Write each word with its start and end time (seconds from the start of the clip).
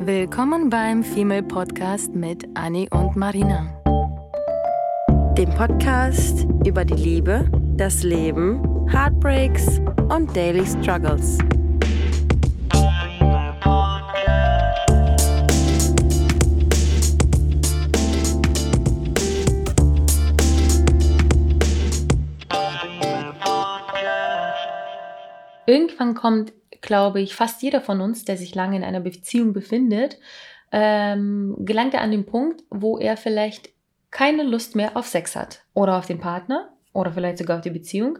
Willkommen 0.00 0.70
beim 0.70 1.02
Female 1.02 1.42
Podcast 1.42 2.14
mit 2.14 2.46
Annie 2.54 2.88
und 2.90 3.16
Marina. 3.16 3.66
Dem 5.36 5.50
Podcast 5.50 6.46
über 6.64 6.84
die 6.84 6.94
Liebe, 6.94 7.50
das 7.76 8.04
Leben, 8.04 8.88
Heartbreaks 8.88 9.80
und 10.08 10.34
Daily 10.36 10.64
Struggles. 10.64 11.38
Irgendwann 25.66 26.14
kommt, 26.14 26.52
glaube 26.80 27.20
ich, 27.20 27.34
fast 27.34 27.62
jeder 27.62 27.80
von 27.80 28.00
uns, 28.00 28.24
der 28.24 28.36
sich 28.36 28.54
lange 28.54 28.76
in 28.76 28.84
einer 28.84 29.00
Beziehung 29.00 29.52
befindet, 29.52 30.18
ähm, 30.72 31.56
gelangt 31.60 31.94
er 31.94 32.02
an 32.02 32.10
den 32.10 32.26
Punkt, 32.26 32.62
wo 32.70 32.98
er 32.98 33.16
vielleicht 33.16 33.70
keine 34.10 34.42
Lust 34.42 34.76
mehr 34.76 34.96
auf 34.96 35.06
Sex 35.06 35.36
hat 35.36 35.62
oder 35.74 35.98
auf 35.98 36.06
den 36.06 36.18
Partner 36.18 36.70
oder 36.92 37.12
vielleicht 37.12 37.38
sogar 37.38 37.58
auf 37.58 37.62
die 37.62 37.70
Beziehung, 37.70 38.18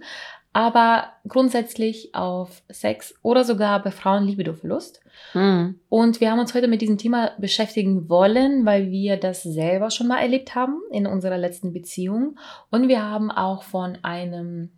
aber 0.53 1.13
grundsätzlich 1.27 2.15
auf 2.15 2.63
Sex 2.69 3.15
oder 3.23 3.45
sogar 3.45 3.83
bei 3.83 3.91
Frauen 3.91 4.25
Libidoverlust. 4.25 5.01
Hm. 5.33 5.79
Und 5.89 6.21
wir 6.21 6.31
haben 6.31 6.41
uns 6.41 6.55
heute 6.55 6.69
mit 6.69 6.81
diesem 6.81 6.99
Thema 6.99 7.33
beschäftigen 7.39 8.09
wollen, 8.09 8.65
weil 8.65 8.91
wir 8.91 9.19
das 9.19 9.43
selber 9.43 9.91
schon 9.91 10.09
mal 10.09 10.21
erlebt 10.21 10.55
haben 10.55 10.81
in 10.91 11.07
unserer 11.07 11.39
letzten 11.39 11.73
Beziehung. 11.73 12.39
Und 12.71 12.89
wir 12.89 13.03
haben 13.03 13.31
auch 13.31 13.63
von 13.63 13.99
einem 14.03 14.71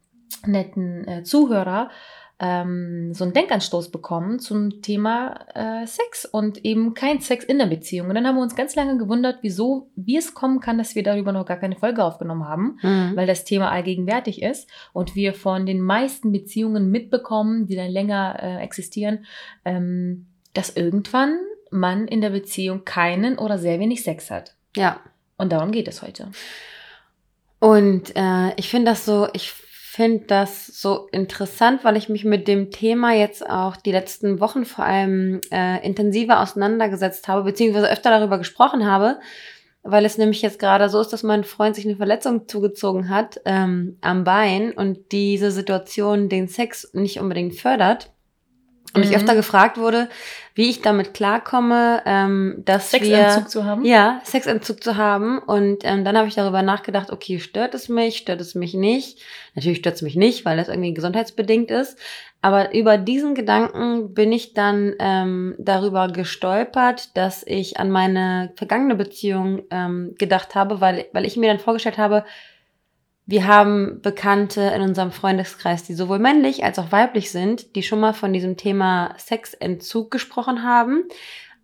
netten 0.47 1.07
äh, 1.07 1.23
Zuhörer 1.23 1.91
ähm, 2.43 3.13
so 3.13 3.25
einen 3.25 3.35
Denkanstoß 3.35 3.91
bekommen 3.91 4.39
zum 4.39 4.81
Thema 4.81 5.47
äh, 5.55 5.87
Sex 5.87 6.25
und 6.25 6.65
eben 6.65 6.95
kein 6.95 7.21
Sex 7.21 7.45
in 7.45 7.59
der 7.59 7.67
Beziehung. 7.67 8.09
Und 8.09 8.15
dann 8.15 8.27
haben 8.27 8.37
wir 8.37 8.43
uns 8.43 8.57
ganz 8.57 8.75
lange 8.75 8.97
gewundert, 8.97 9.41
wieso, 9.43 9.91
wie 9.95 10.17
es 10.17 10.33
kommen 10.33 10.61
kann, 10.61 10.79
dass 10.79 10.95
wir 10.95 11.03
darüber 11.03 11.33
noch 11.33 11.45
gar 11.45 11.59
keine 11.59 11.77
Folge 11.77 12.03
aufgenommen 12.03 12.49
haben, 12.49 12.79
Mhm. 12.83 13.13
weil 13.15 13.27
das 13.27 13.45
Thema 13.45 13.71
allgegenwärtig 13.71 14.43
ist 14.43 14.71
und 14.95 15.15
wir 15.15 15.35
von 15.35 15.67
den 15.67 15.83
meisten 15.83 16.33
Beziehungen 16.33 16.91
mitbekommen, 16.91 17.67
die 17.67 17.77
dann 17.77 17.91
länger 17.91 18.39
äh, 18.43 18.63
existieren, 18.63 19.27
ähm, 19.67 20.27
dass 20.55 20.75
irgendwann 20.77 21.39
man 21.71 22.09
in 22.09 22.23
der 22.23 22.31
Beziehung 22.31 22.85
keinen 22.85 23.39
oder 23.39 23.59
sehr 23.59 23.79
wenig 23.79 24.03
Sex 24.03 24.31
hat. 24.31 24.57
Ja. 24.77 25.01
Und 25.37 25.53
darum 25.53 25.73
geht 25.73 25.89
es 25.89 26.03
heute. 26.03 26.31
Und 27.59 28.17
äh, 28.17 28.55
ich 28.57 28.71
finde 28.71 28.91
das 28.93 29.05
so, 29.05 29.29
ich 29.35 29.53
finde 29.91 30.27
das 30.27 30.69
so 30.69 31.09
interessant, 31.11 31.83
weil 31.83 31.97
ich 31.97 32.09
mich 32.09 32.25
mit 32.25 32.47
dem 32.47 32.71
Thema 32.71 33.13
jetzt 33.13 33.45
auch 33.45 33.75
die 33.77 33.91
letzten 33.91 34.39
Wochen 34.39 34.65
vor 34.65 34.85
allem 34.85 35.41
äh, 35.51 35.85
intensiver 35.85 36.41
auseinandergesetzt 36.41 37.27
habe, 37.27 37.43
beziehungsweise 37.43 37.91
öfter 37.91 38.11
darüber 38.11 38.39
gesprochen 38.39 38.87
habe, 38.87 39.19
weil 39.83 40.05
es 40.05 40.17
nämlich 40.17 40.43
jetzt 40.43 40.61
gerade 40.61 40.89
so 40.89 41.01
ist, 41.01 41.09
dass 41.09 41.25
mein 41.25 41.43
Freund 41.43 41.75
sich 41.75 41.87
eine 41.87 41.97
Verletzung 41.97 42.47
zugezogen 42.47 43.09
hat 43.09 43.41
ähm, 43.47 43.99
am 44.01 44.23
Bein 44.23 44.73
und 44.73 45.11
diese 45.11 45.51
Situation 45.51 46.29
den 46.29 46.47
Sex 46.47 46.91
nicht 46.93 47.19
unbedingt 47.19 47.57
fördert. 47.57 48.13
Und 48.93 49.05
ich 49.05 49.11
Mhm. 49.11 49.17
öfter 49.17 49.35
gefragt 49.37 49.79
wurde, 49.79 50.09
wie 50.55 50.69
ich 50.69 50.83
damit 50.83 51.15
klarkomme, 51.15 52.03
ähm, 52.07 52.63
dass 52.65 52.93
wir 52.93 52.99
Sexentzug 53.01 53.51
zu 53.51 53.65
haben? 53.65 53.85
ja, 53.85 54.21
Sexentzug 54.25 54.83
zu 54.83 54.97
haben. 54.97 55.39
Und 55.39 55.85
ähm, 55.85 56.05
dann 56.05 56.17
habe 56.19 56.27
ich 56.27 56.35
darüber 56.35 56.63
nachgedacht, 56.63 57.13
okay, 57.13 57.39
stört 57.39 57.75
es 57.75 57.89
mich, 57.89 58.17
stört 58.17 58.41
es 58.41 58.57
mich 58.57 58.75
nicht? 58.75 59.21
Natürlich 59.55 59.79
stört 59.79 59.95
es 59.95 60.03
mich 60.03 60.17
nicht, 60.17 60.45
weil 60.45 60.57
das 60.57 60.69
irgendwie 60.69 60.93
gesundheitsbedingt 60.93 61.71
ist. 61.71 61.99
Aber 62.43 62.75
über 62.75 62.99
diesen 62.99 63.35
Gedanken 63.35 64.13
bin 64.15 64.33
ich 64.33 64.55
dann 64.55 64.95
ähm, 64.99 65.55
darüber 65.59 66.09
gestolpert, 66.09 67.17
dass 67.17 67.45
ich 67.47 67.79
an 67.79 67.91
meine 67.91 68.53
vergangene 68.57 68.97
Beziehung 68.97 69.63
ähm, 69.71 70.15
gedacht 70.19 70.55
habe, 70.55 70.81
weil, 70.81 71.07
weil 71.13 71.27
ich 71.27 71.37
mir 71.37 71.49
dann 71.49 71.59
vorgestellt 71.61 71.99
habe, 71.99 72.25
wir 73.31 73.47
haben 73.47 74.01
Bekannte 74.03 74.61
in 74.75 74.83
unserem 74.83 75.13
Freundeskreis, 75.13 75.85
die 75.85 75.95
sowohl 75.95 76.19
männlich 76.19 76.65
als 76.65 76.81
auch 76.81 76.91
weiblich 76.91 77.31
sind, 77.31 77.77
die 77.77 77.85
schon 77.85 78.01
mal 78.01 78.13
von 78.13 78.33
diesem 78.33 78.57
Thema 78.57 79.15
Sexentzug 79.19 80.11
gesprochen 80.11 80.65
haben. 80.65 81.05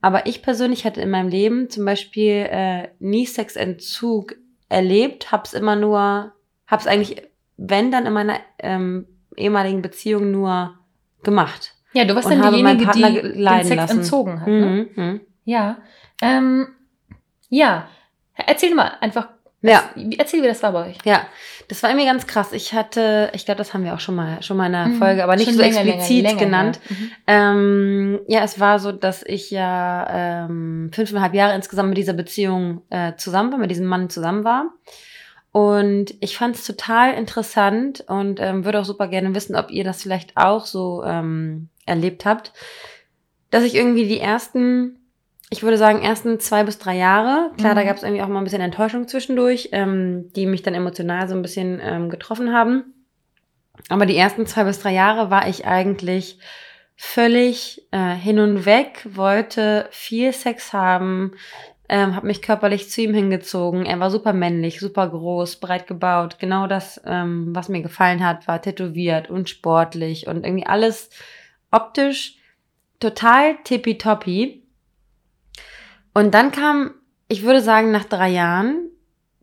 Aber 0.00 0.26
ich 0.26 0.42
persönlich 0.42 0.84
hatte 0.84 1.00
in 1.00 1.10
meinem 1.10 1.28
Leben 1.28 1.68
zum 1.68 1.84
Beispiel 1.84 2.46
äh, 2.48 2.88
nie 3.00 3.26
Sexentzug 3.26 4.36
erlebt, 4.68 5.32
hab's 5.32 5.54
immer 5.54 5.74
nur, 5.74 6.32
hab's 6.68 6.86
eigentlich, 6.86 7.22
wenn 7.56 7.90
dann 7.90 8.06
in 8.06 8.12
meiner 8.12 8.38
ähm, 8.60 9.08
ehemaligen 9.36 9.82
Beziehung 9.82 10.30
nur 10.30 10.78
gemacht. 11.24 11.74
Ja, 11.94 12.04
du 12.04 12.14
warst 12.14 12.30
dann 12.30 12.42
diejenige, 12.42 12.76
die 12.76 12.84
Partner 12.84 13.10
den 13.10 13.64
Sex 13.64 13.76
lassen. 13.76 13.98
entzogen 13.98 14.40
hat. 14.40 14.46
Ne? 14.46 14.88
Mhm, 14.94 15.02
mhm. 15.02 15.20
Ja. 15.44 15.78
Ähm, 16.22 16.68
ja. 17.48 17.88
Erzähl 18.36 18.72
mal 18.72 18.92
einfach. 19.00 19.30
Ja. 19.62 19.90
Erzähl, 20.18 20.42
wie 20.42 20.46
das 20.46 20.62
war 20.62 20.72
bei 20.72 20.90
euch. 20.90 20.98
Ja, 21.04 21.26
das 21.68 21.82
war 21.82 21.90
irgendwie 21.90 22.06
ganz 22.06 22.26
krass. 22.26 22.52
Ich 22.52 22.72
hatte, 22.72 23.30
ich 23.34 23.44
glaube, 23.46 23.58
das 23.58 23.74
haben 23.74 23.84
wir 23.84 23.94
auch 23.94 24.00
schon 24.00 24.14
mal, 24.14 24.42
schon 24.42 24.56
mal 24.56 24.66
in 24.66 24.74
einer 24.74 24.88
Mhm. 24.88 24.98
Folge, 24.98 25.24
aber 25.24 25.34
nicht 25.34 25.46
Schon 25.46 25.54
so 25.54 25.60
länger, 25.62 25.80
explizit 25.80 26.22
länger, 26.22 26.28
länger 26.28 26.40
genannt. 26.40 26.80
Mhm. 26.88 27.10
Ähm, 27.26 28.20
ja, 28.28 28.44
es 28.44 28.60
war 28.60 28.78
so, 28.78 28.92
dass 28.92 29.22
ich 29.24 29.50
ja 29.50 30.44
ähm, 30.46 30.90
fünfeinhalb 30.92 31.34
Jahre 31.34 31.54
insgesamt 31.54 31.88
mit 31.88 31.98
dieser 31.98 32.12
Beziehung 32.12 32.82
äh, 32.90 33.14
zusammen 33.16 33.50
war, 33.50 33.58
mit 33.58 33.70
diesem 33.70 33.86
Mann 33.86 34.10
zusammen 34.10 34.44
war. 34.44 34.66
Und 35.52 36.14
ich 36.20 36.36
fand 36.36 36.54
es 36.54 36.66
total 36.66 37.14
interessant 37.14 38.04
und 38.08 38.40
ähm, 38.40 38.64
würde 38.66 38.78
auch 38.78 38.84
super 38.84 39.08
gerne 39.08 39.34
wissen, 39.34 39.56
ob 39.56 39.70
ihr 39.70 39.84
das 39.84 40.02
vielleicht 40.02 40.36
auch 40.36 40.66
so 40.66 41.02
ähm, 41.04 41.70
erlebt 41.86 42.26
habt, 42.26 42.52
dass 43.50 43.64
ich 43.64 43.74
irgendwie 43.74 44.06
die 44.06 44.20
ersten, 44.20 44.98
ich 45.50 45.62
würde 45.62 45.78
sagen, 45.78 46.02
ersten 46.02 46.40
zwei 46.40 46.64
bis 46.64 46.78
drei 46.78 46.96
Jahre, 46.96 47.52
klar, 47.56 47.74
da 47.74 47.82
Mhm. 47.82 47.86
gab 47.86 47.96
es 47.96 48.02
irgendwie 48.02 48.22
auch 48.22 48.28
mal 48.28 48.38
ein 48.38 48.44
bisschen 48.44 48.60
Enttäuschung 48.60 49.06
zwischendurch, 49.06 49.68
ähm, 49.72 50.32
die 50.34 50.46
mich 50.46 50.62
dann 50.62 50.74
emotional 50.74 51.28
so 51.28 51.34
ein 51.34 51.42
bisschen 51.42 51.80
ähm, 51.82 52.10
getroffen 52.10 52.52
haben. 52.52 52.92
Aber 53.88 54.06
die 54.06 54.16
ersten 54.16 54.46
zwei 54.46 54.64
bis 54.64 54.80
drei 54.80 54.92
Jahre 54.92 55.30
war 55.30 55.48
ich 55.48 55.66
eigentlich 55.66 56.38
völlig 56.96 57.86
äh, 57.92 58.14
hin 58.14 58.38
und 58.40 58.64
weg, 58.64 59.06
wollte 59.10 59.86
viel 59.90 60.32
Sex 60.32 60.72
haben, 60.72 61.32
ähm, 61.88 62.16
habe 62.16 62.26
mich 62.26 62.42
körperlich 62.42 62.90
zu 62.90 63.02
ihm 63.02 63.14
hingezogen. 63.14 63.86
Er 63.86 64.00
war 64.00 64.10
super 64.10 64.32
männlich, 64.32 64.80
super 64.80 65.08
groß, 65.08 65.56
breit 65.56 65.86
gebaut. 65.86 66.38
Genau 66.40 66.66
das, 66.66 67.00
ähm, 67.06 67.54
was 67.54 67.68
mir 67.68 67.82
gefallen 67.82 68.26
hat, 68.26 68.48
war 68.48 68.60
tätowiert 68.60 69.30
und 69.30 69.48
sportlich 69.48 70.26
und 70.26 70.44
irgendwie 70.44 70.66
alles 70.66 71.10
optisch 71.70 72.38
total 72.98 73.56
tippitoppi. 73.62 74.65
Und 76.16 76.32
dann 76.32 76.50
kam, 76.50 76.92
ich 77.28 77.42
würde 77.42 77.60
sagen, 77.60 77.90
nach 77.90 78.06
drei 78.06 78.30
Jahren, 78.30 78.88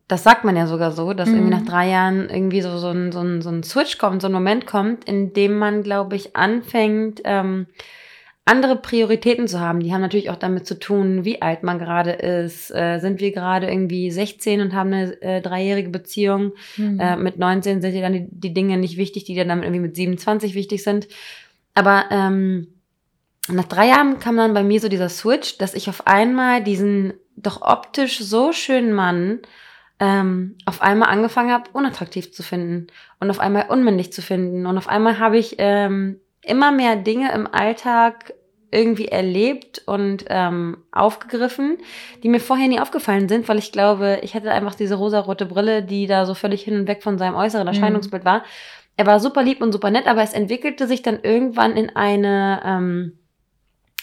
das 0.08 0.24
sagt 0.24 0.44
man 0.44 0.56
ja 0.56 0.66
sogar 0.66 0.92
so, 0.92 1.14
dass 1.14 1.30
Mhm. 1.30 1.36
irgendwie 1.36 1.52
nach 1.52 1.66
drei 1.66 1.88
Jahren 1.88 2.32
irgendwie 2.32 2.62
so, 2.62 2.80
so, 2.80 2.88
ein, 2.88 3.12
so, 3.12 3.20
ein, 3.20 3.44
so 3.44 3.52
ein 3.52 3.62
Switch 3.62 4.00
kommt, 4.00 4.24
so 4.24 4.28
ein 4.28 4.34
Moment 4.34 4.66
kommt, 4.66 5.04
in 5.04 5.34
dem 5.34 5.60
man, 5.60 5.84
glaube 5.84 6.16
ich, 6.16 6.36
anfängt, 6.36 7.22
ähm, 7.26 7.68
andere 8.46 8.76
Prioritäten 8.78 9.48
zu 9.48 9.60
haben. 9.60 9.82
Die 9.82 9.94
haben 9.94 10.02
natürlich 10.02 10.32
auch 10.32 10.36
damit 10.36 10.66
zu 10.66 10.80
tun, 10.80 11.26
wie 11.26 11.44
alt 11.44 11.62
man 11.62 11.78
gerade 11.78 12.10
ist. 12.14 12.72
Äh, 12.72 12.98
sind 12.98 13.20
wir 13.20 13.32
gerade 13.32 13.68
irgendwie 13.68 14.10
16 14.10 14.60
und 14.60 14.74
haben 14.74 14.92
eine 14.92 15.22
äh, 15.22 15.42
dreijährige 15.42 15.90
Beziehung? 15.90 16.54
Mhm. 16.78 17.00
Äh, 17.00 17.18
mit 17.18 17.38
19 17.38 17.84
sind 17.84 17.94
dir 17.94 18.02
dann 18.02 18.14
die, 18.14 18.28
die 18.32 18.54
Dinge 18.56 18.78
nicht 18.78 18.98
wichtig, 18.98 19.26
die 19.26 19.36
dir 19.36 19.46
dann 19.46 19.62
irgendwie 19.62 19.80
mit 19.80 19.96
27 19.96 20.56
wichtig 20.56 20.82
sind. 20.82 21.08
Aber 21.76 22.06
ähm, 22.10 22.73
nach 23.50 23.66
drei 23.66 23.88
Jahren 23.88 24.20
kam 24.20 24.38
dann 24.38 24.54
bei 24.54 24.64
mir 24.64 24.80
so 24.80 24.88
dieser 24.88 25.10
Switch, 25.10 25.58
dass 25.58 25.74
ich 25.74 25.90
auf 25.90 26.08
einmal 26.08 26.64
diesen 26.64 27.14
doch 27.36 27.62
optisch 27.62 28.20
so 28.20 28.54
schönen 28.54 28.94
Mann 28.94 29.40
ähm, 30.00 30.58
auf 30.66 30.82
einmal 30.82 31.10
angefangen 31.10 31.52
habe, 31.52 31.70
unattraktiv 31.74 32.34
zu 32.34 32.44
finden 32.44 32.88
und 33.20 33.30
auf 33.30 33.40
einmal 33.40 33.68
unmännlich 33.70 34.14
zu 34.14 34.22
finden. 34.22 34.66
Und 34.66 34.78
auf 34.78 34.88
einmal 34.88 35.20
habe 35.20 35.38
ich 35.38 35.56
ähm, 35.58 36.20
immer 36.42 36.72
mehr 36.72 36.96
Dinge 36.96 37.34
im 37.34 37.48
Alltag 37.48 38.34
irgendwie 38.72 39.08
erlebt 39.08 39.84
und 39.86 40.26
ähm, 40.30 40.78
aufgegriffen, 40.92 41.78
die 42.24 42.30
mir 42.30 42.40
vorher 42.40 42.68
nie 42.68 42.80
aufgefallen 42.80 43.30
sind, 43.30 43.48
weil 43.48 43.60
ich 43.60 43.72
glaube, 43.72 44.20
ich 44.24 44.34
hatte 44.34 44.52
einfach 44.52 44.74
diese 44.74 44.96
rosarote 44.96 45.46
Brille, 45.46 45.84
die 45.84 46.08
da 46.08 46.26
so 46.26 46.34
völlig 46.34 46.64
hin 46.64 46.80
und 46.80 46.88
weg 46.88 47.04
von 47.04 47.20
seinem 47.20 47.36
äußeren 47.36 47.68
Erscheinungsbild 47.68 48.26
war. 48.26 48.44
Er 48.98 49.06
war 49.06 49.20
super 49.20 49.44
lieb 49.44 49.62
und 49.62 49.72
super 49.72 49.92
nett, 49.92 50.08
aber 50.08 50.24
es 50.24 50.34
entwickelte 50.34 50.88
sich 50.88 51.04
dann 51.04 51.20
irgendwann 51.22 51.78
in 51.78 51.96
eine 51.96 52.62
ähm, 52.66 53.20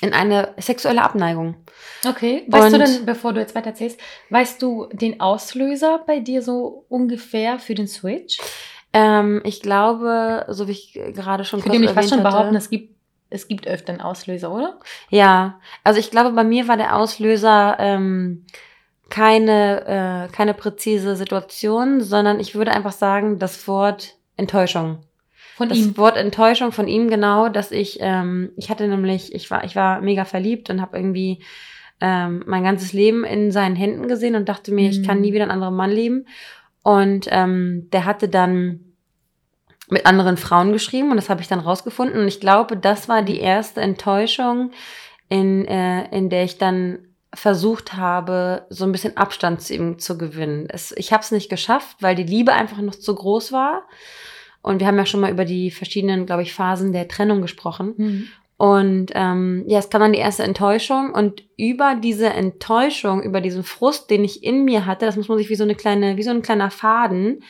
in 0.01 0.13
eine 0.15 0.55
sexuelle 0.59 1.03
Abneigung. 1.03 1.57
Okay. 2.09 2.45
Weißt 2.49 2.73
du 2.73 2.79
Und- 2.79 2.87
denn, 2.87 3.07
bevor 3.07 3.33
du 3.33 3.41
jetzt 3.41 3.55
weiter 3.55 3.69
erzählst, 3.71 4.01
weißt 4.31 4.61
du 4.63 4.89
den 4.93 5.21
Auslöser 5.21 6.03
bei 6.07 6.21
dir 6.21 6.43
so 6.43 6.85
ungefähr 6.89 7.59
für 7.59 7.75
den 7.75 7.87
Switch? 7.89 8.39
Ähm, 8.93 9.41
ich 9.45 9.61
glaube, 9.61 10.47
so 10.49 10.67
wie 10.67 10.73
ich 10.73 10.95
gerade 11.15 11.45
schon 11.45 11.61
Ich 11.61 11.65
würde 11.67 11.73
nämlich 11.79 11.91
fast 11.93 12.09
schon 12.09 12.19
erwähnt 12.19 12.33
hatte- 12.35 12.37
behaupten, 12.43 12.57
es 12.57 12.71
gibt, 12.71 12.97
es 13.29 13.47
gibt 13.47 13.67
öfter 13.69 13.93
einen 13.93 14.01
Auslöser, 14.01 14.51
oder? 14.53 14.81
Ja, 15.11 15.61
also 15.85 16.01
ich 16.01 16.11
glaube, 16.11 16.33
bei 16.33 16.43
mir 16.45 16.67
war 16.67 16.77
der 16.77 16.97
Auslöser 16.97 17.77
ähm, 17.79 18.47
keine, 19.11 20.29
äh, 20.31 20.33
keine 20.35 20.55
präzise 20.55 21.17
Situation, 21.17 22.01
sondern 22.01 22.41
ich 22.41 22.55
würde 22.55 22.73
einfach 22.73 22.93
sagen, 22.93 23.39
das 23.39 23.67
Wort 23.69 24.17
Enttäuschung. 24.37 25.01
Von 25.61 25.69
das 25.69 25.79
ihm. 25.79 25.97
Wort 25.97 26.17
Enttäuschung 26.17 26.73
von 26.73 26.89
ihm 26.89 27.09
genau, 27.11 27.49
dass 27.51 27.71
ich, 27.71 27.99
ähm, 28.01 28.51
ich 28.57 28.71
hatte 28.71 28.89
nämlich, 28.89 29.35
ich 29.35 29.51
war, 29.51 29.63
ich 29.65 29.77
war 29.77 30.01
mega 30.01 30.25
verliebt 30.25 30.71
und 30.71 30.81
habe 30.81 30.97
irgendwie 30.97 31.43
ähm, 32.01 32.43
mein 32.47 32.65
ganzes 32.65 32.95
Leben 32.95 33.25
in 33.25 33.53
seinen 33.53 33.77
Händen 33.77 34.09
gesehen 34.09 34.35
und 34.35 34.49
dachte 34.49 34.73
mir, 34.73 34.89
ich 34.89 35.07
kann 35.07 35.19
Mhm. 35.19 35.23
nie 35.23 35.33
wieder 35.35 35.43
einen 35.45 35.53
anderen 35.53 35.77
Mann 35.77 35.91
lieben. 35.91 36.27
Und 36.83 37.27
ähm, 37.31 37.89
der 37.93 38.07
hatte 38.07 38.29
dann 38.31 38.81
mit 39.91 40.07
anderen 40.07 40.39
Frauen 40.39 40.73
geschrieben 40.73 41.11
und 41.11 41.17
das 41.17 41.29
habe 41.29 41.43
ich 41.43 41.49
dann 41.49 41.61
rausgefunden. 41.61 42.21
Und 42.23 42.29
ich 42.29 42.41
glaube, 42.41 42.77
das 42.77 43.09
war 43.09 43.23
die 43.23 43.41
erste 43.41 43.83
Enttäuschung, 43.83 44.71
in, 45.29 45.67
äh, 45.67 46.09
in 46.17 46.31
der 46.31 46.45
ich 46.45 46.57
dann 46.57 47.01
versucht 47.35 47.95
habe, 47.95 48.67
so 48.71 48.85
ein 48.85 48.93
bisschen 48.93 49.17
Abstand 49.17 49.61
zu 49.63 49.75
ihm 49.75 49.99
zu 49.99 50.17
gewinnen. 50.19 50.67
Es, 50.69 50.93
ich 50.97 51.13
habe 51.13 51.23
es 51.23 51.31
nicht 51.31 51.51
geschafft, 51.51 51.99
weil 52.01 52.15
die 52.15 52.25
Liebe 52.25 52.53
einfach 52.53 52.79
noch 52.79 52.95
zu 52.95 53.15
groß 53.15 53.53
war. 53.53 53.83
Und 54.63 54.81
wir 54.81 54.87
haben 54.87 54.99
ja 54.99 55.07
schon 55.07 55.21
mal 55.21 55.31
über 55.31 55.45
die 55.45 55.71
verschiedenen, 55.71 56.27
glaube 56.27 56.43
ich, 56.43 56.53
Phasen 56.53 56.93
der 56.93 57.09
Trennung 57.09 57.41
gesprochen. 57.41 57.95
Mhm. 57.97 58.29
Und 58.57 59.13
ähm, 59.15 59.65
ja, 59.69 59.79
es 59.79 59.89
kam 59.89 60.03
dann 60.03 60.13
die 60.13 60.19
erste 60.19 60.43
Enttäuschung 60.43 61.13
und 61.15 61.45
über 61.57 61.95
diese 61.95 62.29
Enttäuschung, 62.29 63.23
über 63.23 63.41
diesen 63.41 63.65
Frust, 63.65 64.11
den 64.11 64.23
ich 64.23 64.45
in 64.45 64.67
mir 64.67 64.85
hatte, 64.85 65.07
das 65.07 65.17
muss 65.17 65.29
man 65.29 65.39
sich 65.39 65.49
wie 65.49 65.55
so 65.55 65.65
eine 65.65 65.75
kleine, 65.75 66.19
wie 66.19 66.23
so 66.23 66.31
ein 66.31 66.43
kleiner 66.43 66.71
Faden 66.71 67.43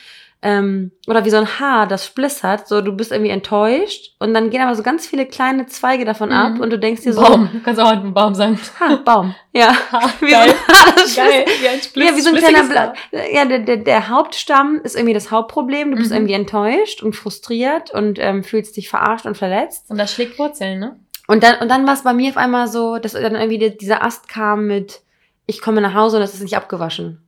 ähm, 0.42 0.92
oder 1.06 1.24
wie 1.26 1.30
so 1.30 1.36
ein 1.36 1.60
Haar, 1.60 1.86
das 1.86 2.06
splissert, 2.06 2.66
so 2.66 2.80
du 2.80 2.92
bist 2.92 3.12
irgendwie 3.12 3.30
enttäuscht 3.30 4.14
und 4.20 4.32
dann 4.32 4.48
gehen 4.48 4.62
aber 4.62 4.74
so 4.74 4.82
ganz 4.82 5.06
viele 5.06 5.26
kleine 5.26 5.66
Zweige 5.66 6.04
davon 6.06 6.32
ab 6.32 6.52
Mhm. 6.54 6.60
und 6.60 6.70
du 6.70 6.78
denkst 6.78 7.02
dir 7.02 7.12
so, 7.12 7.20
Baum. 7.20 7.50
Du 7.52 7.60
kannst 7.60 7.78
auch 7.80 7.88
ein 7.90 8.14
Baum 8.14 8.34
sagen. 8.34 8.58
ha, 8.80 8.96
Baum, 9.04 9.34
ja, 9.52 9.74
wie 10.20 10.30
Geil. 10.30 10.48
so 10.48 10.54
ein 10.54 10.74
Haar, 10.86 10.92
das 10.96 11.16
Geil. 11.16 11.44
Wie 11.60 11.68
ein 11.68 11.80
Spliss, 11.82 12.10
ja, 12.10 12.16
wie 12.16 12.20
so 12.22 12.30
ein 12.30 12.36
kleiner 12.36 12.64
Blatt. 12.64 12.96
Ja, 13.32 13.44
der, 13.44 13.58
der, 13.58 13.76
der 13.78 14.08
Hauptstamm 14.08 14.80
ist 14.82 14.96
irgendwie 14.96 15.12
das 15.14 15.30
Hauptproblem. 15.30 15.90
Du 15.90 15.96
bist 15.98 16.10
Mhm. 16.10 16.16
irgendwie 16.16 16.34
enttäuscht 16.34 17.02
und 17.02 17.14
frustriert 17.14 17.90
und 17.90 18.18
ähm, 18.18 18.42
fühlst 18.42 18.76
dich 18.78 18.88
verarscht 18.88 19.26
und 19.26 19.36
verletzt. 19.36 19.90
Und 19.90 19.98
das 19.98 20.12
schlägt 20.14 20.38
Wurzeln, 20.38 20.78
ne? 20.80 20.96
Und 21.28 21.42
dann, 21.44 21.56
und 21.60 21.68
dann 21.68 21.86
war 21.86 21.94
es 21.94 22.02
bei 22.02 22.12
mir 22.14 22.30
auf 22.30 22.36
einmal 22.38 22.66
so, 22.66 22.98
dass 22.98 23.12
dann 23.12 23.34
irgendwie 23.36 23.58
die- 23.58 23.76
dieser 23.76 24.02
Ast 24.02 24.26
kam 24.28 24.66
mit, 24.66 25.02
ich 25.46 25.60
komme 25.60 25.80
nach 25.80 25.94
Hause 25.94 26.16
und 26.16 26.22
es 26.22 26.32
ist 26.34 26.42
nicht 26.42 26.56
abgewaschen. 26.56 27.22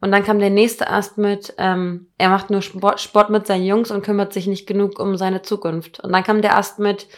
Und 0.00 0.12
dann 0.12 0.22
kam 0.22 0.38
der 0.38 0.50
nächste 0.50 0.88
Ast 0.88 1.18
mit, 1.18 1.54
ähm, 1.58 2.06
er 2.18 2.28
macht 2.28 2.50
nur 2.50 2.62
Sport, 2.62 3.00
Sport 3.00 3.30
mit 3.30 3.46
seinen 3.46 3.64
Jungs 3.64 3.90
und 3.90 4.02
kümmert 4.02 4.32
sich 4.32 4.46
nicht 4.46 4.66
genug 4.66 5.00
um 5.00 5.16
seine 5.16 5.42
Zukunft. 5.42 6.00
Und 6.00 6.12
dann 6.12 6.22
kam 6.22 6.40
der 6.40 6.56
Ast 6.56 6.78
mit, 6.78 7.08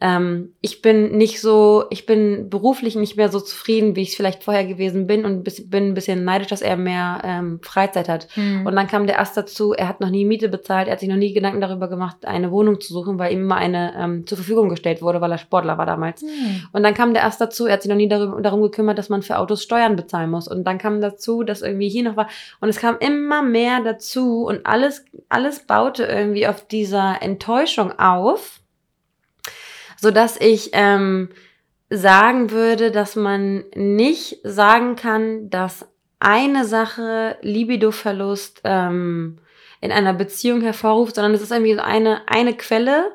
ähm, 0.00 0.54
ich 0.62 0.80
bin 0.80 1.16
nicht 1.18 1.40
so, 1.40 1.84
ich 1.90 2.06
bin 2.06 2.48
beruflich 2.48 2.96
nicht 2.96 3.16
mehr 3.16 3.28
so 3.28 3.38
zufrieden, 3.38 3.96
wie 3.96 4.02
ich 4.02 4.10
es 4.10 4.14
vielleicht 4.14 4.42
vorher 4.42 4.64
gewesen 4.64 5.06
bin 5.06 5.26
und 5.26 5.44
bis, 5.44 5.68
bin 5.68 5.88
ein 5.88 5.94
bisschen 5.94 6.24
neidisch, 6.24 6.48
dass 6.48 6.62
er 6.62 6.76
mehr 6.76 7.20
ähm, 7.22 7.60
Freizeit 7.62 8.08
hat. 8.08 8.28
Mhm. 8.34 8.66
Und 8.66 8.74
dann 8.76 8.86
kam 8.86 9.06
der 9.06 9.20
Ast 9.20 9.36
dazu, 9.36 9.72
er 9.74 9.88
hat 9.88 10.00
noch 10.00 10.08
nie 10.08 10.24
Miete 10.24 10.48
bezahlt, 10.48 10.88
er 10.88 10.92
hat 10.92 11.00
sich 11.00 11.08
noch 11.08 11.16
nie 11.16 11.34
Gedanken 11.34 11.60
darüber 11.60 11.88
gemacht, 11.88 12.24
eine 12.24 12.50
Wohnung 12.50 12.80
zu 12.80 12.94
suchen, 12.94 13.18
weil 13.18 13.32
ihm 13.32 13.42
immer 13.42 13.56
eine 13.56 13.92
ähm, 13.98 14.26
zur 14.26 14.38
Verfügung 14.38 14.70
gestellt 14.70 15.02
wurde, 15.02 15.20
weil 15.20 15.32
er 15.32 15.38
Sportler 15.38 15.76
war 15.76 15.86
damals. 15.86 16.22
Mhm. 16.22 16.68
Und 16.72 16.82
dann 16.82 16.94
kam 16.94 17.12
der 17.12 17.26
Ast 17.26 17.40
dazu, 17.40 17.66
er 17.66 17.74
hat 17.74 17.82
sich 17.82 17.90
noch 17.90 17.96
nie 17.96 18.08
darüber, 18.08 18.40
darum 18.40 18.62
gekümmert, 18.62 18.96
dass 18.96 19.10
man 19.10 19.22
für 19.22 19.38
Autos 19.38 19.62
Steuern 19.62 19.96
bezahlen 19.96 20.30
muss. 20.30 20.48
Und 20.48 20.64
dann 20.64 20.78
kam 20.78 21.02
dazu, 21.02 21.42
dass 21.42 21.60
irgendwie 21.60 21.90
hier 21.90 22.04
noch 22.04 22.16
war. 22.16 22.28
Und 22.60 22.70
es 22.70 22.78
kam 22.78 22.96
immer 23.00 23.42
mehr 23.42 23.80
dazu 23.84 24.44
und 24.46 24.64
alles, 24.64 25.04
alles 25.28 25.66
baute 25.66 26.04
irgendwie 26.04 26.46
auf 26.46 26.66
dieser 26.66 27.20
Enttäuschung 27.20 27.98
auf, 27.98 28.59
sodass 30.00 30.40
ich 30.40 30.70
ähm, 30.72 31.28
sagen 31.90 32.50
würde, 32.50 32.90
dass 32.90 33.16
man 33.16 33.64
nicht 33.74 34.38
sagen 34.44 34.96
kann, 34.96 35.50
dass 35.50 35.86
eine 36.20 36.64
Sache 36.64 37.36
Libido-Verlust 37.42 38.60
ähm, 38.64 39.38
in 39.80 39.92
einer 39.92 40.12
Beziehung 40.12 40.60
hervorruft, 40.60 41.14
sondern 41.14 41.34
es 41.34 41.42
ist 41.42 41.50
irgendwie 41.50 41.74
so 41.74 41.80
eine, 41.80 42.28
eine 42.28 42.54
Quelle 42.54 43.12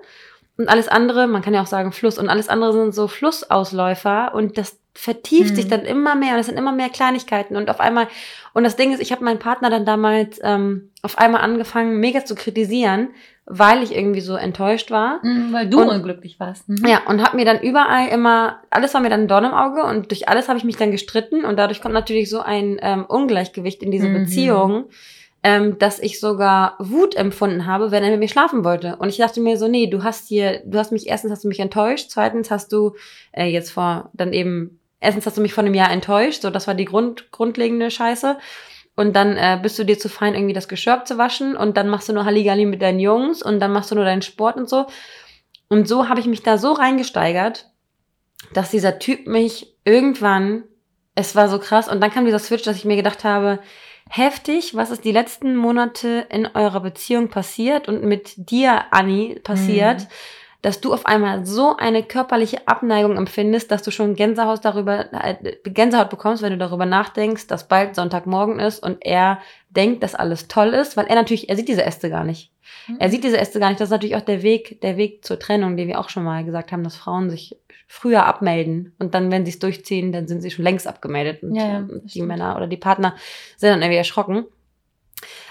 und 0.57 0.69
alles 0.69 0.87
andere, 0.87 1.27
man 1.27 1.41
kann 1.41 1.53
ja 1.53 1.61
auch 1.61 1.67
sagen 1.67 1.91
Fluss, 1.91 2.17
und 2.17 2.29
alles 2.29 2.49
andere 2.49 2.73
sind 2.73 2.95
so 2.95 3.07
Flussausläufer 3.07 4.33
und 4.33 4.57
das 4.57 4.77
vertieft 4.93 5.51
Mhm. 5.51 5.55
sich 5.55 5.67
dann 5.67 5.81
immer 5.81 6.15
mehr 6.15 6.33
und 6.33 6.39
es 6.39 6.45
sind 6.45 6.57
immer 6.57 6.71
mehr 6.71 6.89
Kleinigkeiten 6.89 7.57
und 7.57 7.69
auf 7.69 7.79
einmal, 7.79 8.07
und 8.53 8.63
das 8.63 8.75
Ding 8.75 8.93
ist, 8.93 9.01
ich 9.01 9.11
habe 9.11 9.23
meinen 9.23 9.39
Partner 9.39 9.69
dann 9.69 9.85
damals 9.85 10.39
ähm, 10.43 10.91
auf 11.01 11.17
einmal 11.17 11.41
angefangen, 11.41 11.99
mega 11.99 12.23
zu 12.25 12.35
kritisieren, 12.35 13.09
weil 13.47 13.83
ich 13.83 13.95
irgendwie 13.95 14.21
so 14.21 14.35
enttäuscht 14.35 14.89
war. 14.91 15.19
Mhm, 15.23 15.53
weil 15.53 15.69
du 15.69 15.81
Und- 15.81 15.89
unglücklich 15.89 16.39
warst. 16.39 16.67
Mhm. 16.67 16.85
Ja, 16.87 17.01
und 17.07 17.21
habe 17.23 17.37
mir 17.37 17.45
dann 17.45 17.59
überall 17.61 18.07
immer, 18.07 18.59
alles 18.71 18.93
war 18.93 19.01
mir 19.01 19.09
dann 19.09 19.21
ein 19.21 19.27
Dorn 19.27 19.45
im 19.45 19.53
Auge 19.53 19.83
und 19.83 20.09
durch 20.11 20.27
alles 20.27 20.47
habe 20.49 20.57
ich 20.57 20.63
mich 20.65 20.77
dann 20.77 20.91
gestritten 20.91 21.45
und 21.45 21.57
dadurch 21.57 21.81
kommt 21.81 21.93
natürlich 21.93 22.29
so 22.29 22.39
ein 22.39 22.79
ähm, 22.81 23.05
Ungleichgewicht 23.05 23.83
in 23.83 23.91
diese 23.91 24.07
Mhm. 24.09 24.13
Beziehung, 24.13 24.85
ähm, 25.43 25.77
dass 25.77 25.99
ich 25.99 26.19
sogar 26.19 26.75
Wut 26.79 27.15
empfunden 27.15 27.67
habe, 27.67 27.91
wenn 27.91 28.03
er 28.03 28.09
mit 28.09 28.19
mir 28.19 28.27
schlafen 28.29 28.63
wollte. 28.63 28.95
Und 28.95 29.09
ich 29.09 29.17
dachte 29.17 29.39
mir 29.41 29.57
so, 29.57 29.67
nee, 29.67 29.85
du 29.87 30.03
hast 30.03 30.27
hier, 30.27 30.61
du 30.65 30.79
hast 30.79 30.91
mich, 30.91 31.07
erstens 31.07 31.31
hast 31.31 31.43
du 31.43 31.47
mich 31.47 31.59
enttäuscht, 31.59 32.07
zweitens 32.09 32.49
hast 32.49 32.71
du 32.73 32.95
äh, 33.31 33.45
jetzt 33.45 33.69
vor, 33.69 34.09
dann 34.13 34.33
eben, 34.33 34.79
erstens 34.99 35.27
hast 35.27 35.37
du 35.37 35.41
mich 35.41 35.53
vor 35.53 35.63
einem 35.63 35.75
Jahr 35.75 35.91
enttäuscht, 35.91 36.41
so 36.41 36.49
das 36.49 36.65
war 36.65 36.73
die 36.73 36.85
Grund, 36.85 37.31
grundlegende 37.31 37.91
Scheiße. 37.91 38.37
Und 38.95 39.13
dann 39.13 39.35
äh, 39.35 39.59
bist 39.61 39.77
du 39.77 39.83
dir 39.83 39.99
zu 39.99 40.07
fein, 40.07 40.35
irgendwie 40.35 40.53
das 40.53 40.67
Geschirr 40.67 41.03
zu 41.03 41.17
waschen 41.17 41.57
und 41.57 41.75
dann 41.75 41.89
machst 41.89 42.07
du 42.07 42.13
nur 42.13 42.25
Halligalli 42.25 42.65
mit 42.65 42.81
deinen 42.81 42.99
Jungs 42.99 43.43
und 43.43 43.59
dann 43.59 43.73
machst 43.73 43.91
du 43.91 43.95
nur 43.95 44.05
deinen 44.05 44.21
Sport 44.21 44.55
und 44.55 44.69
so. 44.69 44.85
Und 45.67 45.87
so 45.87 46.07
habe 46.07 46.19
ich 46.19 46.27
mich 46.27 46.43
da 46.43 46.57
so 46.57 46.71
reingesteigert, 46.71 47.69
dass 48.53 48.71
dieser 48.71 48.99
Typ 48.99 49.27
mich 49.27 49.75
irgendwann, 49.83 50.63
es 51.15 51.35
war 51.35 51.49
so 51.49 51.59
krass, 51.59 51.89
und 51.89 51.99
dann 52.01 52.11
kam 52.11 52.25
dieser 52.25 52.39
Switch, 52.39 52.63
dass 52.63 52.77
ich 52.77 52.85
mir 52.85 52.95
gedacht 52.95 53.23
habe, 53.23 53.59
heftig, 54.09 54.75
was 54.75 54.91
ist 54.91 55.03
die 55.03 55.11
letzten 55.11 55.55
Monate 55.55 56.27
in 56.29 56.45
eurer 56.45 56.79
Beziehung 56.79 57.29
passiert 57.29 57.87
und 57.87 58.03
mit 58.03 58.33
dir, 58.37 58.85
Anni, 58.91 59.39
passiert, 59.43 60.01
Mhm. 60.01 60.07
Dass 60.65 60.81
du 60.81 60.93
auf 60.93 61.05
einmal 61.05 61.45
so 61.45 61.77
eine 61.77 62.01
körperliche 62.01 62.67
Abneigung 62.67 63.17
empfindest, 63.17 63.69
dass 63.69 63.83
du 63.83 63.91
schon 63.91 64.15
Gänsehaut 64.15 64.65
darüber, 64.65 65.13
äh, 65.13 65.35
Gänsehaut 65.63 66.09
bekommst, 66.09 66.41
wenn 66.41 66.53
du 66.53 66.57
darüber 66.57 66.87
nachdenkst, 66.87 67.45
dass 67.45 67.67
bald 67.67 67.93
Sonntagmorgen 67.93 68.59
ist 68.59 68.81
und 68.81 68.97
er 69.01 69.37
denkt, 69.69 70.01
dass 70.01 70.15
alles 70.15 70.47
toll 70.47 70.69
ist, 70.69 70.97
weil 70.97 71.05
er 71.05 71.13
natürlich, 71.13 71.49
er 71.49 71.55
sieht 71.55 71.67
diese 71.67 71.85
Äste 71.85 72.09
gar 72.09 72.23
nicht. 72.23 72.51
Mhm. 72.87 72.95
Er 72.97 73.11
sieht 73.11 73.23
diese 73.23 73.37
Äste 73.37 73.59
gar 73.59 73.69
nicht. 73.69 73.79
Das 73.79 73.89
ist 73.89 73.91
natürlich 73.91 74.15
auch 74.15 74.21
der 74.21 74.41
Weg, 74.41 74.81
der 74.81 74.97
Weg 74.97 75.23
zur 75.23 75.37
Trennung, 75.37 75.77
den 75.77 75.87
wir 75.87 75.99
auch 75.99 76.09
schon 76.09 76.23
mal 76.23 76.43
gesagt 76.43 76.71
haben, 76.71 76.83
dass 76.83 76.95
Frauen 76.95 77.29
sich 77.29 77.55
früher 77.87 78.25
abmelden 78.25 78.95
und 78.97 79.13
dann, 79.13 79.29
wenn 79.29 79.45
sie 79.45 79.51
es 79.51 79.59
durchziehen, 79.59 80.11
dann 80.11 80.27
sind 80.27 80.41
sie 80.41 80.49
schon 80.49 80.63
längst 80.63 80.87
abgemeldet 80.87 81.43
und 81.43 81.53
Ja, 81.53 81.67
ja, 81.67 81.81
die 81.81 82.09
stimmt. 82.09 82.27
Männer 82.27 82.55
oder 82.55 82.65
die 82.65 82.77
Partner 82.77 83.15
sind 83.57 83.69
dann 83.69 83.83
irgendwie 83.83 83.99
erschrocken. 83.99 84.45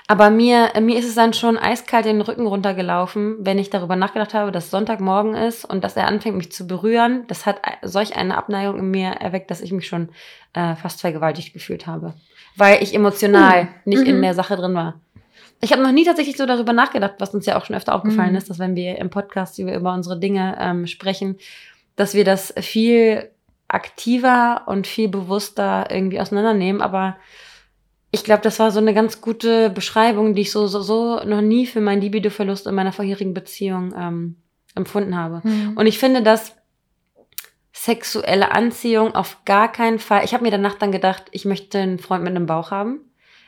Aber 0.07 0.29
mir, 0.29 0.71
mir 0.81 0.99
ist 0.99 1.09
es 1.09 1.15
dann 1.15 1.33
schon 1.33 1.57
eiskalt 1.57 2.05
den 2.05 2.21
Rücken 2.21 2.47
runtergelaufen, 2.47 3.37
wenn 3.41 3.59
ich 3.59 3.71
darüber 3.71 3.97
nachgedacht 3.97 4.35
habe, 4.35 4.53
dass 4.53 4.71
Sonntagmorgen 4.71 5.35
ist 5.35 5.65
und 5.65 5.83
dass 5.83 5.97
er 5.97 6.07
anfängt, 6.07 6.37
mich 6.37 6.53
zu 6.53 6.67
berühren. 6.67 7.25
Das 7.29 7.47
hat 7.47 7.61
solch 7.83 8.15
eine 8.15 8.37
Abneigung 8.37 8.79
in 8.79 8.91
mir 8.91 9.09
erweckt, 9.09 9.51
dass 9.51 9.63
ich 9.63 9.73
mich 9.73 9.87
schon 9.87 10.11
äh, 10.53 10.77
fast 10.77 11.01
vergewaltigt 11.01 11.55
gefühlt 11.55 11.87
habe. 11.87 12.13
Weil 12.57 12.83
ich 12.83 12.95
emotional 12.95 13.63
Uh, 13.63 13.67
nicht 13.87 14.07
in 14.07 14.19
mhm. 14.19 14.23
der 14.23 14.35
Sache 14.35 14.57
drin 14.57 14.75
war. 14.75 15.01
Ich 15.61 15.73
habe 15.73 15.83
noch 15.83 15.93
nie 15.93 16.05
tatsächlich 16.05 16.37
so 16.37 16.45
darüber 16.45 16.75
nachgedacht, 16.75 17.15
was 17.19 17.35
uns 17.35 17.47
ja 17.47 17.57
auch 17.59 17.65
schon 17.65 17.75
öfter 17.75 17.95
aufgefallen 17.95 18.33
Mhm. 18.33 18.37
ist, 18.37 18.51
dass 18.51 18.59
wenn 18.59 18.77
wir 18.77 18.99
im 18.99 19.09
Podcast 19.09 19.59
über, 19.59 19.75
über 19.75 19.95
unsere 19.95 20.21
Dinge 20.21 20.57
ähm, 20.61 20.87
sprechen, 20.87 21.39
dass 21.97 22.15
wir 22.15 22.25
das 22.25 22.53
viel 22.59 23.31
aktiver 23.69 24.63
und 24.67 24.87
viel 24.87 25.09
bewusster 25.09 25.87
irgendwie 25.91 26.21
auseinandernehmen. 26.21 26.83
Aber 26.83 27.17
ich 28.15 28.25
glaube, 28.25 28.43
das 28.43 28.59
war 28.59 28.71
so 28.71 28.79
eine 28.79 28.95
ganz 28.95 29.21
gute 29.21 29.71
Beschreibung, 29.71 30.35
die 30.35 30.43
ich 30.43 30.53
so, 30.53 30.67
so, 30.67 30.81
so 30.81 31.23
noch 31.25 31.41
nie 31.41 31.67
für 31.67 31.81
meinen 31.81 32.01
Libido-Verlust 32.01 32.67
in 32.67 32.75
meiner 32.75 32.93
vorherigen 32.93 33.35
Beziehung 33.35 33.93
ähm, 33.99 34.37
empfunden 34.75 35.17
habe. 35.17 35.41
Mhm. 35.43 35.77
Und 35.77 35.87
ich 35.87 35.99
finde, 35.99 36.23
dass 36.23 36.55
sexuelle 37.73 38.53
Anziehung 38.53 39.15
auf 39.15 39.45
gar 39.45 39.71
keinen 39.71 39.99
Fall. 39.99 40.25
Ich 40.25 40.33
habe 40.33 40.45
mir 40.45 40.53
danach 40.53 40.75
dann 40.75 40.93
gedacht, 40.93 41.25
ich 41.33 41.45
möchte 41.45 41.79
einen 41.79 41.99
Freund 41.99 42.23
mit 42.23 42.31
einem 42.31 42.47
Bauch 42.47 42.71
haben. 42.71 43.01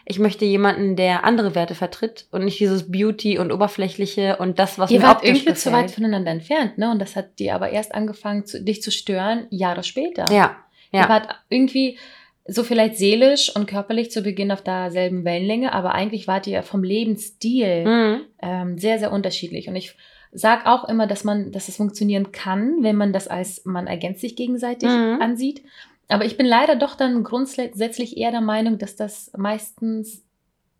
Ich 0.05 0.19
möchte 0.19 0.45
jemanden, 0.45 0.97
der 0.97 1.25
andere 1.25 1.55
Werte 1.55 1.75
vertritt 1.75 2.27
und 2.31 2.45
nicht 2.45 2.61
dieses 2.61 2.91
Beauty 2.91 3.39
und 3.39 3.53
Oberflächliche 3.53 4.37
und 4.37 4.59
das, 4.59 4.79
was 4.79 4.91
Ihr 4.91 5.01
mir 5.01 5.07
wart 5.07 5.19
optisch 5.19 5.31
irgendwie 5.31 5.55
zu 5.55 5.73
weit 5.73 5.91
voneinander 5.91 6.31
entfernt, 6.31 6.79
ne? 6.79 6.91
Und 6.93 7.01
das 7.01 7.17
hat 7.17 7.39
dir 7.41 7.57
aber 7.57 7.71
erst 7.71 7.93
angefangen, 7.93 8.47
zu, 8.47 8.63
dich 8.63 8.83
zu 8.83 8.93
stören, 8.93 9.47
Jahre 9.51 9.83
später. 9.83 10.27
Ja, 10.33 10.57
Ihr 10.93 11.01
ja. 11.01 11.09
wart 11.09 11.29
irgendwie 11.49 11.99
so 12.49 12.63
vielleicht 12.63 12.97
seelisch 12.97 13.55
und 13.55 13.67
körperlich 13.67 14.11
zu 14.11 14.23
Beginn 14.23 14.53
auf 14.53 14.63
derselben 14.63 15.25
Wellenlänge, 15.25 15.73
aber 15.73 15.95
eigentlich 15.95 16.29
wart 16.29 16.47
ihr 16.47 16.63
vom 16.63 16.83
Lebensstil 16.85 17.85
Mhm. 17.85 18.21
ähm, 18.43 18.79
sehr, 18.79 18.99
sehr 18.99 19.13
unterschiedlich. 19.13 19.69
Und 19.69 19.77
ich 19.77 19.95
sage 20.33 20.67
auch 20.67 20.89
immer, 20.89 21.07
dass 21.07 21.25
man, 21.25 21.51
dass 21.53 21.69
es 21.69 21.77
funktionieren 21.77 22.31
kann, 22.33 22.83
wenn 22.83 22.97
man 22.97 23.13
das 23.13 23.27
als 23.29 23.65
man 23.65 23.87
ergänzt 23.87 24.21
sich 24.21 24.37
gegenseitig 24.37 24.91
Mhm. 24.91 25.19
ansieht. 25.21 25.63
Aber 26.09 26.25
ich 26.25 26.37
bin 26.37 26.47
leider 26.47 26.77
doch 26.77 26.95
dann 26.95 27.25
grundsätzlich 27.25 28.17
eher 28.17 28.31
der 28.31 28.41
Meinung, 28.41 28.79
dass 28.79 28.95
das 28.97 29.33
meistens 29.37 30.23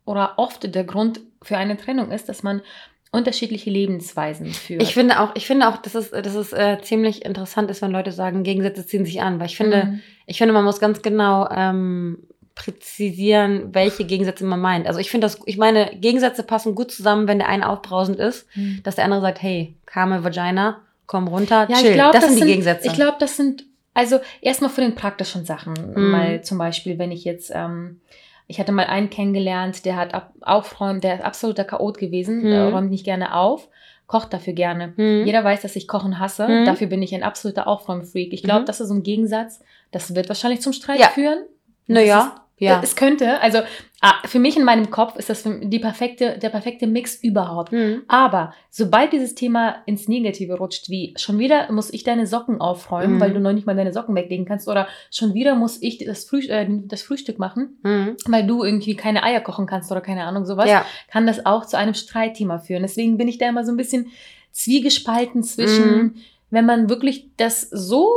oder 0.05 0.35
oft 0.37 0.73
der 0.73 0.83
Grund 0.85 1.19
für 1.41 1.57
eine 1.57 1.75
Trennung 1.75 2.11
ist, 2.11 2.29
dass 2.29 2.43
man 2.43 2.61
unterschiedliche 3.11 3.69
Lebensweisen 3.69 4.47
führt. 4.47 4.81
Ich 4.81 4.93
finde 4.93 5.19
auch, 5.19 5.35
ich 5.35 5.47
finde 5.47 5.67
auch, 5.69 5.77
dass 5.77 5.95
es, 5.95 6.11
dass 6.11 6.35
es 6.35 6.51
äh, 6.53 6.77
ziemlich 6.81 7.23
interessant 7.25 7.71
ist, 7.71 7.81
wenn 7.81 7.91
Leute 7.91 8.11
sagen, 8.11 8.43
Gegensätze 8.43 8.85
ziehen 8.85 9.05
sich 9.05 9.21
an, 9.21 9.39
weil 9.39 9.45
ich 9.47 9.55
finde, 9.57 9.85
Mhm. 9.85 9.99
ich 10.25 10.37
finde, 10.37 10.53
man 10.53 10.65
muss 10.65 10.79
ganz 10.79 11.01
genau 11.01 11.47
ähm, 11.49 12.19
präzisieren, 12.55 13.73
welche 13.73 14.05
Gegensätze 14.05 14.43
man 14.45 14.59
meint. 14.59 14.87
Also 14.87 14.99
ich 14.99 15.09
finde 15.09 15.25
das, 15.25 15.39
ich 15.45 15.57
meine, 15.57 15.91
Gegensätze 15.99 16.43
passen 16.43 16.75
gut 16.75 16.91
zusammen, 16.91 17.27
wenn 17.27 17.39
der 17.39 17.49
eine 17.49 17.67
aufbrausend 17.69 18.19
ist, 18.19 18.45
Mhm. 18.55 18.81
dass 18.83 18.95
der 18.95 19.05
andere 19.05 19.21
sagt, 19.21 19.41
hey, 19.41 19.75
Kame 19.85 20.23
Vagina, 20.23 20.81
komm 21.05 21.27
runter, 21.27 21.67
Ja, 21.69 21.77
chill. 21.77 21.89
ich 21.89 21.93
glaube, 21.93 22.13
das, 22.13 22.23
das, 22.25 22.33
sind 22.33 22.43
die 22.43 22.47
Gegensätze. 22.49 22.87
Ich 22.87 22.93
glaube, 22.93 23.17
das 23.19 23.37
sind 23.37 23.63
Also 23.93 24.19
erstmal 24.41 24.69
von 24.69 24.83
den 24.83 24.93
praktischen 24.93 25.43
Sachen. 25.45 25.73
Mhm. 25.95 26.11
Mal 26.11 26.41
zum 26.43 26.59
Beispiel, 26.59 26.99
wenn 26.99 27.11
ich 27.11 27.23
jetzt, 27.23 27.51
ähm, 27.55 27.99
ich 28.47 28.59
hatte 28.59 28.71
mal 28.71 28.85
einen 28.85 29.09
kennengelernt, 29.09 29.85
der 29.85 29.95
hat 29.97 30.13
ab, 30.13 30.33
aufräumt, 30.41 31.03
der 31.03 31.15
ist 31.15 31.23
absoluter 31.23 31.63
Chaot 31.65 31.97
gewesen, 31.97 32.39
Mhm. 32.43 32.51
äh, 32.51 32.59
räumt 32.61 32.89
nicht 32.89 33.03
gerne 33.03 33.35
auf, 33.35 33.67
kocht 34.07 34.31
dafür 34.33 34.53
gerne. 34.53 34.93
Mhm. 34.95 35.25
Jeder 35.25 35.43
weiß, 35.43 35.61
dass 35.61 35.75
ich 35.75 35.87
Kochen 35.87 36.17
hasse. 36.19 36.47
Mhm. 36.47 36.65
Dafür 36.65 36.87
bin 36.87 37.01
ich 37.03 37.13
ein 37.13 37.23
absoluter 37.23 37.67
Aufräumfreak. 37.67 38.31
Ich 38.33 38.43
glaube, 38.43 38.61
Mhm. 38.61 38.65
das 38.65 38.79
ist 38.79 38.87
so 38.87 38.93
ein 38.93 39.03
Gegensatz. 39.03 39.61
Das 39.91 40.15
wird 40.15 40.29
wahrscheinlich 40.29 40.61
zum 40.61 40.71
Streit 40.73 40.99
Ja. 40.99 41.07
führen. 41.09 41.39
Naja, 41.87 42.35
ja. 42.57 42.79
Es 42.83 42.95
könnte, 42.95 43.39
also 43.41 43.59
ah, 44.01 44.13
für 44.25 44.39
mich 44.39 44.57
in 44.57 44.63
meinem 44.63 44.89
Kopf 44.91 45.15
ist 45.15 45.29
das 45.29 45.43
die 45.43 45.79
perfekte, 45.79 46.37
der 46.39 46.49
perfekte 46.49 46.87
Mix 46.87 47.15
überhaupt. 47.23 47.71
Mhm. 47.71 48.03
Aber 48.07 48.53
sobald 48.69 49.13
dieses 49.13 49.35
Thema 49.35 49.77
ins 49.85 50.07
Negative 50.07 50.55
rutscht, 50.57 50.89
wie 50.89 51.13
schon 51.17 51.39
wieder 51.39 51.71
muss 51.71 51.91
ich 51.93 52.03
deine 52.03 52.25
Socken 52.27 52.59
aufräumen, 52.61 53.15
Mhm. 53.15 53.19
weil 53.21 53.33
du 53.33 53.39
noch 53.39 53.53
nicht 53.53 53.65
mal 53.67 53.75
deine 53.75 53.93
Socken 53.93 54.15
weglegen 54.15 54.45
kannst, 54.45 54.67
oder 54.67 54.87
schon 55.11 55.33
wieder 55.33 55.55
muss 55.55 55.81
ich 55.81 55.97
das, 55.99 56.25
Früh 56.25 56.39
äh, 56.47 56.67
das 56.69 57.01
Frühstück 57.01 57.39
machen, 57.39 57.77
Mhm. 57.83 58.15
weil 58.27 58.45
du 58.47 58.63
irgendwie 58.63 58.95
keine 58.95 59.23
Eier 59.23 59.41
kochen 59.41 59.65
kannst 59.67 59.91
oder 59.91 60.01
keine 60.01 60.23
Ahnung 60.25 60.45
sowas, 60.45 60.69
Ja. 60.69 60.85
kann 61.11 61.27
das 61.27 61.45
auch 61.45 61.65
zu 61.65 61.77
einem 61.77 61.93
Streitthema 61.93 62.59
führen. 62.59 62.81
Deswegen 62.83 63.17
bin 63.17 63.27
ich 63.27 63.37
da 63.37 63.47
immer 63.49 63.65
so 63.65 63.71
ein 63.71 63.77
bisschen 63.77 64.07
zwiegespalten 64.51 65.43
zwischen, 65.43 65.95
Mhm. 65.97 66.15
wenn 66.49 66.65
man 66.65 66.89
wirklich 66.89 67.29
das 67.37 67.61
so 67.71 68.09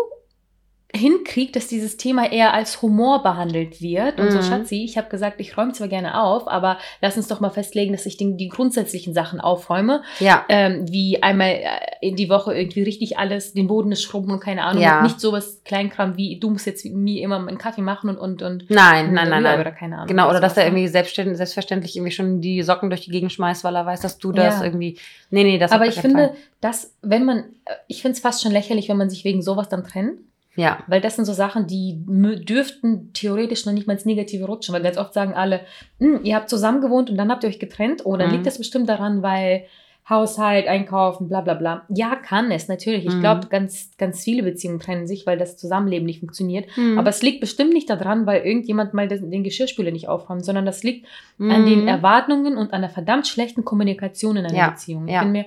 hinkriegt, 0.94 1.54
dass 1.54 1.68
dieses 1.68 1.96
Thema 1.96 2.32
eher 2.32 2.52
als 2.52 2.82
Humor 2.82 3.22
behandelt 3.22 3.80
wird. 3.80 4.18
Und 4.18 4.32
so, 4.32 4.38
Mhm. 4.38 4.42
Schatzi, 4.42 4.82
ich 4.84 4.98
habe 4.98 5.08
gesagt, 5.08 5.40
ich 5.40 5.56
räume 5.56 5.72
zwar 5.72 5.86
gerne 5.88 6.20
auf, 6.20 6.48
aber 6.48 6.78
lass 7.00 7.16
uns 7.16 7.28
doch 7.28 7.38
mal 7.40 7.50
festlegen, 7.50 7.92
dass 7.92 8.06
ich 8.06 8.16
die, 8.16 8.36
die 8.36 8.48
grundsätzlichen 8.48 9.14
Sachen 9.14 9.40
aufräume, 9.40 10.02
Ja. 10.18 10.44
ähm, 10.48 10.90
wie 10.90 11.22
einmal 11.22 11.50
äh, 11.50 11.68
in 12.00 12.16
die 12.16 12.28
Woche 12.28 12.54
irgendwie 12.54 12.82
richtig 12.82 13.18
alles, 13.18 13.52
den 13.54 13.68
Boden 13.68 13.94
schrubben 13.94 14.32
und 14.32 14.40
keine 14.40 14.64
Ahnung, 14.64 14.82
Ja. 14.82 14.96
und 14.98 15.04
nicht 15.04 15.20
sowas 15.20 15.62
Kleinkram 15.64 16.16
wie, 16.16 16.38
du 16.40 16.50
musst 16.50 16.66
jetzt 16.66 16.84
mir 16.84 17.22
immer 17.22 17.36
einen 17.36 17.58
Kaffee 17.58 17.82
machen 17.82 18.10
und, 18.10 18.18
und, 18.18 18.42
und 18.42 18.70
Nein, 18.70 19.12
nein, 19.14 19.28
nein, 19.28 19.42
nein. 19.44 19.60
Oder 19.60 19.70
keine 19.72 19.94
Ahnung. 19.96 20.08
Genau, 20.08 20.28
oder 20.28 20.40
dass 20.40 20.56
er 20.56 20.64
irgendwie 20.66 20.88
selbstständig, 20.88 21.36
selbstverständlich 21.36 21.94
irgendwie 21.96 22.12
schon 22.12 22.40
die 22.40 22.62
Socken 22.62 22.90
durch 22.90 23.02
die 23.02 23.10
Gegend 23.10 23.32
schmeißt, 23.32 23.62
weil 23.64 23.76
er 23.76 23.86
weiß, 23.86 24.00
dass 24.00 24.18
du 24.18 24.32
das 24.32 24.58
Ja. 24.58 24.64
irgendwie. 24.64 24.98
Nee, 25.30 25.44
nee, 25.44 25.58
das 25.58 25.70
auf 25.70 25.76
Aber 25.76 25.86
ich 25.86 26.00
finde, 26.00 26.34
dass, 26.60 26.94
wenn 27.02 27.24
man, 27.24 27.38
äh, 27.64 27.74
ich 27.86 28.02
finde 28.02 28.14
es 28.16 28.20
fast 28.20 28.42
schon 28.42 28.52
lächerlich, 28.52 28.88
wenn 28.88 28.96
man 28.96 29.08
sich 29.10 29.24
wegen 29.24 29.40
sowas 29.42 29.68
dann 29.68 29.84
trennt. 29.84 30.18
Ja. 30.56 30.78
Weil 30.88 31.00
das 31.00 31.16
sind 31.16 31.24
so 31.24 31.32
Sachen, 31.32 31.66
die 31.66 32.02
dürften 32.44 33.12
theoretisch 33.12 33.66
noch 33.66 33.72
nicht 33.72 33.86
mal 33.86 33.92
ins 33.94 34.04
Negative 34.04 34.44
rutschen, 34.46 34.74
weil 34.74 34.82
ganz 34.82 34.98
oft 34.98 35.14
sagen 35.14 35.32
alle, 35.34 35.60
"Hm, 35.98 36.20
ihr 36.24 36.34
habt 36.36 36.48
zusammen 36.50 36.80
gewohnt 36.80 37.08
und 37.08 37.16
dann 37.16 37.30
habt 37.30 37.44
ihr 37.44 37.48
euch 37.48 37.60
getrennt. 37.60 38.04
Oh, 38.04 38.16
dann 38.16 38.28
Mhm. 38.28 38.34
liegt 38.34 38.46
das 38.46 38.58
bestimmt 38.58 38.88
daran, 38.88 39.22
weil 39.22 39.64
Haushalt, 40.08 40.66
Einkaufen, 40.66 41.28
bla 41.28 41.40
bla 41.40 41.54
bla. 41.54 41.86
Ja, 41.88 42.16
kann 42.16 42.50
es, 42.50 42.66
natürlich. 42.66 43.06
Ich 43.06 43.14
Mhm. 43.14 43.20
glaube, 43.20 43.46
ganz, 43.48 43.90
ganz 43.96 44.24
viele 44.24 44.42
Beziehungen 44.42 44.80
trennen 44.80 45.06
sich, 45.06 45.24
weil 45.24 45.38
das 45.38 45.56
Zusammenleben 45.56 46.04
nicht 46.04 46.18
funktioniert. 46.18 46.66
Mhm. 46.76 46.98
Aber 46.98 47.10
es 47.10 47.22
liegt 47.22 47.40
bestimmt 47.40 47.72
nicht 47.72 47.88
daran, 47.88 48.26
weil 48.26 48.42
irgendjemand 48.42 48.92
mal 48.92 49.06
den, 49.06 49.30
den 49.30 49.44
Geschirrspüler 49.44 49.92
nicht 49.92 50.08
aufräumt, 50.08 50.44
sondern 50.44 50.66
das 50.66 50.82
liegt 50.82 51.06
an 51.38 51.64
den 51.64 51.82
Mhm. 51.82 51.86
Erwartungen 51.88 52.56
und 52.56 52.72
an 52.72 52.80
der 52.80 52.90
verdammt 52.90 53.28
schlechten 53.28 53.64
Kommunikation 53.64 54.36
in 54.36 54.46
einer 54.46 54.56
Ja, 54.56 54.70
Beziehung. 54.70 55.06
Ich 55.06 55.14
ja. 55.14 55.22
bin 55.22 55.30
mir 55.32 55.46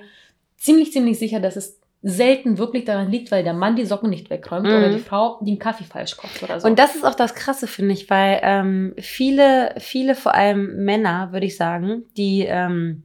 ziemlich, 0.56 0.92
ziemlich 0.92 1.18
sicher, 1.18 1.40
dass 1.40 1.56
es 1.56 1.78
selten 2.06 2.58
wirklich 2.58 2.84
daran 2.84 3.10
liegt, 3.10 3.32
weil 3.32 3.42
der 3.42 3.54
Mann 3.54 3.76
die 3.76 3.86
Socken 3.86 4.10
nicht 4.10 4.28
wegräumt 4.28 4.66
Mhm. 4.66 4.76
oder 4.76 4.90
die 4.90 4.98
Frau 4.98 5.38
den 5.40 5.58
Kaffee 5.58 5.84
falsch 5.84 6.18
kocht 6.18 6.42
oder 6.42 6.60
so. 6.60 6.68
Und 6.68 6.78
das 6.78 6.94
ist 6.94 7.04
auch 7.04 7.14
das 7.14 7.34
Krasse, 7.34 7.66
finde 7.66 7.94
ich, 7.94 8.10
weil 8.10 8.40
ähm, 8.42 8.94
viele, 8.98 9.74
viele, 9.78 10.14
vor 10.14 10.34
allem 10.34 10.84
Männer, 10.84 11.32
würde 11.32 11.46
ich 11.46 11.56
sagen, 11.56 12.04
die 12.18 12.44
ähm, 12.46 13.04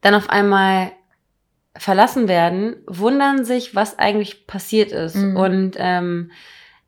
dann 0.00 0.14
auf 0.14 0.30
einmal 0.30 0.90
verlassen 1.76 2.28
werden, 2.28 2.76
wundern 2.86 3.44
sich, 3.44 3.74
was 3.74 3.98
eigentlich 3.98 4.46
passiert 4.46 4.90
ist. 4.90 5.16
Mhm. 5.16 5.36
Und 5.36 5.76
ähm, 5.76 6.30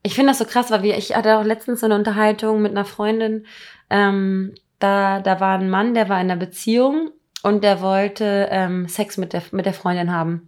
ich 0.02 0.14
finde 0.14 0.30
das 0.30 0.38
so 0.38 0.46
krass, 0.46 0.70
weil 0.70 0.82
wir, 0.82 0.96
ich 0.96 1.14
hatte 1.14 1.36
auch 1.36 1.44
letztens 1.44 1.80
so 1.80 1.86
eine 1.86 1.96
Unterhaltung 1.96 2.62
mit 2.62 2.70
einer 2.70 2.86
Freundin, 2.86 3.44
ähm, 3.90 4.54
da, 4.78 5.20
da 5.20 5.38
war 5.38 5.58
ein 5.58 5.68
Mann, 5.68 5.92
der 5.92 6.08
war 6.08 6.18
in 6.18 6.30
einer 6.30 6.36
Beziehung 6.40 7.10
und 7.42 7.62
der 7.62 7.82
wollte 7.82 8.48
ähm, 8.50 8.88
Sex 8.88 9.18
mit 9.18 9.34
der, 9.34 9.42
mit 9.50 9.66
der 9.66 9.74
Freundin 9.74 10.12
haben. 10.12 10.47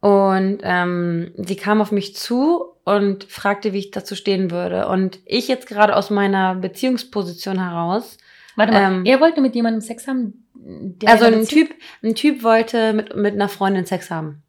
Und 0.00 0.58
ähm, 0.62 1.32
sie 1.36 1.56
kam 1.56 1.80
auf 1.80 1.90
mich 1.90 2.14
zu 2.14 2.64
und 2.84 3.24
fragte, 3.24 3.72
wie 3.72 3.78
ich 3.78 3.90
dazu 3.90 4.14
stehen 4.14 4.50
würde. 4.50 4.86
Und 4.88 5.18
ich 5.26 5.48
jetzt 5.48 5.66
gerade 5.66 5.96
aus 5.96 6.10
meiner 6.10 6.54
Beziehungsposition 6.54 7.58
heraus, 7.58 8.16
Warte 8.56 8.72
mal, 8.72 8.82
ähm, 8.92 9.04
er 9.04 9.20
wollte 9.20 9.40
mit 9.40 9.54
jemandem 9.54 9.80
Sex 9.80 10.06
haben, 10.08 10.46
der 10.54 11.10
also 11.10 11.24
ein 11.26 11.44
Typ, 11.46 11.70
ein 12.02 12.14
Typ 12.14 12.42
wollte 12.42 12.92
mit, 12.92 13.14
mit 13.16 13.34
einer 13.34 13.48
Freundin 13.48 13.86
Sex 13.86 14.10
haben. 14.10 14.42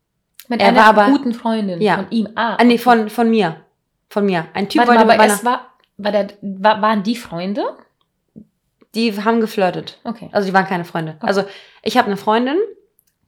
mit 0.47 0.61
er 0.61 0.69
einer 0.69 0.77
war 0.77 0.85
aber- 0.85 1.05
guten 1.11 1.33
Freundin 1.33 1.81
Ja. 1.81 1.95
von 1.97 2.07
ihm. 2.11 2.29
Ah, 2.35 2.55
Ah, 2.55 2.63
nee, 2.63 2.73
okay. 2.75 2.77
von, 2.79 3.09
von 3.09 3.29
mir. 3.29 3.57
Von 4.09 4.25
mir. 4.25 4.47
Ein 4.53 4.67
Typ 4.69 4.79
Warte 4.79 4.91
mal, 4.93 4.97
wollte 5.07 5.13
aber 5.13 5.23
mit 5.23 5.31
es 5.31 5.43
meiner, 5.43 5.57
war, 5.57 5.73
war 5.97 6.11
der, 6.11 6.27
war, 6.41 6.81
waren 6.81 7.03
die 7.03 7.15
Freunde? 7.15 7.63
die 8.95 9.13
haben 9.23 9.39
geflirtet. 9.41 9.99
Okay. 10.03 10.29
Also 10.31 10.47
die 10.47 10.53
waren 10.53 10.65
keine 10.65 10.83
Freunde. 10.85 11.13
Okay. 11.17 11.27
Also 11.27 11.43
ich 11.83 11.95
habe 11.97 12.07
eine 12.07 12.17
Freundin 12.17 12.57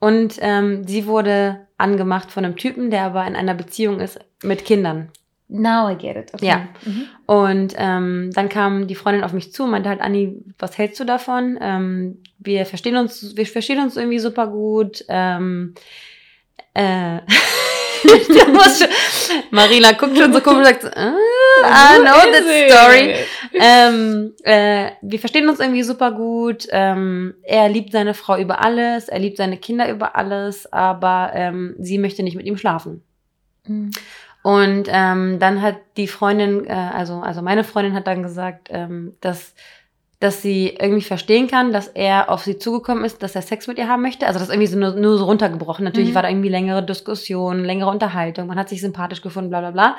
und 0.01 0.39
ähm, 0.41 0.85
sie 0.87 1.05
wurde 1.05 1.67
angemacht 1.77 2.31
von 2.31 2.43
einem 2.43 2.55
Typen, 2.55 2.89
der 2.89 3.03
aber 3.03 3.25
in 3.27 3.35
einer 3.35 3.53
Beziehung 3.53 3.99
ist 3.99 4.19
mit 4.41 4.65
Kindern. 4.65 5.09
Now 5.47 5.91
I 5.91 5.95
get 5.95 6.15
it. 6.15 6.33
Okay. 6.33 6.47
Ja. 6.47 6.67
Mhm. 6.83 7.05
Und 7.27 7.75
ähm, 7.77 8.31
dann 8.33 8.49
kam 8.49 8.87
die 8.87 8.95
Freundin 8.95 9.23
auf 9.23 9.31
mich 9.31 9.53
zu 9.53 9.63
und 9.63 9.69
meinte 9.69 9.89
halt, 9.89 10.01
Anni, 10.01 10.43
was 10.57 10.77
hältst 10.77 10.99
du 10.99 11.03
davon? 11.03 11.59
Ähm, 11.61 12.23
wir 12.39 12.65
verstehen 12.65 12.97
uns, 12.97 13.35
wir 13.35 13.45
verstehen 13.45 13.79
uns 13.79 13.95
irgendwie 13.95 14.17
super 14.19 14.47
gut. 14.47 15.05
Ähm, 15.07 15.75
äh, 16.73 17.19
Marina 19.51 19.91
guckt 19.93 20.17
schon 20.17 20.33
so 20.33 20.41
komisch 20.41 20.67
und 20.67 20.81
sagt, 20.81 20.97
ah, 20.97 21.13
I 21.63 21.99
know 21.99 22.11
Who 22.11 22.31
that 22.31 22.45
is 22.45 22.71
story. 22.71 23.15
ähm, 23.53 24.33
äh, 24.43 24.91
wir 25.01 25.19
verstehen 25.19 25.49
uns 25.49 25.59
irgendwie 25.59 25.83
super 25.83 26.11
gut. 26.11 26.67
Ähm, 26.71 27.35
er 27.43 27.69
liebt 27.69 27.91
seine 27.91 28.13
Frau 28.13 28.37
über 28.37 28.63
alles, 28.63 29.09
er 29.09 29.19
liebt 29.19 29.37
seine 29.37 29.57
Kinder 29.57 29.89
über 29.89 30.15
alles, 30.15 30.71
aber 30.71 31.31
ähm, 31.33 31.75
sie 31.79 31.97
möchte 31.97 32.23
nicht 32.23 32.35
mit 32.35 32.45
ihm 32.45 32.57
schlafen. 32.57 33.03
Mhm. 33.67 33.91
Und 34.43 34.87
ähm, 34.87 35.37
dann 35.39 35.61
hat 35.61 35.77
die 35.97 36.07
Freundin, 36.07 36.65
äh, 36.65 36.71
also, 36.71 37.19
also 37.19 37.41
meine 37.41 37.63
Freundin 37.63 37.93
hat 37.93 38.07
dann 38.07 38.23
gesagt, 38.23 38.69
ähm, 38.71 39.15
dass, 39.21 39.53
dass 40.21 40.41
sie 40.41 40.77
irgendwie 40.79 41.01
verstehen 41.01 41.47
kann, 41.47 41.73
dass 41.73 41.87
er 41.87 42.29
auf 42.29 42.43
sie 42.43 42.57
zugekommen 42.59 43.03
ist, 43.03 43.23
dass 43.23 43.35
er 43.35 43.41
Sex 43.41 43.67
mit 43.67 43.77
ihr 43.79 43.87
haben 43.89 44.03
möchte. 44.03 44.27
Also 44.27 44.39
das 44.39 44.47
ist 44.49 44.53
irgendwie 44.53 44.67
so 44.67 44.77
nur, 44.77 44.91
nur 44.93 45.17
so 45.17 45.25
runtergebrochen. 45.25 45.83
Natürlich 45.83 46.11
Mhm. 46.11 46.15
war 46.15 46.21
da 46.21 46.29
irgendwie 46.29 46.49
längere 46.49 46.85
Diskussion, 46.85 47.63
längere 47.65 47.89
Unterhaltung, 47.89 48.47
man 48.47 48.57
hat 48.59 48.69
sich 48.69 48.81
sympathisch 48.81 49.21
gefunden, 49.21 49.49
bla 49.49 49.59
bla 49.61 49.71
bla. 49.71 49.97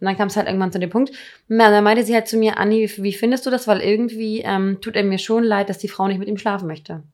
Und 0.00 0.06
dann 0.06 0.16
kam 0.16 0.26
es 0.26 0.36
halt 0.36 0.48
irgendwann 0.48 0.72
zu 0.72 0.80
dem 0.80 0.90
Punkt. 0.90 1.12
Na, 1.46 1.70
dann 1.70 1.84
meinte 1.84 2.02
sie 2.02 2.14
halt 2.14 2.26
zu 2.26 2.36
mir, 2.36 2.58
Anni, 2.58 2.90
wie, 2.96 3.02
wie 3.04 3.12
findest 3.12 3.46
du 3.46 3.50
das? 3.50 3.68
Weil 3.68 3.80
irgendwie 3.80 4.40
ähm, 4.40 4.78
tut 4.80 4.96
er 4.96 5.04
mir 5.04 5.18
schon 5.18 5.44
leid, 5.44 5.68
dass 5.68 5.78
die 5.78 5.88
Frau 5.88 6.08
nicht 6.08 6.18
mit 6.18 6.28
ihm 6.28 6.36
schlafen 6.36 6.66
möchte. 6.66 7.04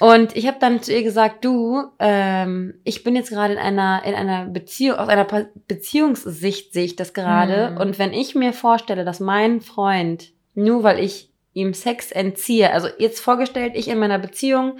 Und 0.00 0.34
ich 0.36 0.46
habe 0.46 0.56
dann 0.58 0.82
zu 0.82 0.90
ihr 0.92 1.02
gesagt, 1.04 1.44
du, 1.44 1.84
ähm, 2.00 2.74
ich 2.82 3.04
bin 3.04 3.14
jetzt 3.14 3.28
gerade 3.30 3.52
in 3.52 3.58
einer, 3.60 4.02
in 4.04 4.14
einer 4.14 4.46
Beziehung, 4.46 4.96
aus 4.96 5.08
einer 5.08 5.26
Beziehungssicht 5.68 6.72
sehe 6.72 6.84
ich 6.84 6.96
das 6.96 7.12
gerade. 7.12 7.72
Mhm. 7.72 7.76
Und 7.76 7.98
wenn 7.98 8.12
ich 8.14 8.34
mir 8.34 8.52
vorstelle, 8.54 9.04
dass 9.04 9.20
mein 9.20 9.60
Freund, 9.60 10.32
nur 10.54 10.82
weil 10.82 10.98
ich 10.98 11.30
ihm 11.54 11.72
Sex 11.72 12.12
entziehe, 12.12 12.72
also 12.72 12.88
jetzt 12.98 13.20
vorgestellt, 13.20 13.72
ich 13.74 13.88
in 13.88 13.98
meiner 13.98 14.18
Beziehung 14.18 14.78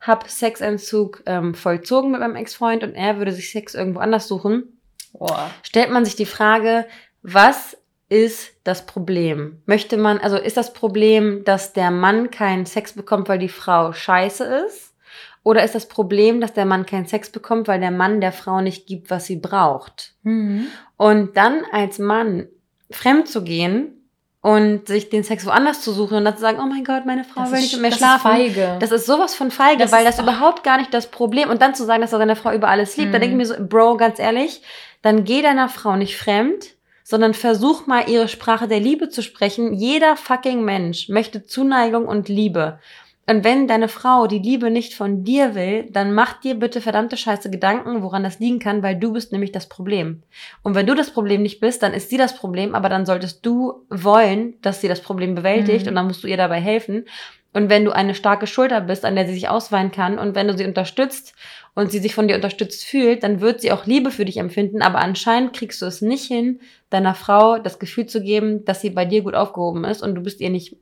habe 0.00 0.28
Sexentzug 0.28 1.22
ähm, 1.26 1.54
vollzogen 1.54 2.10
mit 2.10 2.20
meinem 2.20 2.36
Ex-Freund 2.36 2.84
und 2.84 2.94
er 2.94 3.18
würde 3.18 3.32
sich 3.32 3.50
Sex 3.50 3.74
irgendwo 3.74 4.00
anders 4.00 4.28
suchen, 4.28 4.78
Boah. 5.12 5.50
stellt 5.62 5.90
man 5.90 6.04
sich 6.04 6.16
die 6.16 6.26
Frage, 6.26 6.86
was 7.22 7.76
ist 8.08 8.54
das 8.62 8.86
Problem? 8.86 9.62
Möchte 9.66 9.96
man, 9.96 10.18
also 10.18 10.36
ist 10.36 10.56
das 10.56 10.72
Problem, 10.72 11.44
dass 11.44 11.72
der 11.72 11.90
Mann 11.90 12.30
keinen 12.30 12.66
Sex 12.66 12.92
bekommt, 12.92 13.28
weil 13.28 13.38
die 13.38 13.48
Frau 13.48 13.92
scheiße 13.92 14.44
ist? 14.66 14.94
Oder 15.42 15.62
ist 15.64 15.74
das 15.74 15.86
Problem, 15.86 16.40
dass 16.40 16.54
der 16.54 16.66
Mann 16.66 16.86
keinen 16.86 17.06
Sex 17.06 17.30
bekommt, 17.30 17.68
weil 17.68 17.78
der 17.78 17.92
Mann 17.92 18.20
der 18.20 18.32
Frau 18.32 18.60
nicht 18.60 18.86
gibt, 18.86 19.10
was 19.10 19.26
sie 19.26 19.36
braucht? 19.36 20.14
Mhm. 20.22 20.66
Und 20.96 21.36
dann 21.36 21.62
als 21.70 21.98
Mann 21.98 22.48
fremd 22.90 23.28
zu 23.28 23.44
gehen 23.44 23.95
und 24.46 24.86
sich 24.86 25.08
den 25.10 25.24
Sex 25.24 25.44
woanders 25.44 25.80
zu 25.82 25.92
suchen 25.92 26.16
und 26.18 26.24
dann 26.24 26.34
zu 26.36 26.40
sagen, 26.40 26.58
oh 26.62 26.66
mein 26.66 26.84
Gott, 26.84 27.04
meine 27.04 27.24
Frau 27.24 27.40
Das 27.42 27.52
will 27.52 27.60
nicht 27.60 27.72
mit 27.72 27.82
mir 27.82 27.88
das 27.90 27.98
schlafen. 27.98 28.30
Ist 28.32 28.54
feige. 28.54 28.76
Das 28.78 28.92
ist 28.92 29.06
sowas 29.06 29.34
von 29.34 29.50
feige, 29.50 29.82
Das 29.82 29.90
weil 29.92 30.06
ist- 30.06 30.18
das 30.18 30.22
überhaupt 30.22 30.62
gar 30.62 30.78
nicht 30.78 30.94
das 30.94 31.08
Problem. 31.10 31.50
Und 31.50 31.60
dann 31.62 31.74
zu 31.74 31.84
sagen, 31.84 32.00
dass 32.00 32.12
er 32.12 32.18
seine 32.18 32.36
Frau 32.36 32.52
über 32.52 32.68
alles 32.68 32.96
liebt, 32.96 33.12
da 33.12 33.18
Mhm. 33.18 33.22
denke 33.22 33.34
ich 33.34 33.38
mir 33.38 33.46
so, 33.46 33.54
Bro, 33.58 33.96
ganz 33.96 34.18
ehrlich, 34.20 34.62
dann 35.02 35.24
geh 35.24 35.42
deiner 35.42 35.68
Frau 35.68 35.96
nicht 35.96 36.16
fremd, 36.16 36.66
sondern 37.02 37.34
versuch 37.34 37.86
mal 37.86 38.08
ihre 38.08 38.28
Sprache 38.28 38.68
der 38.68 38.80
Liebe 38.80 39.08
zu 39.08 39.22
sprechen. 39.22 39.72
Jeder 39.74 40.16
fucking 40.16 40.64
Mensch 40.64 41.08
möchte 41.08 41.44
Zuneigung 41.44 42.06
und 42.06 42.28
Liebe. 42.28 42.78
Und 43.28 43.42
wenn 43.42 43.66
deine 43.66 43.88
Frau 43.88 44.28
die 44.28 44.38
Liebe 44.38 44.70
nicht 44.70 44.94
von 44.94 45.24
dir 45.24 45.56
will, 45.56 45.88
dann 45.90 46.14
mach 46.14 46.40
dir 46.40 46.54
bitte 46.54 46.80
verdammte 46.80 47.16
Scheiße 47.16 47.50
Gedanken, 47.50 48.02
woran 48.02 48.22
das 48.22 48.38
liegen 48.38 48.60
kann, 48.60 48.84
weil 48.84 48.94
du 48.96 49.12
bist 49.12 49.32
nämlich 49.32 49.50
das 49.50 49.68
Problem. 49.68 50.22
Und 50.62 50.76
wenn 50.76 50.86
du 50.86 50.94
das 50.94 51.10
Problem 51.10 51.42
nicht 51.42 51.58
bist, 51.58 51.82
dann 51.82 51.92
ist 51.92 52.08
sie 52.08 52.18
das 52.18 52.36
Problem, 52.36 52.76
aber 52.76 52.88
dann 52.88 53.04
solltest 53.04 53.44
du 53.44 53.84
wollen, 53.90 54.54
dass 54.62 54.80
sie 54.80 54.86
das 54.86 55.00
Problem 55.00 55.34
bewältigt 55.34 55.86
Mhm. 55.86 55.88
und 55.88 55.94
dann 55.96 56.06
musst 56.06 56.22
du 56.22 56.28
ihr 56.28 56.36
dabei 56.36 56.60
helfen. 56.60 57.04
Und 57.52 57.68
wenn 57.70 57.84
du 57.84 57.90
eine 57.90 58.14
starke 58.14 58.46
Schulter 58.46 58.82
bist, 58.82 59.04
an 59.04 59.16
der 59.16 59.26
sie 59.26 59.32
sich 59.34 59.48
ausweinen 59.48 59.90
kann 59.90 60.18
und 60.18 60.34
wenn 60.34 60.46
du 60.46 60.56
sie 60.56 60.66
unterstützt 60.66 61.34
und 61.74 61.90
sie 61.90 62.00
sich 62.00 62.14
von 62.14 62.28
dir 62.28 62.36
unterstützt 62.36 62.84
fühlt, 62.84 63.22
dann 63.22 63.40
wird 63.40 63.60
sie 63.60 63.72
auch 63.72 63.86
Liebe 63.86 64.10
für 64.10 64.26
dich 64.26 64.36
empfinden, 64.36 64.82
aber 64.82 64.98
anscheinend 64.98 65.52
kriegst 65.54 65.80
du 65.82 65.86
es 65.86 66.02
nicht 66.02 66.26
hin, 66.26 66.60
deiner 66.90 67.14
Frau 67.14 67.58
das 67.58 67.78
Gefühl 67.78 68.06
zu 68.06 68.22
geben, 68.22 68.64
dass 68.66 68.82
sie 68.82 68.90
bei 68.90 69.04
dir 69.06 69.22
gut 69.22 69.34
aufgehoben 69.34 69.84
ist 69.84 70.02
und 70.02 70.14
du 70.14 70.22
bist 70.22 70.40
ihr 70.40 70.50
nicht 70.50 70.76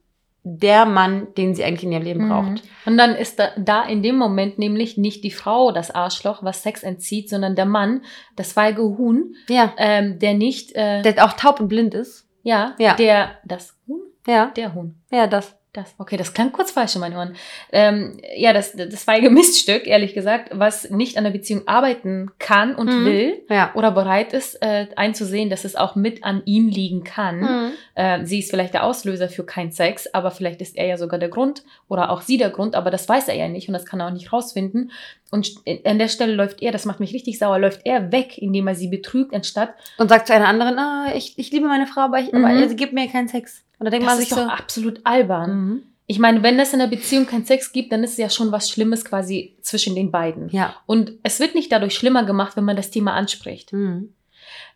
der 0.46 0.84
Mann, 0.84 1.28
den 1.38 1.54
sie 1.54 1.64
eigentlich 1.64 1.84
in 1.84 1.92
ihrem 1.92 2.02
Leben 2.02 2.28
braucht. 2.28 2.50
Mhm. 2.50 2.60
Und 2.84 2.98
dann 2.98 3.14
ist 3.14 3.38
da, 3.38 3.48
da 3.56 3.82
in 3.84 4.02
dem 4.02 4.16
Moment 4.16 4.58
nämlich 4.58 4.98
nicht 4.98 5.24
die 5.24 5.30
Frau 5.30 5.72
das 5.72 5.90
Arschloch, 5.90 6.42
was 6.44 6.62
Sex 6.62 6.82
entzieht, 6.82 7.30
sondern 7.30 7.56
der 7.56 7.64
Mann, 7.64 8.02
das 8.36 8.52
feige 8.52 8.82
Huhn, 8.82 9.34
Ja. 9.48 9.72
ähm, 9.78 10.18
der 10.18 10.34
nicht, 10.34 10.72
äh, 10.76 11.00
Der 11.02 11.24
auch 11.24 11.32
taub 11.32 11.60
und 11.60 11.68
blind 11.68 11.94
ist. 11.94 12.28
ja, 12.42 12.74
Ja. 12.78 12.94
der, 12.94 13.38
das 13.44 13.74
Huhn, 13.88 14.02
Ja. 14.26 14.52
der 14.54 14.74
Huhn. 14.74 15.00
Ja, 15.10 15.26
das. 15.26 15.56
Das, 15.74 15.92
okay, 15.98 16.16
das 16.16 16.32
klang 16.32 16.52
kurz 16.52 16.70
falsch 16.70 16.94
in 16.94 17.00
meinen 17.00 17.16
Ohren. 17.16 17.34
Ähm, 17.72 18.18
ja, 18.36 18.52
das, 18.52 18.74
das 18.76 19.02
feige 19.02 19.28
Miststück, 19.28 19.88
ehrlich 19.88 20.14
gesagt, 20.14 20.50
was 20.52 20.88
nicht 20.88 21.18
an 21.18 21.24
der 21.24 21.32
Beziehung 21.32 21.66
arbeiten 21.66 22.30
kann 22.38 22.76
und 22.76 22.86
Mhm. 23.00 23.04
will 23.04 23.42
Ja. 23.50 23.72
oder 23.74 23.90
bereit 23.90 24.32
ist, 24.32 24.62
äh, 24.62 24.86
einzusehen, 24.94 25.50
dass 25.50 25.64
es 25.64 25.74
auch 25.74 25.96
mit 25.96 26.22
an 26.22 26.42
ihm 26.44 26.68
liegen 26.68 27.02
kann. 27.02 27.40
Mhm. 27.40 27.70
Äh, 27.96 28.24
sie 28.24 28.38
ist 28.38 28.50
vielleicht 28.50 28.72
der 28.72 28.84
Auslöser 28.84 29.28
für 29.28 29.44
keinen 29.44 29.72
Sex, 29.72 30.06
aber 30.14 30.30
vielleicht 30.30 30.60
ist 30.60 30.76
er 30.78 30.86
ja 30.86 30.96
sogar 30.96 31.18
der 31.18 31.28
Grund 31.28 31.64
oder 31.88 32.10
auch 32.10 32.22
sie 32.22 32.36
der 32.36 32.50
Grund, 32.50 32.76
aber 32.76 32.92
das 32.92 33.08
weiß 33.08 33.26
er 33.26 33.34
ja 33.34 33.48
nicht 33.48 33.66
und 33.66 33.74
das 33.74 33.84
kann 33.84 33.98
er 33.98 34.06
auch 34.06 34.12
nicht 34.12 34.32
rausfinden. 34.32 34.92
Und 35.32 35.54
an 35.84 35.98
der 35.98 36.06
Stelle 36.08 36.34
läuft 36.34 36.62
er, 36.62 36.70
das 36.70 36.84
macht 36.84 37.00
mich 37.00 37.12
richtig 37.12 37.40
sauer, 37.40 37.58
läuft 37.58 37.80
er 37.84 38.12
weg, 38.12 38.38
indem 38.38 38.68
er 38.68 38.76
sie 38.76 38.86
betrügt, 38.86 39.34
anstatt 39.34 39.74
Und 39.98 40.08
sagt 40.08 40.28
zu 40.28 40.34
einer 40.34 40.46
anderen, 40.46 40.78
ah, 40.78 41.08
ich, 41.16 41.36
ich 41.36 41.50
liebe 41.50 41.66
meine 41.66 41.88
Frau, 41.88 42.02
aber, 42.02 42.20
ich, 42.20 42.30
Mhm. 42.32 42.44
aber 42.44 42.68
sie 42.68 42.76
gibt 42.76 42.92
mir 42.92 43.08
keinen 43.08 43.26
Sex. 43.26 43.64
Und 43.84 43.86
da 43.86 43.90
denkt 43.90 44.06
man 44.06 44.16
das 44.16 44.20
sich 44.20 44.30
ist 44.30 44.38
doch 44.38 44.44
so. 44.46 44.50
absolut 44.50 45.00
albern. 45.04 45.50
Mhm. 45.68 45.82
Ich 46.06 46.18
meine, 46.18 46.42
wenn 46.42 46.58
es 46.60 46.72
in 46.72 46.78
der 46.80 46.86
Beziehung 46.86 47.26
keinen 47.26 47.44
Sex 47.46 47.72
gibt, 47.72 47.90
dann 47.92 48.04
ist 48.04 48.12
es 48.12 48.16
ja 48.18 48.28
schon 48.30 48.52
was 48.52 48.68
Schlimmes 48.70 49.04
quasi 49.04 49.56
zwischen 49.62 49.94
den 49.94 50.10
beiden. 50.10 50.48
Ja. 50.50 50.74
Und 50.86 51.12
es 51.22 51.40
wird 51.40 51.54
nicht 51.54 51.72
dadurch 51.72 51.94
schlimmer 51.94 52.24
gemacht, 52.24 52.56
wenn 52.56 52.64
man 52.64 52.76
das 52.76 52.90
Thema 52.90 53.14
anspricht. 53.14 53.72
Mhm. 53.72 54.12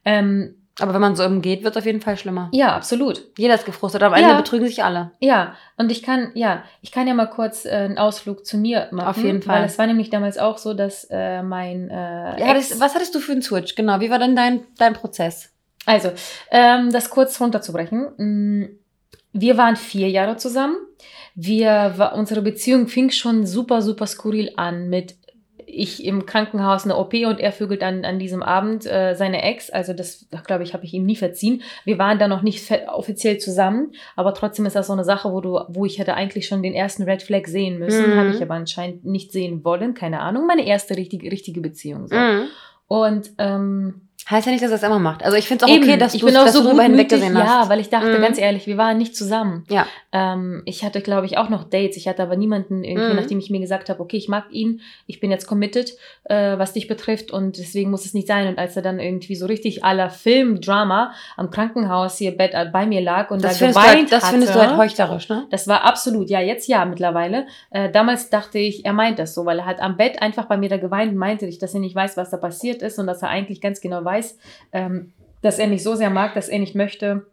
Ähm, 0.07 0.55
Aber 0.81 0.95
wenn 0.95 1.01
man 1.01 1.17
so 1.17 1.25
umgeht, 1.25 1.65
wird 1.65 1.75
es 1.77 1.81
auf 1.81 1.87
jeden 1.87 2.01
Fall 2.01 2.17
schlimmer. 2.17 2.49
ja, 2.53 2.75
absolut. 2.75 3.23
Jeder 3.37 3.55
ist 3.57 3.67
gefrustet. 3.67 4.03
Am 4.03 4.15
Ende 4.15 4.31
Ja. 4.31 4.37
betrügen 4.39 4.67
sich 4.67 4.83
alle. 4.85 5.11
Ja, 5.21 5.55
und 5.77 5.91
ich 5.93 6.03
kann, 6.03 6.31
ja, 6.35 6.63
ich 6.83 6.93
kann 6.93 7.07
ja 7.09 7.15
mal 7.15 7.27
kurz 7.27 7.65
äh, 7.67 7.71
einen 7.71 7.99
Ausflug 7.99 8.47
zu 8.47 8.57
mir 8.57 8.89
machen. 8.93 9.09
Auf 9.09 9.17
jeden 9.19 9.43
Fall. 9.43 9.59
Weil 9.61 9.65
es 9.67 9.77
war 9.79 9.87
nämlich 9.87 10.09
damals 10.11 10.39
auch 10.39 10.57
so, 10.57 10.73
dass 10.75 11.07
äh, 11.11 11.43
mein 11.43 11.91
äh, 11.91 12.41
Ja, 12.41 12.55
das, 12.55 12.79
was 12.81 12.95
hattest 12.95 13.15
du 13.15 13.19
für 13.21 13.33
einen 13.33 13.43
Switch? 13.43 13.75
Genau. 13.75 14.01
Wie 14.01 14.09
war 14.11 14.19
denn 14.19 14.35
dein, 14.37 14.61
dein 14.79 14.95
Prozess? 14.95 15.51
Also, 15.85 16.13
ähm, 16.51 16.91
das 16.93 17.11
kurz 17.11 17.41
runterzubrechen. 17.41 18.78
Wir 19.33 19.57
waren 19.57 19.77
vier 19.77 20.09
Jahre 20.11 20.37
zusammen. 20.37 20.77
Wir, 21.35 22.13
unsere 22.15 22.43
Beziehung 22.43 22.89
fing 22.89 23.11
schon 23.11 23.47
super, 23.47 23.83
super 23.83 24.07
skurril 24.07 24.53
an 24.57 24.89
mit 24.89 25.17
ich 25.71 26.03
im 26.05 26.25
Krankenhaus 26.25 26.85
eine 26.85 26.97
OP 26.97 27.13
und 27.13 27.39
er 27.41 27.53
vögelt 27.53 27.83
an, 27.83 28.07
an 28.07 28.19
diesem 28.19 28.43
Abend 28.43 28.87
äh, 28.87 29.15
seine 29.15 29.43
Ex. 29.43 29.69
Also 29.69 29.93
das, 29.93 30.27
glaube 30.47 30.63
ich, 30.65 30.73
habe 30.73 30.85
ich 30.87 30.95
ihm 30.95 31.05
nie 31.05 31.15
verziehen. 31.15 31.63
Wir 31.85 31.99
waren 31.99 32.19
da 32.19 32.27
noch 32.27 32.41
nicht 32.41 32.73
offiziell 32.89 33.37
zusammen, 33.37 33.93
aber 34.17 34.33
trotzdem 34.33 34.65
ist 34.65 34.77
das 34.77 34.87
so 34.87 34.95
eine 34.95 35.05
Sache, 35.05 35.31
wo 35.31 35.43
du, 35.43 35.61
wo 35.69 35.85
ich 35.85 35.99
hätte 35.99 36.15
eigentlich 36.15 36.47
schon 36.49 36.63
den 36.63 36.73
ersten 36.73 37.03
Red 37.03 37.23
Flag 37.23 37.47
sehen 37.47 37.79
müssen, 37.79 38.11
Mhm. 38.15 38.17
habe 38.17 38.31
ich 38.31 38.43
aber 38.43 38.55
anscheinend 38.55 39.05
nicht 39.05 39.31
sehen 39.31 39.63
wollen. 39.63 39.93
Keine 39.93 40.21
Ahnung. 40.21 40.47
Meine 40.47 40.67
erste 40.67 40.97
richtige, 40.97 41.31
richtige 41.31 41.61
Beziehung. 41.61 42.09
So. 42.09 42.17
Mhm. 42.17 42.45
Und 42.87 43.31
ähm, 43.37 44.08
Heißt 44.31 44.47
ja 44.47 44.53
nicht, 44.53 44.63
dass 44.63 44.71
er 44.71 44.77
es 44.77 44.83
immer 44.83 44.99
macht. 44.99 45.23
Also 45.25 45.37
ich 45.37 45.49
finde 45.49 45.65
es 45.65 45.71
auch 45.71 45.75
Eben, 45.75 45.85
okay, 45.85 45.97
dass 45.97 46.13
ich 46.15 46.21
du 46.21 46.27
bin 46.27 46.37
auch 46.37 46.45
dass 46.45 46.53
so 46.53 46.61
du 46.63 46.69
gutmütig, 46.71 46.91
hinweggesehen 46.91 47.39
hast. 47.39 47.47
Ja, 47.65 47.69
weil 47.71 47.81
ich 47.81 47.89
dachte, 47.89 48.19
Mhm. 48.19 48.21
ganz 48.23 48.39
ehrlich, 48.39 48.67
wir 48.67 48.77
waren 48.77 48.99
nicht 48.99 49.17
zusammen. 49.17 49.65
Ja. 49.71 49.87
Ähm, 50.13 50.63
ich 50.67 50.85
hatte, 50.85 51.01
glaube 51.01 51.25
ich, 51.27 51.39
auch 51.39 51.49
noch 51.49 51.65
Dates. 51.65 51.97
Ich 51.97 52.09
hatte 52.09 52.23
aber 52.23 52.37
niemanden 52.37 52.85
irgendwie, 52.85 53.09
Mhm. 53.11 53.17
nachdem 53.17 53.39
ich 53.39 53.49
mir 53.49 53.61
gesagt 53.61 53.89
habe, 53.89 54.01
okay, 54.01 54.19
ich 54.19 54.29
mag 54.29 54.45
ihn, 54.51 54.81
ich 55.07 55.21
bin 55.21 55.31
jetzt 55.31 55.47
committed, 55.47 55.93
äh, 56.25 56.59
was 56.59 56.75
dich 56.75 56.89
betrifft 56.89 57.31
und 57.31 57.57
deswegen 57.59 57.91
muss 57.91 58.05
es 58.05 58.13
nicht 58.13 58.27
sein. 58.29 58.49
Und 58.49 58.59
als 58.59 58.77
er 58.77 58.83
dann 58.83 58.99
irgendwie 59.01 59.35
so 59.35 59.47
richtig 59.47 59.83
aller 59.85 60.11
Film-Drama 60.11 61.13
am 61.37 61.51
Krankenhaus 61.51 62.19
hier 62.19 62.37
Bett 62.37 62.53
äh, 62.55 62.67
bei 62.73 62.87
mir 62.87 63.01
lag 63.01 63.31
und 63.31 63.43
das 63.43 63.59
da 63.59 63.69
geweint 63.69 63.87
halt, 63.87 64.13
das 64.13 64.23
hatte, 64.25 64.33
findest 64.33 64.55
du 64.55 64.61
halt 64.61 64.77
heuchlerisch, 64.77 65.29
ne? 65.29 65.47
das 65.51 65.67
war 65.69 65.85
absolut, 65.85 66.29
ja, 66.31 66.41
jetzt 66.41 66.69
ja, 66.69 66.85
mittlerweile. 66.85 67.47
Äh, 67.71 67.91
damals 67.91 68.31
dachte 68.31 68.59
ich, 68.59 68.85
er 68.85 68.93
meint 68.93 69.19
das 69.19 69.35
so, 69.35 69.45
weil 69.47 69.61
er 69.61 69.67
hat 69.67 69.81
am 69.81 69.97
Bett 69.97 70.21
einfach 70.23 70.47
bei 70.47 70.57
mir 70.57 70.69
da 70.69 70.77
geweint 70.77 71.13
und 71.13 71.19
meinte 71.19 71.47
ich, 71.47 71.59
dass 71.59 71.75
er 71.75 71.81
nicht 71.81 71.95
weiß, 71.95 72.17
was 72.17 72.31
da 72.31 72.37
passiert 72.37 72.83
ist 72.83 72.99
und 72.99 73.07
dass 73.07 73.23
er 73.23 73.29
eigentlich 73.31 73.61
ganz 73.61 73.81
genau 73.81 74.05
weiß, 74.05 74.18
ähm, 74.73 75.13
dass 75.43 75.59
er 75.59 75.69
mich 75.69 75.83
so 75.83 75.95
sehr 75.95 76.11
mag, 76.11 76.35
dass 76.35 76.49
er 76.49 76.59
nicht 76.59 76.75
möchte, 76.75 77.27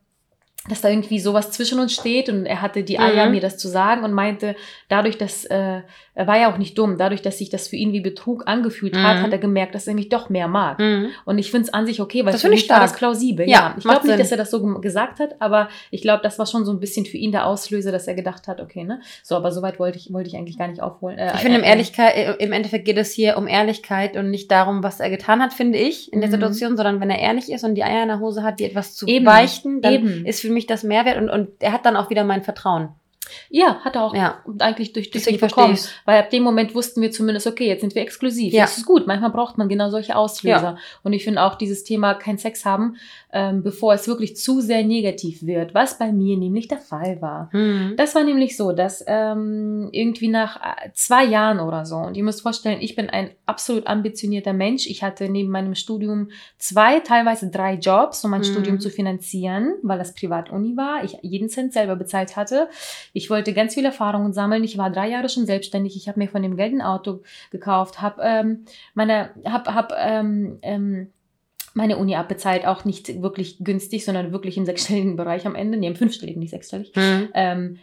dass 0.67 0.81
da 0.81 0.89
irgendwie 0.89 1.19
sowas 1.19 1.51
zwischen 1.51 1.79
uns 1.79 1.93
steht 1.93 2.27
und 2.29 2.45
er 2.45 2.61
hatte 2.61 2.83
die 2.83 2.97
Eier, 2.99 3.25
Mhm. 3.27 3.31
mir 3.33 3.41
das 3.41 3.57
zu 3.57 3.67
sagen 3.67 4.03
und 4.03 4.13
meinte, 4.13 4.55
dadurch, 4.89 5.17
dass, 5.17 5.45
äh, 5.45 5.81
er 6.17 6.27
war 6.27 6.39
ja 6.39 6.51
auch 6.51 6.57
nicht 6.57 6.77
dumm, 6.77 6.97
dadurch, 6.97 7.21
dass 7.21 7.37
sich 7.37 7.49
das 7.49 7.67
für 7.67 7.75
ihn 7.75 7.91
wie 7.93 7.99
Betrug 7.99 8.47
angefühlt 8.47 8.97
hat, 8.97 9.17
Mhm. 9.17 9.23
hat 9.23 9.31
er 9.31 9.37
gemerkt, 9.37 9.75
dass 9.75 9.85
er 9.87 9.93
mich 9.93 10.09
doch 10.09 10.29
mehr 10.29 10.47
mag. 10.47 10.79
Mhm. 10.79 11.09
Und 11.25 11.37
ich 11.37 11.51
finde 11.51 11.67
es 11.67 11.73
an 11.73 11.85
sich 11.85 11.99
okay, 12.01 12.25
weil 12.25 12.31
Das 12.31 12.41
für 12.41 12.49
mich 12.49 12.67
war 12.69 12.79
das 12.79 12.91
stark. 12.91 12.99
plausibel. 12.99 13.47
Ja, 13.47 13.55
Ja, 13.55 13.75
ich 13.77 13.83
glaube 13.83 14.07
nicht, 14.07 14.19
dass 14.19 14.31
er 14.31 14.37
das 14.37 14.49
so 14.49 14.63
gesagt 14.79 15.19
hat, 15.19 15.35
aber 15.39 15.69
ich 15.91 16.01
glaube, 16.01 16.21
das 16.23 16.39
war 16.39 16.45
schon 16.45 16.65
so 16.65 16.71
ein 16.71 16.79
bisschen 16.79 17.05
für 17.05 17.17
ihn 17.17 17.31
der 17.31 17.45
Auslöser, 17.45 17.91
dass 17.91 18.07
er 18.07 18.15
gedacht 18.15 18.47
hat, 18.47 18.59
okay, 18.61 18.83
ne? 18.85 19.01
So, 19.23 19.35
aber 19.35 19.51
soweit 19.51 19.77
wollte 19.79 19.97
ich, 19.97 20.11
wollte 20.13 20.29
ich 20.29 20.35
eigentlich 20.35 20.57
gar 20.57 20.67
nicht 20.67 20.81
aufholen. 20.81 21.17
Äh, 21.19 21.33
Ich 21.35 21.41
finde, 21.41 21.57
im, 21.59 21.63
äh, 21.63 21.69
Ehrlichkeit, 21.69 22.15
äh, 22.15 22.33
im 22.43 22.51
Endeffekt 22.53 22.85
geht 22.85 22.97
es 22.97 23.11
hier 23.11 23.37
um 23.37 23.47
Ehrlichkeit 23.47 24.15
und 24.17 24.31
nicht 24.31 24.49
darum, 24.49 24.81
was 24.83 24.99
er 24.99 25.09
getan 25.09 25.41
hat, 25.43 25.53
finde 25.53 25.77
ich, 25.77 26.11
in 26.11 26.21
der 26.21 26.29
Mhm. 26.29 26.33
Situation, 26.33 26.77
sondern 26.77 26.99
wenn 27.01 27.09
er 27.11 27.19
ehrlich 27.19 27.51
ist 27.51 27.63
und 27.63 27.75
die 27.75 27.83
Eier 27.83 28.01
in 28.03 28.07
der 28.07 28.19
Hose 28.19 28.41
hat, 28.41 28.59
die 28.59 28.65
etwas 28.65 28.95
zu 28.95 29.05
Eben, 29.05 29.25
beichten, 29.25 29.81
dann 29.81 29.93
eben. 29.93 30.25
ist 30.25 30.39
für 30.41 30.49
mich 30.55 30.65
das 30.65 30.83
Mehrwert 30.83 31.17
und, 31.17 31.29
und 31.29 31.61
er 31.61 31.71
hat 31.71 31.85
dann 31.85 31.95
auch 31.95 32.09
wieder 32.09 32.23
mein 32.23 32.43
Vertrauen. 32.43 32.89
Ja, 33.49 33.79
hat 33.83 33.95
er 33.95 34.03
auch 34.03 34.15
Ja. 34.15 34.43
eigentlich 34.59 34.93
durch, 34.93 35.11
durch 35.11 35.25
mich 35.25 35.39
verstehe 35.39 35.63
bekommen. 35.67 35.79
Weil 36.05 36.19
ab 36.19 36.29
dem 36.29 36.43
Moment 36.43 36.75
wussten 36.75 37.01
wir 37.01 37.11
zumindest, 37.11 37.47
okay, 37.47 37.67
jetzt 37.67 37.81
sind 37.81 37.95
wir 37.95 38.01
exklusiv. 38.01 38.53
Ja. 38.53 38.63
Das 38.63 38.77
ist 38.77 38.85
gut. 38.85 39.07
Manchmal 39.07 39.31
braucht 39.31 39.57
man 39.57 39.69
genau 39.69 39.89
solche 39.89 40.15
Auslöser. 40.15 40.77
Und 41.03 41.13
ich 41.13 41.23
finde 41.23 41.41
auch 41.43 41.55
dieses 41.55 41.83
Thema 41.83 42.13
kein 42.15 42.37
Sex 42.37 42.65
haben, 42.65 42.97
ähm, 43.33 43.63
bevor 43.63 43.93
es 43.93 44.07
wirklich 44.07 44.37
zu 44.37 44.61
sehr 44.61 44.83
negativ 44.83 45.45
wird, 45.45 45.73
was 45.73 45.97
bei 45.97 46.11
mir 46.11 46.37
nämlich 46.37 46.67
der 46.67 46.77
Fall 46.79 47.21
war. 47.21 47.49
Mhm. 47.53 47.95
Das 47.97 48.15
war 48.15 48.23
nämlich 48.23 48.55
so, 48.55 48.71
dass 48.71 49.03
ähm, 49.07 49.89
irgendwie 49.91 50.27
nach 50.29 50.57
äh, 50.61 50.89
zwei 50.93 51.25
Jahren 51.25 51.59
oder 51.59 51.85
so, 51.85 51.97
und 51.97 52.15
ihr 52.15 52.23
müsst 52.23 52.41
vorstellen, 52.41 52.79
ich 52.81 52.95
bin 52.95 53.09
ein 53.09 53.31
absolut 53.45 53.87
ambitionierter 53.87 54.53
Mensch. 54.53 54.87
Ich 54.87 55.03
hatte 55.03 55.27
neben 55.29 55.49
meinem 55.49 55.75
Studium 55.75 56.29
zwei, 56.57 56.99
teilweise 57.01 57.49
drei 57.49 57.73
Jobs, 57.75 58.23
um 58.23 58.31
mein 58.31 58.41
Mhm. 58.41 58.45
Studium 58.45 58.79
zu 58.79 58.89
finanzieren, 58.89 59.73
weil 59.81 59.97
das 59.97 60.13
Privatuni 60.13 60.77
war. 60.77 61.03
Ich 61.03 61.17
jeden 61.21 61.49
Cent 61.49 61.73
selber 61.73 61.95
bezahlt 61.95 62.35
hatte. 62.37 62.69
Ich 63.15 63.29
wollte 63.29 63.53
ganz 63.53 63.73
viele 63.73 63.87
Erfahrungen 63.87 64.33
sammeln. 64.33 64.65
Ich 64.65 64.77
war 64.77 64.89
drei 64.89 65.07
Jahre 65.07 65.29
schon 65.29 65.45
selbstständig. 65.45 65.95
Ich 65.95 66.09
habe 66.09 66.19
mir 66.19 66.27
von 66.27 66.43
dem 66.43 66.57
Geld 66.57 66.73
ein 66.73 66.81
Auto 66.81 67.21
gekauft, 67.49 68.01
habe 68.01 68.21
ähm, 68.21 68.65
meine, 68.93 69.29
hab, 69.45 69.73
hab, 69.73 69.93
ähm, 69.97 70.59
ähm, 70.61 71.07
meine 71.73 71.95
Uni 71.95 72.15
abbezahlt, 72.15 72.65
auch 72.67 72.83
nicht 72.83 73.21
wirklich 73.21 73.63
günstig, 73.63 74.03
sondern 74.03 74.33
wirklich 74.33 74.57
im 74.57 74.65
sechsstelligen 74.65 75.15
Bereich 75.15 75.45
am 75.47 75.55
Ende, 75.55 75.77
nee, 75.77 75.87
im 75.87 75.95
fünfstelligen, 75.95 76.41
nicht 76.41 76.51
sechsstellig. 76.51 76.91
Mhm. 76.93 77.29
Ähm, 77.33 77.77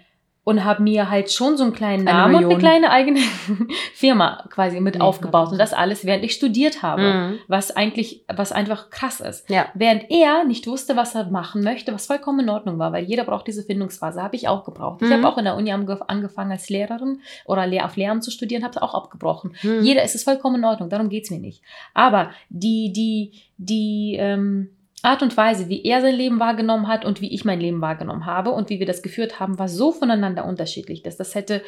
und 0.45 0.65
habe 0.65 0.83
mir 0.83 1.09
halt 1.09 1.31
schon 1.31 1.57
so 1.57 1.63
einen 1.63 1.73
kleinen 1.73 2.09
Eine 2.09 2.19
Namen 2.19 2.35
und 2.35 2.39
eine 2.39 2.47
Million. 2.49 2.61
kleine 2.61 2.91
eigene 2.91 3.21
Firma 3.95 4.45
quasi 4.51 4.81
mit 4.81 4.97
Nee, 4.97 5.01
aufgebaut. 5.01 5.53
Und 5.53 5.59
das 5.59 5.73
alles, 5.73 6.05
während 6.05 6.25
ich 6.25 6.33
studiert 6.33 6.83
habe. 6.83 7.03
Mhm. 7.03 7.39
Was 7.49 7.71
eigentlich, 7.71 8.25
was 8.35 8.51
einfach 8.53 8.91
krass 8.91 9.21
ist. 9.21 9.49
Ja. 9.49 9.67
Während 9.75 10.11
er 10.11 10.45
nicht 10.45 10.67
wusste, 10.67 10.97
was 10.97 11.15
er 11.15 11.27
machen 11.31 11.63
möchte, 11.63 11.95
was 11.95 12.07
vollkommen 12.07 12.41
in 12.41 12.49
Ordnung 12.51 12.79
war, 12.79 12.93
weil 12.93 13.05
jeder 13.05 13.25
braucht 13.25 13.47
diese 13.47 13.63
Findungsphase, 13.63 14.21
habe 14.23 14.35
ich 14.37 14.49
auch 14.49 14.65
gebraucht. 14.65 15.01
Ich 15.03 15.09
Mhm. 15.09 15.13
habe 15.15 15.29
auch 15.29 15.39
in 15.39 15.45
der 15.45 15.55
Uni 15.57 15.71
ange 15.73 16.01
angefangen 16.09 16.51
als 16.51 16.69
Lehrerin 16.69 17.21
oder 17.45 17.67
Lehr 17.67 17.85
auf 17.85 17.97
Lehramt 17.97 18.25
zu 18.25 18.31
studieren, 18.33 18.65
habe 18.65 18.73
es 18.75 18.83
auch 18.83 18.95
abgebrochen. 18.95 19.55
Mhm. 19.63 19.83
Jeder, 19.83 20.03
es 20.03 20.15
ist 20.17 20.25
vollkommen 20.25 20.57
in 20.57 20.65
Ordnung, 20.65 20.89
darum 20.91 21.09
geht's 21.09 21.31
mir 21.31 21.39
nicht. 21.39 21.63
Aber 21.95 22.31
die, 22.49 22.93
die, 22.93 23.33
die 23.59 24.17
ähm, 24.19 24.71
Art 25.03 25.23
und 25.23 25.37
Weise, 25.37 25.69
wie 25.69 25.85
er 25.85 26.01
sein 26.01 26.15
Leben 26.15 26.39
wahrgenommen 26.41 26.87
hat 26.89 27.05
und 27.05 27.21
wie 27.21 27.33
ich 27.35 27.45
mein 27.45 27.61
Leben 27.61 27.81
wahrgenommen 27.81 28.25
habe 28.27 28.51
und 28.53 28.71
wie 28.71 28.79
wir 28.79 28.87
das 28.87 29.03
geführt 29.03 29.41
haben, 29.41 29.59
war 29.59 29.69
so 29.69 29.91
voneinander 29.93 30.45
unterschiedlich, 30.45 31.03
dass 31.03 31.17
das 31.17 31.35
hätte, 31.35 31.63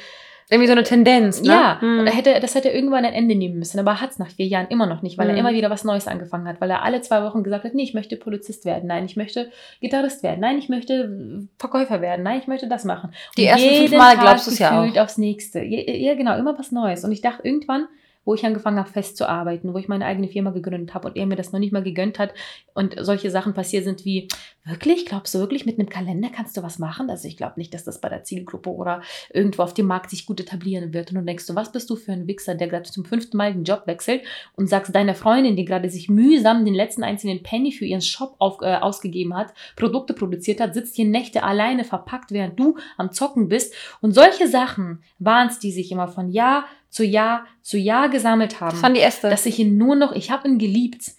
Irgendwie 0.51 0.66
so 0.66 0.73
eine 0.73 0.83
Tendenz, 0.83 1.40
ne? 1.40 1.49
ja, 1.55 1.79
Mhm. 1.81 2.01
und 2.01 2.07
hätte, 2.07 2.38
das 2.38 2.55
hätte 2.55 2.68
irgendwann 2.68 3.07
ein 3.07 3.14
Ende 3.14 3.35
nehmen 3.35 3.59
müssen, 3.59 3.79
aber 3.81 3.92
er 3.92 4.01
hat 4.03 4.11
es 4.11 4.18
nach 4.18 4.29
vier 4.31 4.47
Jahren 4.47 4.66
immer 4.68 4.85
noch 4.87 5.01
nicht, 5.01 5.16
weil 5.16 5.25
Mhm. 5.29 5.33
er 5.33 5.38
immer 5.38 5.53
wieder 5.55 5.70
was 5.70 5.85
Neues 5.85 6.07
angefangen 6.07 6.47
hat, 6.47 6.61
weil 6.61 6.68
er 6.70 6.83
alle 6.83 7.01
zwei 7.01 7.23
Wochen 7.23 7.42
gesagt 7.42 7.64
hat, 7.64 7.73
nee, 7.75 7.83
ich 7.83 7.94
möchte 7.94 8.16
Polizist 8.16 8.66
werden, 8.66 8.87
nein, 8.87 9.07
ich 9.07 9.16
möchte 9.16 9.51
Gitarrist 9.81 10.23
werden, 10.23 10.40
nein, 10.40 10.59
ich 10.59 10.68
möchte 10.68 11.49
Verkäufer 11.59 12.03
werden, 12.03 12.23
nein, 12.25 12.40
ich 12.40 12.47
möchte 12.47 12.68
das 12.68 12.85
machen. 12.85 13.11
Die 13.38 13.42
Und 13.44 13.49
ersten 13.49 13.75
fünf 13.75 13.97
Mal 13.97 14.18
glaubst 14.18 14.47
du's 14.47 14.59
ja 14.59 14.79
gefühlt 14.83 14.99
aufs 14.99 15.16
nächste. 15.16 15.62
Ja, 15.64 16.14
genau, 16.14 16.37
immer 16.37 16.59
was 16.59 16.70
Neues. 16.73 17.05
Und 17.05 17.12
ich 17.12 17.23
dachte 17.23 17.42
irgendwann, 17.42 17.88
wo 18.25 18.35
ich 18.35 18.45
angefangen 18.45 18.79
habe 18.79 18.91
festzuarbeiten, 18.91 19.75
wo 19.75 19.79
ich 19.79 19.89
meine 19.89 20.07
eigene 20.07 20.29
Firma 20.29 20.51
gegründet 20.51 20.95
habe 20.95 21.09
und 21.09 21.17
er 21.17 21.27
mir 21.27 21.37
das 21.37 21.53
noch 21.53 21.61
nicht 21.61 21.73
mal 21.73 21.83
gegönnt 21.83 22.19
hat 22.19 22.35
und 22.75 22.97
solche 22.99 23.31
Sachen 23.31 23.55
passiert 23.55 23.85
sind 23.85 24.05
wie, 24.05 24.29
wirklich, 24.65 25.05
glaubst 25.05 25.35
du 25.35 25.39
wirklich, 25.39 25.67
mit 25.67 25.79
einem 25.79 25.89
Kalender 25.89 26.31
kannst 26.35 26.57
du 26.57 26.63
was 26.63 26.79
machen? 26.79 27.11
Also 27.11 27.29
ich 27.29 27.37
glaube 27.37 27.55
nicht, 27.57 27.75
dass 27.75 27.85
das 27.85 28.01
bei 28.01 28.09
der 28.09 28.25
Zielgruppe 28.25 28.71
oder 28.71 29.03
irgendwo 29.33 29.63
auf 29.63 29.75
dem 29.75 29.87
Markt 29.87 30.11
sich 30.11 30.27
gut 30.27 30.41
etablieren 30.41 30.95
wird. 30.95 31.11
Und 31.11 31.17
du 31.17 31.23
denkst 31.23 31.47
du, 31.47 31.55
was 31.55 31.71
bist 31.71 31.91
du 31.91 31.97
für 31.97 32.13
ein 32.13 32.27
Wichser, 32.27 32.55
der 32.55 32.69
gerade 32.69 32.91
zum 32.91 33.05
fünften 33.05 33.37
Mal 33.37 33.53
den 33.53 33.65
Job 33.65 33.83
wechselt 33.87 34.23
und 34.57 34.69
sagst 34.69 34.95
deiner 34.95 35.15
Freundin, 35.15 35.57
die 35.57 35.65
gerade 35.65 35.91
sich 35.91 36.09
mühsam 36.09 36.65
den 36.65 36.75
letzten 36.75 37.05
einzelnen 37.05 37.43
Penny 37.43 37.73
für 37.73 37.85
ihren 37.85 38.01
Shop 38.01 38.37
auf, 38.39 38.63
äh, 38.63 38.77
ausgegeben 38.77 39.37
hat, 39.37 39.53
Produkte 39.77 40.15
produziert 40.15 40.61
hat, 40.61 40.75
sitzt 40.75 40.97
hier 40.97 41.05
Nächte 41.05 41.43
alleine 41.43 41.85
verpackt, 41.85 42.33
während 42.33 42.59
du 42.59 42.79
am 42.97 43.13
Zocken 43.13 43.49
bist. 43.49 43.75
Und 44.01 44.13
solche 44.13 44.49
Sachen 44.49 45.03
waren 45.19 45.49
es, 45.49 45.59
die 45.59 45.73
sich 45.73 45.93
immer 45.93 46.09
von 46.09 46.31
Jahr 46.31 46.65
zu 46.94 47.04
Jahr 47.04 47.46
zu 47.61 47.76
Jahr 47.76 48.09
gesammelt 48.09 48.61
haben. 48.61 48.70
Das 48.70 48.83
waren 48.83 48.94
die 48.94 49.00
Äste. 49.00 49.28
dass 49.28 49.46
ich 49.46 49.59
ihn 49.59 49.76
nur 49.76 49.96
noch, 49.96 50.12
ich 50.12 50.30
habe 50.30 50.46
ihn 50.48 50.59
geliebt, 50.59 51.12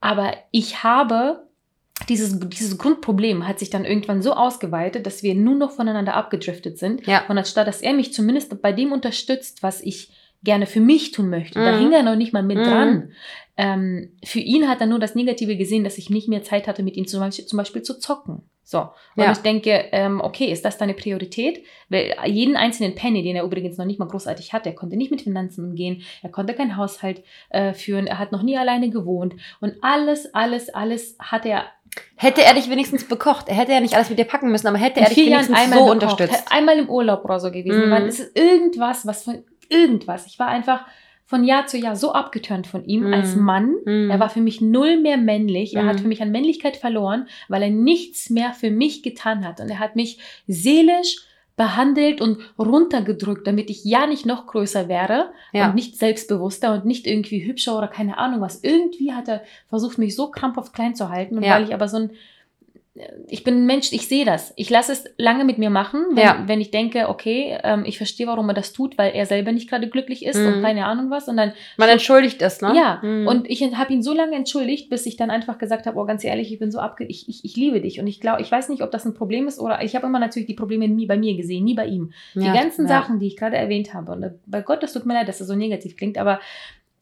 aber 0.00 0.34
ich 0.52 0.84
habe 0.84 1.46
dieses, 2.08 2.38
dieses 2.38 2.78
Grundproblem 2.78 3.48
hat 3.48 3.58
sich 3.58 3.70
dann 3.70 3.84
irgendwann 3.84 4.22
so 4.22 4.34
ausgeweitet, 4.34 5.04
dass 5.06 5.22
wir 5.24 5.34
nur 5.34 5.56
noch 5.56 5.72
voneinander 5.72 6.14
abgedriftet 6.14 6.78
sind. 6.78 7.06
Ja. 7.06 7.24
Und 7.28 7.38
anstatt, 7.38 7.66
dass 7.66 7.80
er 7.82 7.92
mich 7.94 8.12
zumindest 8.12 8.60
bei 8.62 8.72
dem 8.72 8.92
unterstützt, 8.92 9.62
was 9.62 9.80
ich 9.80 10.12
gerne 10.44 10.66
für 10.66 10.80
mich 10.80 11.10
tun 11.10 11.28
möchte, 11.30 11.58
da 11.58 11.72
Mhm. 11.72 11.78
hing 11.78 11.92
er 11.92 12.02
noch 12.04 12.14
nicht 12.14 12.32
mal 12.32 12.42
mit 12.44 12.58
Mhm. 12.58 12.64
dran. 12.64 13.12
Ähm, 13.56 14.12
für 14.24 14.38
ihn 14.40 14.68
hat 14.68 14.80
er 14.80 14.86
nur 14.86 14.98
das 15.00 15.14
Negative 15.16 15.56
gesehen, 15.56 15.82
dass 15.82 15.98
ich 15.98 16.10
nicht 16.10 16.28
mehr 16.28 16.44
Zeit 16.44 16.68
hatte, 16.68 16.82
mit 16.84 16.96
ihm 16.96 17.06
zum 17.08 17.18
Beispiel, 17.20 17.46
zum 17.46 17.56
Beispiel 17.56 17.82
zu 17.82 17.98
zocken. 17.98 18.42
So. 18.68 18.80
Und 18.80 19.22
Ja. 19.22 19.30
ich 19.30 19.38
denke, 19.38 19.84
ähm, 19.92 20.20
okay, 20.20 20.46
ist 20.46 20.64
das 20.64 20.76
deine 20.76 20.92
Priorität? 20.92 21.64
Weil 21.88 22.16
jeden 22.24 22.56
einzelnen 22.56 22.96
Penny, 22.96 23.22
den 23.22 23.36
er 23.36 23.44
übrigens 23.44 23.78
noch 23.78 23.84
nicht 23.84 24.00
mal 24.00 24.08
großartig 24.08 24.52
hatte, 24.52 24.70
er 24.70 24.74
konnte 24.74 24.96
nicht 24.96 25.12
mit 25.12 25.22
Finanzen 25.22 25.64
umgehen, 25.64 26.02
er 26.20 26.30
konnte 26.30 26.52
keinen 26.52 26.76
Haushalt 26.76 27.22
äh, 27.50 27.74
führen, 27.74 28.08
er 28.08 28.18
hat 28.18 28.32
noch 28.32 28.42
nie 28.42 28.58
alleine 28.58 28.90
gewohnt. 28.90 29.34
Und 29.60 29.74
alles, 29.82 30.34
alles, 30.34 30.68
alles 30.74 31.16
hat 31.20 31.46
er 31.46 31.66
Hätte 32.16 32.42
er 32.42 32.54
dich 32.54 32.68
wenigstens 32.68 33.06
bekocht, 33.06 33.48
er 33.48 33.54
hätte 33.54 33.72
ja 33.72 33.80
nicht 33.80 33.94
alles 33.94 34.10
mit 34.10 34.18
dir 34.18 34.24
packen 34.24 34.50
müssen, 34.50 34.66
aber 34.66 34.78
hätte 34.78 35.00
er 35.00 35.08
dich 35.08 35.16
wenigstens 35.16 35.56
einmal 35.56 35.78
so 35.78 35.84
gekocht, 35.84 36.02
unterstützt. 36.02 36.44
Einmal 36.50 36.78
im 36.78 36.90
Urlaub 36.90 37.24
oder 37.24 37.38
so 37.38 37.52
gewesen. 37.52 37.86
Mhm. 37.86 37.90
Weil 37.90 38.06
es 38.06 38.18
ist 38.18 38.36
irgendwas, 38.36 39.06
was 39.06 39.22
von 39.22 39.44
irgendwas. 39.68 40.26
Ich 40.26 40.38
war 40.40 40.48
einfach 40.48 40.84
von 41.28 41.42
Jahr 41.44 41.66
zu 41.66 41.76
Jahr 41.76 41.96
so 41.96 42.12
abgeturnt 42.12 42.66
von 42.68 42.84
ihm 42.84 43.08
Mhm. 43.08 43.12
als 43.12 43.34
Mann. 43.36 43.74
Mhm. 43.84 44.10
Er 44.10 44.20
war 44.20 44.30
für 44.30 44.40
mich 44.40 44.60
null 44.60 45.00
mehr 45.00 45.16
männlich. 45.16 45.74
Er 45.74 45.84
hat 45.84 45.96
Mhm. 45.96 46.02
für 46.02 46.08
mich 46.08 46.22
an 46.22 46.30
Männlichkeit 46.30 46.76
verloren, 46.76 47.26
weil 47.48 47.62
er 47.62 47.70
nichts 47.70 48.30
mehr 48.30 48.52
für 48.52 48.70
mich 48.70 49.02
getan 49.02 49.44
hat. 49.46 49.60
Und 49.60 49.68
er 49.68 49.80
hat 49.80 49.96
mich 49.96 50.18
seelisch 50.46 51.18
behandelt 51.56 52.20
und 52.20 52.38
runtergedrückt, 52.58 53.46
damit 53.46 53.70
ich 53.70 53.82
ja 53.84 54.06
nicht 54.06 54.26
noch 54.26 54.46
größer 54.46 54.88
wäre 54.88 55.30
Ja. 55.52 55.66
und 55.68 55.74
nicht 55.74 55.96
selbstbewusster 55.96 56.74
und 56.74 56.84
nicht 56.84 57.06
irgendwie 57.06 57.46
hübscher 57.46 57.76
oder 57.78 57.88
keine 57.88 58.18
Ahnung 58.18 58.40
was. 58.42 58.62
Irgendwie 58.62 59.12
hat 59.12 59.26
er 59.28 59.42
versucht, 59.70 59.96
mich 59.98 60.14
so 60.14 60.30
krampfhaft 60.30 60.74
klein 60.74 60.94
zu 60.94 61.08
halten. 61.08 61.38
Und 61.38 61.44
Ja. 61.44 61.54
weil 61.54 61.64
ich 61.64 61.72
aber 61.74 61.88
so 61.88 61.96
ein 61.96 62.10
ich 63.28 63.44
bin 63.44 63.54
ein 63.62 63.66
Mensch, 63.66 63.92
ich 63.92 64.08
sehe 64.08 64.24
das. 64.24 64.52
Ich 64.56 64.70
lasse 64.70 64.92
es 64.92 65.04
lange 65.18 65.44
mit 65.44 65.58
mir 65.58 65.70
machen, 65.70 66.00
wenn, 66.12 66.24
Ja. 66.24 66.42
wenn 66.46 66.60
ich 66.60 66.70
denke, 66.70 67.08
okay, 67.08 67.58
ähm, 67.62 67.84
ich 67.86 67.98
verstehe, 67.98 68.26
warum 68.26 68.48
er 68.48 68.54
das 68.54 68.72
tut, 68.72 68.96
weil 68.96 69.12
er 69.14 69.26
selber 69.26 69.52
nicht 69.52 69.68
gerade 69.68 69.88
glücklich 69.88 70.24
ist 70.24 70.38
Mhm. 70.38 70.46
und 70.46 70.62
keine 70.62 70.86
Ahnung 70.86 71.10
was. 71.10 71.28
Und 71.28 71.36
dann 71.36 71.52
Man 71.76 71.88
entschuldigt 71.88 72.40
es, 72.42 72.60
ne? 72.62 72.72
ja, 72.74 73.00
Mhm. 73.02 73.26
und 73.28 73.50
ich 73.50 73.62
habe 73.62 73.92
ihn 73.92 74.02
so 74.02 74.14
lange 74.14 74.34
entschuldigt, 74.36 74.88
bis 74.90 75.04
ich 75.06 75.16
dann 75.16 75.30
einfach 75.30 75.58
gesagt 75.58 75.86
habe, 75.86 75.98
oh, 75.98 76.04
ganz 76.04 76.24
ehrlich, 76.24 76.52
ich 76.52 76.58
bin 76.58 76.70
so 76.70 76.78
abge... 76.78 77.04
Ich, 77.04 77.28
ich, 77.28 77.44
ich 77.44 77.56
liebe 77.56 77.80
dich. 77.80 78.00
Und 78.00 78.06
ich 78.06 78.20
glaube, 78.20 78.40
ich 78.42 78.50
weiß 78.50 78.68
nicht, 78.68 78.82
ob 78.82 78.90
das 78.90 79.04
ein 79.04 79.14
Problem 79.14 79.46
ist 79.46 79.58
oder 79.60 79.82
ich 79.82 79.94
habe 79.94 80.06
immer 80.06 80.18
natürlich 80.18 80.46
die 80.46 80.54
Probleme 80.54 80.88
nie 80.88 81.06
bei 81.06 81.16
mir 81.16 81.36
gesehen, 81.36 81.64
nie 81.64 81.74
bei 81.74 81.86
ihm. 81.86 82.12
Die 82.34 82.40
Ja, 82.40 82.52
ganzen 82.54 82.86
ja. 82.86 82.88
Sachen, 83.00 83.18
die 83.20 83.26
ich 83.26 83.36
gerade 83.36 83.56
erwähnt 83.56 83.92
habe. 83.94 84.12
Und 84.12 84.22
äh, 84.22 84.30
bei 84.46 84.62
Gott, 84.62 84.82
das 84.82 84.92
tut 84.92 85.06
mir 85.06 85.14
leid, 85.14 85.28
dass 85.28 85.38
das 85.38 85.48
so 85.48 85.54
negativ 85.54 85.96
klingt, 85.96 86.18
aber 86.18 86.40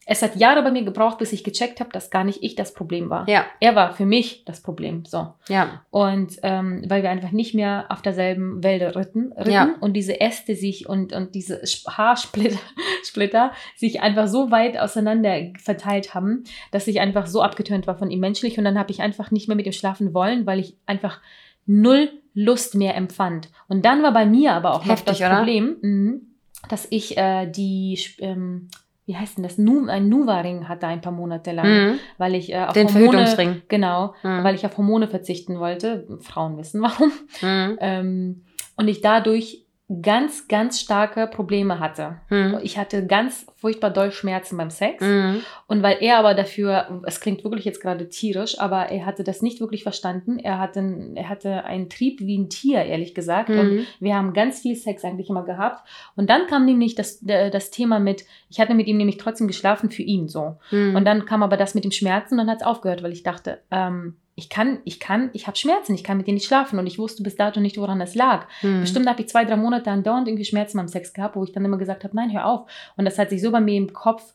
es 0.07 0.21
hat 0.21 0.35
Jahre 0.35 0.61
bei 0.61 0.69
mir 0.69 0.83
gebraucht, 0.83 1.17
bis 1.17 1.33
ich 1.33 1.43
gecheckt 1.43 1.79
habe, 1.79 1.89
dass 1.91 2.11
gar 2.11 2.23
nicht 2.23 2.43
ich 2.43 2.53
das 2.55 2.73
Problem 2.75 3.09
war. 3.09 3.27
Ja, 3.27 3.45
Er 3.59 3.75
war 3.75 3.91
für 3.93 4.05
mich 4.05 4.45
das 4.45 4.61
Problem. 4.61 5.03
So. 5.05 5.33
ja. 5.49 5.81
Und 5.89 6.37
ähm, 6.43 6.83
weil 6.87 7.01
wir 7.01 7.09
einfach 7.09 7.31
nicht 7.31 7.55
mehr 7.55 7.85
auf 7.89 8.03
derselben 8.03 8.63
Welle 8.63 8.95
ritten, 8.95 9.33
ritten 9.33 9.51
Ja. 9.51 9.75
und 9.79 9.93
diese 9.93 10.21
Äste 10.21 10.55
sich 10.55 10.87
und, 10.87 11.11
und 11.11 11.33
diese 11.33 11.61
Haarsplitter 11.87 12.59
Splitter 13.03 13.51
sich 13.75 14.01
einfach 14.01 14.27
so 14.27 14.51
weit 14.51 14.77
auseinander 14.77 15.35
verteilt 15.59 16.13
haben, 16.13 16.43
dass 16.71 16.87
ich 16.87 16.99
einfach 17.01 17.25
so 17.25 17.41
abgetönt 17.41 17.87
war 17.87 17.97
von 17.97 18.11
ihm 18.11 18.19
menschlich. 18.19 18.57
Und 18.59 18.65
dann 18.65 18.77
habe 18.77 18.91
ich 18.91 19.01
einfach 19.01 19.31
nicht 19.31 19.47
mehr 19.47 19.57
mit 19.57 19.65
ihm 19.65 19.71
schlafen 19.71 20.13
wollen, 20.13 20.45
weil 20.45 20.59
ich 20.59 20.77
einfach 20.85 21.19
null 21.65 22.09
Lust 22.35 22.75
mehr 22.75 22.95
empfand. 22.95 23.49
Und 23.67 23.85
dann 23.85 24.03
war 24.03 24.11
bei 24.13 24.25
mir 24.25 24.53
aber 24.53 24.73
auch 24.73 24.85
noch 24.85 24.91
Heftig, 24.91 25.17
das 25.17 25.21
oder? 25.21 25.37
Problem, 25.37 25.77
mhm, 25.81 26.21
dass 26.69 26.85
ich 26.89 27.17
äh, 27.17 27.47
die, 27.49 27.97
ähm, 28.19 28.67
wie 29.05 29.15
heißt 29.15 29.37
denn 29.37 29.43
das, 29.43 29.57
Nu 29.57 29.87
ein 29.87 30.09
Nuva-Ring 30.09 30.67
hatte 30.67 30.87
ein 30.87 31.01
paar 31.01 31.11
Monate 31.11 31.51
lang, 31.51 31.67
Mhm. 31.67 31.99
weil 32.17 32.35
ich 32.35 32.51
äh, 32.51 32.63
auf 32.65 32.73
Den 32.73 32.87
Hormone, 32.87 33.11
Verhütungsring. 33.27 33.61
genau, 33.67 34.13
Mhm. 34.23 34.43
weil 34.43 34.55
ich 34.55 34.65
auf 34.65 34.77
Hormone 34.77 35.07
verzichten 35.07 35.59
wollte. 35.59 36.07
Frauen 36.21 36.57
wissen 36.57 36.81
warum. 36.81 37.11
Mhm. 37.41 37.77
Ähm, 37.79 38.41
und 38.77 38.87
ich 38.87 39.01
dadurch 39.01 39.64
ganz, 40.01 40.47
ganz 40.47 40.79
starke 40.79 41.27
Probleme 41.27 41.79
hatte. 41.79 42.15
Mhm. 42.31 42.57
Ich 42.63 42.75
hatte 42.79 43.05
ganz 43.05 43.45
furchtbar 43.55 43.91
doll 43.91 44.11
Schmerzen 44.11 44.57
beim 44.57 44.71
Sex. 44.71 45.03
Mhm. 45.03 45.41
Und 45.67 45.83
weil 45.83 45.97
er 46.01 46.17
aber 46.17 46.33
dafür, 46.33 47.01
es 47.05 47.19
klingt 47.21 47.43
wirklich 47.43 47.65
jetzt 47.65 47.81
gerade 47.81 48.09
tierisch, 48.09 48.59
aber 48.59 48.87
er 48.89 49.05
hatte 49.05 49.23
das 49.23 49.43
nicht 49.43 49.59
wirklich 49.59 49.83
verstanden. 49.83 50.39
Er 50.39 50.57
hatte, 50.57 50.79
einen- 50.79 51.15
er 51.15 51.29
hatte 51.29 51.65
einen 51.65 51.87
Trieb 51.89 52.19
wie 52.19 52.35
ein 52.35 52.49
Tier, 52.49 52.79
ehrlich 52.83 53.13
gesagt. 53.13 53.49
Und 53.51 53.73
Mhm. 53.75 53.85
wir 53.99 54.15
haben 54.15 54.33
ganz 54.33 54.59
viel 54.61 54.75
Sex 54.75 55.05
eigentlich 55.05 55.29
immer 55.29 55.43
gehabt. 55.45 55.87
Und 56.15 56.31
dann 56.31 56.47
kam 56.47 56.65
nämlich 56.65 56.95
das, 56.95 57.21
äh, 57.27 57.51
das 57.51 57.69
Thema 57.69 57.99
mit, 57.99 58.25
ich 58.49 58.59
hatte 58.59 58.73
mit 58.73 58.87
ihm 58.87 58.97
nämlich 58.97 59.17
trotzdem 59.17 59.47
geschlafen 59.47 59.91
für 59.91 60.01
ihn 60.03 60.27
so. 60.27 60.57
Mhm. 60.71 60.95
Und 60.95 61.05
dann 61.05 61.25
kam 61.25 61.43
aber 61.43 61.57
das 61.57 61.75
mit 61.75 61.83
dem 61.83 61.91
Schmerzen 61.91 62.33
und 62.33 62.37
dann 62.39 62.49
hat 62.49 62.61
es 62.61 62.67
aufgehört, 62.67 63.03
weil 63.03 63.11
ich 63.11 63.21
dachte, 63.21 63.59
ähm, 63.69 64.15
ich 64.35 64.49
kann, 64.49 64.79
ich 64.83 64.99
kann, 64.99 65.29
ich 65.31 65.47
habe 65.47 65.55
Schmerzen, 65.55 65.95
ich 65.95 66.03
kann 66.03 66.17
mit 66.17 66.27
denen 66.27 66.35
nicht 66.35 66.47
schlafen 66.47 66.77
und 66.77 66.87
ich 66.87 66.99
wusste 66.99 67.23
bis 67.23 67.37
dato 67.37 67.61
nicht, 67.61 67.77
woran 67.77 68.01
es 68.01 68.15
lag. 68.15 68.47
Mhm. 68.61 68.81
Bestimmt 68.81 69.07
habe 69.07 69.21
ich 69.21 69.29
zwei, 69.29 69.45
drei 69.45 69.55
Monate 69.55 69.89
andauernd 69.91 70.27
irgendwie 70.27 70.43
Schmerzen 70.43 70.77
beim 70.77 70.89
Sex 70.89 71.13
gehabt, 71.13 71.37
wo 71.37 71.43
ich 71.43 71.53
dann 71.53 71.63
immer 71.63 71.77
gesagt 71.77 72.03
habe, 72.03 72.15
nein, 72.15 72.33
hör 72.33 72.45
auf. 72.45 72.69
Und 72.97 73.05
das 73.05 73.17
hat 73.17 73.29
sich 73.29 73.41
so 73.41 73.51
bei 73.51 73.61
mir 73.61 73.75
im 73.75 73.93
Kopf 73.93 74.33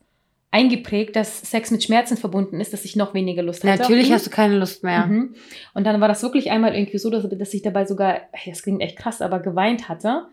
eingeprägt, 0.53 1.15
dass 1.17 1.43
Sex 1.43 1.71
mit 1.71 1.85
Schmerzen 1.85 2.17
verbunden 2.17 2.61
ist, 2.61 2.73
dass 2.73 2.85
ich 2.85 2.97
noch 2.97 3.15
weniger 3.15 3.43
Lust 3.43 3.63
hatte. 3.63 3.79
Natürlich 3.79 4.11
hast 4.11 4.27
du 4.27 4.31
keine 4.31 4.57
Lust 4.57 4.83
mehr. 4.83 5.07
Mhm. 5.07 5.35
Und 5.75 5.85
dann 5.85 6.01
war 6.01 6.09
das 6.09 6.23
wirklich 6.23 6.51
einmal 6.51 6.75
irgendwie 6.75 6.99
so, 6.99 7.11
dass, 7.11 7.29
dass 7.29 7.55
ich 7.55 7.63
dabei 7.63 7.85
sogar, 7.85 8.23
das 8.47 8.63
klingt 8.63 8.81
echt 8.81 8.97
krass, 8.97 9.21
aber 9.21 9.39
geweint 9.39 9.89
hatte. 9.89 10.27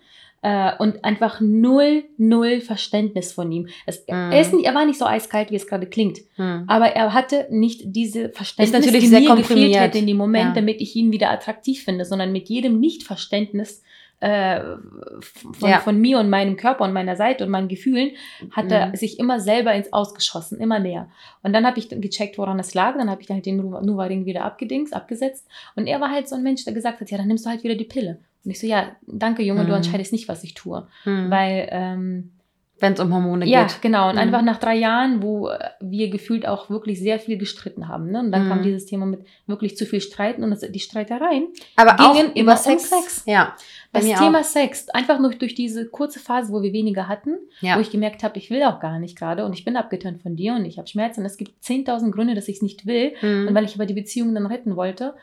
Äh, 0.43 0.71
und 0.78 1.04
einfach 1.04 1.41
null, 1.41 2.04
null 2.17 2.62
Verständnis 2.62 3.34
von 3.34 3.52
ihm. 3.52 3.67
Es, 3.88 4.02
Mhm. 4.08 4.32
er, 4.32 4.39
ist 4.39 4.54
nicht, 4.54 4.65
er 4.65 4.76
war 4.76 4.86
nicht 4.86 5.00
so 5.00 5.06
eiskalt, 5.06 5.50
wie 5.50 5.56
es 5.56 5.65
gerade 5.65 5.88
klingt. 5.88 6.19
Mhm. 6.38 6.63
Aber 6.67 6.86
er 6.88 7.13
hatte 7.13 7.47
nicht 7.50 7.82
diese 7.86 8.30
Verständnis, 8.30 8.80
natürlich 8.80 9.02
die 9.02 9.08
sehr 9.08 9.21
mir 9.21 9.36
gefehlt 9.36 9.76
hätte 9.76 9.97
in 9.97 10.06
dem 10.06 10.17
Moment, 10.17 10.50
Ja. 10.50 10.54
damit 10.54 10.80
ich 10.80 10.95
ihn 10.95 11.12
wieder 11.12 11.32
attraktiv 11.32 11.84
finde, 11.84 12.06
sondern 12.06 12.32
mit 12.32 12.50
jedem 12.50 12.80
Nichtverständnis 12.80 13.82
äh, 14.19 14.60
von, 15.53 15.69
Ja. 15.69 15.80
von 15.80 15.99
mir 15.99 16.19
und 16.19 16.30
meinem 16.30 16.58
Körper 16.58 16.84
und 16.86 16.93
meiner 16.93 17.15
Seite 17.15 17.43
und 17.43 17.51
meinen 17.51 17.67
Gefühlen 17.67 18.12
hat 18.51 18.71
er 18.71 18.88
Mhm. 18.88 18.95
sich 18.95 19.19
immer 19.19 19.39
selber 19.39 19.73
ins 19.73 19.93
Ausgeschossen, 19.93 20.60
immer 20.60 20.80
mehr. 20.80 21.10
Und 21.43 21.53
dann 21.53 21.65
habe 21.67 21.77
ich 21.80 21.88
dann 21.88 22.01
gecheckt, 22.01 22.38
woran 22.38 22.60
es 22.60 22.73
lag. 22.73 22.97
Dann 22.97 23.10
habe 23.10 23.21
ich 23.21 23.27
dann 23.27 23.36
halt 23.36 23.45
den 23.45 23.58
Nu- 23.58 23.80
Nuva-Ring 23.80 24.25
wieder 24.25 24.43
abgedingst, 24.43 24.93
abgesetzt. 24.95 25.47
Und 25.75 25.86
er 25.88 26.01
war 26.01 26.10
halt 26.12 26.27
so 26.27 26.36
ein 26.36 26.43
Mensch, 26.43 26.63
der 26.65 26.73
gesagt 26.73 26.99
hat, 26.99 27.12
ja, 27.12 27.17
dann 27.17 27.27
nimmst 27.27 27.45
du 27.45 27.49
halt 27.49 27.63
wieder 27.63 27.75
die 27.75 27.86
Pille. 27.86 28.17
Und 28.43 28.51
ich 28.51 28.60
so, 28.60 28.65
ja, 28.67 28.95
danke 29.06 29.43
Junge, 29.43 29.62
du 29.65 29.69
Mhm. 29.69 29.75
entscheidest 29.77 30.12
nicht, 30.12 30.27
was 30.27 30.43
ich 30.43 30.53
tue. 30.53 30.88
Mhm. 31.06 31.30
Weil 31.30 31.67
ähm, 31.71 32.32
Wenn 32.79 32.93
es 32.93 32.99
um 32.99 33.11
Hormone 33.13 33.45
ja, 33.47 33.63
geht. 33.63 33.81
genau. 33.81 34.07
Und 34.09 34.15
Mhm. 34.15 34.21
einfach 34.21 34.41
nach 34.43 34.57
drei 34.59 34.75
Jahren, 34.75 35.23
wo 35.23 35.49
wir 35.81 36.09
gefühlt 36.09 36.47
auch 36.47 36.69
wirklich 36.69 36.99
sehr 36.99 37.19
viel 37.19 37.37
gestritten 37.37 37.87
haben. 37.87 38.11
Ne? 38.11 38.19
Und 38.19 38.31
dann 38.31 38.45
Mhm. 38.45 38.49
kam 38.49 38.61
dieses 38.63 38.85
Thema 38.85 39.05
mit 39.07 39.21
wirklich 39.47 39.75
zu 39.77 39.85
viel 39.85 39.99
Streiten 39.99 40.43
und 40.43 40.51
das, 40.51 40.59
die 40.61 40.79
Streitereien. 40.79 41.47
Aber 41.75 41.95
auch 41.99 42.13
gingen 42.13 42.33
immer 42.33 42.51
über 42.51 42.51
um 42.51 42.57
Sex. 42.57 42.89
Sex. 42.89 43.23
Ja. 43.25 43.55
Das 43.93 44.03
Thema 44.05 44.41
auch. 44.41 44.43
Sex, 44.43 44.89
einfach 44.89 45.17
nur 45.19 45.31
durch 45.31 45.55
diese 45.55 45.87
kurze 45.87 46.19
Phase, 46.19 46.53
wo 46.53 46.61
wir 46.61 46.71
weniger 46.71 47.07
hatten, 47.07 47.37
Ja. 47.61 47.77
wo 47.77 47.79
ich 47.79 47.89
gemerkt 47.89 48.21
habe, 48.23 48.37
ich 48.37 48.51
will 48.51 48.61
auch 48.63 48.79
gar 48.79 48.99
nicht 48.99 49.17
gerade 49.17 49.43
und 49.45 49.53
ich 49.53 49.65
bin 49.65 49.75
abgetönt 49.75 50.21
von 50.21 50.35
dir 50.35 50.53
und 50.53 50.65
ich 50.65 50.77
habe 50.77 50.87
Schmerzen. 50.87 51.25
Es 51.25 51.37
gibt 51.37 51.53
10.000 51.63 52.11
Gründe, 52.11 52.35
dass 52.35 52.47
ich 52.47 52.57
es 52.57 52.61
nicht 52.61 52.85
will. 52.85 53.13
Mhm. 53.21 53.47
Und 53.47 53.55
weil 53.55 53.65
ich 53.65 53.73
aber 53.75 53.87
die 53.87 53.95
Beziehung 53.95 54.35
dann 54.35 54.45
retten 54.45 54.75
wollte, 54.75 55.15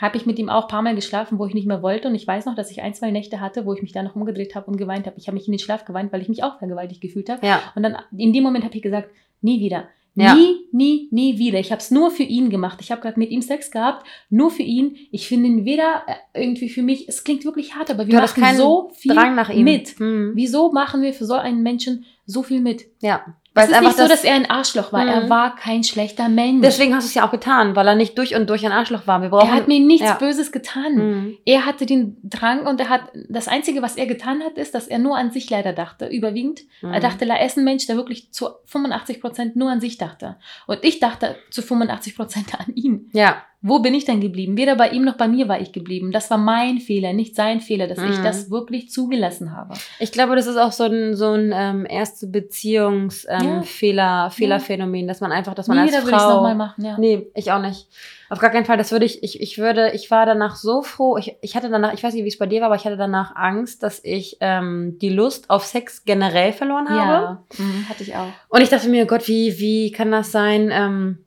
habe 0.00 0.16
ich 0.16 0.26
mit 0.26 0.38
ihm 0.38 0.48
auch 0.48 0.62
ein 0.62 0.68
paar 0.68 0.82
Mal 0.82 0.94
geschlafen, 0.94 1.38
wo 1.38 1.46
ich 1.46 1.54
nicht 1.54 1.66
mehr 1.66 1.82
wollte. 1.82 2.08
Und 2.08 2.14
ich 2.14 2.26
weiß 2.26 2.46
noch, 2.46 2.54
dass 2.54 2.70
ich 2.70 2.80
ein, 2.82 2.94
zwei 2.94 3.10
Nächte 3.10 3.40
hatte, 3.40 3.66
wo 3.66 3.74
ich 3.74 3.82
mich 3.82 3.92
da 3.92 4.02
noch 4.02 4.16
umgedreht 4.16 4.54
habe 4.54 4.70
und 4.70 4.76
geweint 4.76 5.06
habe. 5.06 5.16
Ich 5.18 5.26
habe 5.26 5.36
mich 5.36 5.46
in 5.46 5.52
den 5.52 5.58
Schlaf 5.58 5.84
geweint, 5.84 6.12
weil 6.12 6.22
ich 6.22 6.28
mich 6.28 6.42
auch 6.42 6.58
vergewaltigt 6.58 7.00
gefühlt 7.00 7.28
habe. 7.28 7.46
ja. 7.46 7.60
Und 7.74 7.82
dann 7.82 7.96
in 8.16 8.32
dem 8.32 8.42
Moment 8.42 8.64
habe 8.64 8.74
ich 8.76 8.82
gesagt, 8.82 9.10
nie 9.42 9.60
wieder. 9.60 9.88
Ja. 10.16 10.34
Nie, 10.34 10.56
nie, 10.72 11.08
nie 11.12 11.38
wieder. 11.38 11.60
Ich 11.60 11.70
habe 11.70 11.80
es 11.80 11.90
nur 11.92 12.10
für 12.10 12.24
ihn 12.24 12.50
gemacht. 12.50 12.78
Ich 12.82 12.90
habe 12.90 13.00
gerade 13.00 13.18
mit 13.18 13.30
ihm 13.30 13.42
Sex 13.42 13.70
gehabt, 13.70 14.04
nur 14.28 14.50
für 14.50 14.64
ihn. 14.64 14.96
Ich 15.12 15.28
finde 15.28 15.48
ihn 15.48 15.64
weder 15.64 16.02
äh, 16.34 16.42
irgendwie 16.42 16.68
für 16.68 16.82
mich, 16.82 17.08
es 17.08 17.22
klingt 17.22 17.44
wirklich 17.44 17.76
hart, 17.76 17.90
aber 17.90 18.06
wir 18.06 18.14
Du 18.14 18.20
machen 18.20 18.56
so 18.56 18.90
viel 18.94 19.14
Drang 19.14 19.36
nach 19.36 19.50
ihm. 19.50 19.64
mit. 19.64 20.00
Mhm. 20.00 20.32
Wieso 20.34 20.72
machen 20.72 21.02
wir 21.02 21.12
für 21.14 21.26
so 21.26 21.34
einen 21.34 21.62
Menschen 21.62 22.04
so 22.26 22.42
viel 22.42 22.60
mit? 22.60 22.86
Ja. 23.00 23.24
Es 23.52 23.64
Weil 23.68 23.72
ist 23.72 23.80
nicht 23.80 23.98
so, 23.98 24.06
dass 24.06 24.22
er 24.22 24.34
ein 24.36 24.48
Arschloch 24.48 24.92
war. 24.92 25.04
Er 25.04 25.22
Mhm. 25.24 25.28
war 25.30 25.56
kein 25.56 25.82
schlechter 25.82 26.28
Mensch. 26.28 26.62
Deswegen 26.62 26.94
hast 26.94 27.04
du 27.04 27.08
es 27.08 27.14
ja 27.14 27.26
auch 27.26 27.32
getan, 27.32 27.74
weil 27.74 27.88
er 27.88 27.96
nicht 27.96 28.16
durch 28.16 28.36
und 28.36 28.48
durch 28.48 28.64
ein 28.64 28.70
Arschloch 28.70 29.08
war. 29.08 29.22
Wir 29.22 29.28
brauchen. 29.28 29.48
er 29.48 29.54
hat 29.54 29.66
mir 29.66 29.80
nichts 29.80 30.06
ja. 30.06 30.14
Böses 30.14 30.52
getan. 30.52 30.94
Mhm. 30.94 31.36
Er 31.44 31.66
hatte 31.66 31.84
den 31.84 32.16
Drang 32.22 32.66
und 32.66 32.78
er 32.80 32.88
hat 32.88 33.10
das 33.28 33.48
Einzige, 33.48 33.82
was 33.82 33.96
er 33.96 34.06
getan 34.06 34.42
hat, 34.44 34.56
ist, 34.56 34.74
dass 34.74 34.86
er 34.86 35.00
nur 35.00 35.16
an 35.18 35.32
sich 35.32 35.50
leider 35.50 35.72
dachte, 35.72 36.06
überwiegend. 36.06 36.60
Mhm. 36.80 36.92
Er 36.92 37.00
dachte, 37.00 37.26
er 37.28 37.44
ist 37.44 37.58
ein 37.58 37.64
Mensch, 37.64 37.86
der 37.88 37.96
wirklich 37.96 38.32
zu 38.32 38.50
85 38.66 39.20
Prozent 39.20 39.56
nur 39.56 39.68
an 39.68 39.80
sich 39.80 39.98
dachte. 39.98 40.36
Und 40.68 40.78
ich 40.84 41.00
dachte 41.00 41.34
zu 41.50 41.60
85 41.62 42.14
Prozent 42.16 42.54
an 42.54 42.72
ihn. 42.74 43.10
Ja. 43.12 43.42
Wo 43.62 43.80
bin 43.80 43.92
ich 43.94 44.06
denn 44.06 44.20
geblieben? 44.20 44.56
Weder 44.56 44.74
bei 44.74 44.88
ihm 44.88 45.04
noch 45.04 45.16
bei 45.16 45.28
mir 45.28 45.46
war 45.48 45.60
ich 45.60 45.72
geblieben. 45.72 46.12
Das 46.12 46.30
war 46.30 46.38
mein 46.38 46.78
Fehler, 46.78 47.12
nicht 47.12 47.36
sein 47.36 47.60
Fehler, 47.60 47.86
dass 47.88 47.98
ich 47.98 48.18
Mhm. 48.18 48.22
das 48.24 48.50
wirklich 48.50 48.90
zugelassen 48.90 49.54
habe. 49.54 49.74
Ich 49.98 50.12
glaube, 50.12 50.34
das 50.34 50.46
ist 50.46 50.56
auch 50.56 50.72
so 50.72 50.84
ein, 50.84 51.14
so 51.14 51.32
ein 51.32 51.52
ähm, 51.54 51.86
erste 51.88 52.26
Beziehungs 52.26 53.26
ähm, 53.28 53.44
Ja. 53.44 53.62
Fehler, 53.62 54.30
Fehlerphänomen, 54.30 55.06
dass 55.06 55.20
man 55.20 55.30
einfach, 55.32 55.54
dass 55.54 55.68
man 55.68 55.76
Nie 55.76 55.82
als 55.82 55.92
wieder 55.92 56.04
würde 56.04 56.16
ich 56.16 56.22
Frau 56.22 56.34
nochmal 56.36 56.54
machen, 56.54 56.84
ja. 56.84 56.96
Nee, 56.98 57.26
ich 57.34 57.52
auch 57.52 57.60
nicht. 57.60 57.86
Auf 58.30 58.38
gar 58.38 58.50
keinen 58.50 58.64
Fall. 58.64 58.76
Das 58.76 58.92
würde 58.92 59.04
ich, 59.06 59.22
ich, 59.24 59.40
ich 59.40 59.58
würde, 59.58 59.90
ich 59.92 60.10
war 60.10 60.24
danach 60.24 60.54
so 60.56 60.82
froh. 60.82 61.16
Ich, 61.18 61.34
ich 61.42 61.56
hatte 61.56 61.68
danach, 61.68 61.92
ich 61.92 62.02
weiß 62.02 62.14
nicht, 62.14 62.24
wie 62.24 62.28
es 62.28 62.38
bei 62.38 62.46
dir 62.46 62.60
war, 62.60 62.66
aber 62.66 62.76
ich 62.76 62.84
hatte 62.84 62.96
danach 62.96 63.34
Angst, 63.34 63.82
dass 63.82 64.00
ich 64.04 64.36
ähm, 64.40 64.98
die 65.02 65.08
Lust 65.08 65.50
auf 65.50 65.64
Sex 65.66 66.04
generell 66.04 66.52
verloren 66.52 66.88
habe. 66.88 66.98
Ja, 66.98 67.42
mhm, 67.58 67.88
hatte 67.88 68.04
ich 68.04 68.14
auch. 68.14 68.28
Und 68.48 68.60
ich 68.62 68.68
dachte 68.68 68.88
mir, 68.88 69.04
Gott, 69.06 69.26
wie, 69.26 69.58
wie 69.58 69.90
kann 69.90 70.12
das 70.12 70.30
sein, 70.30 70.70
ähm, 70.72 71.18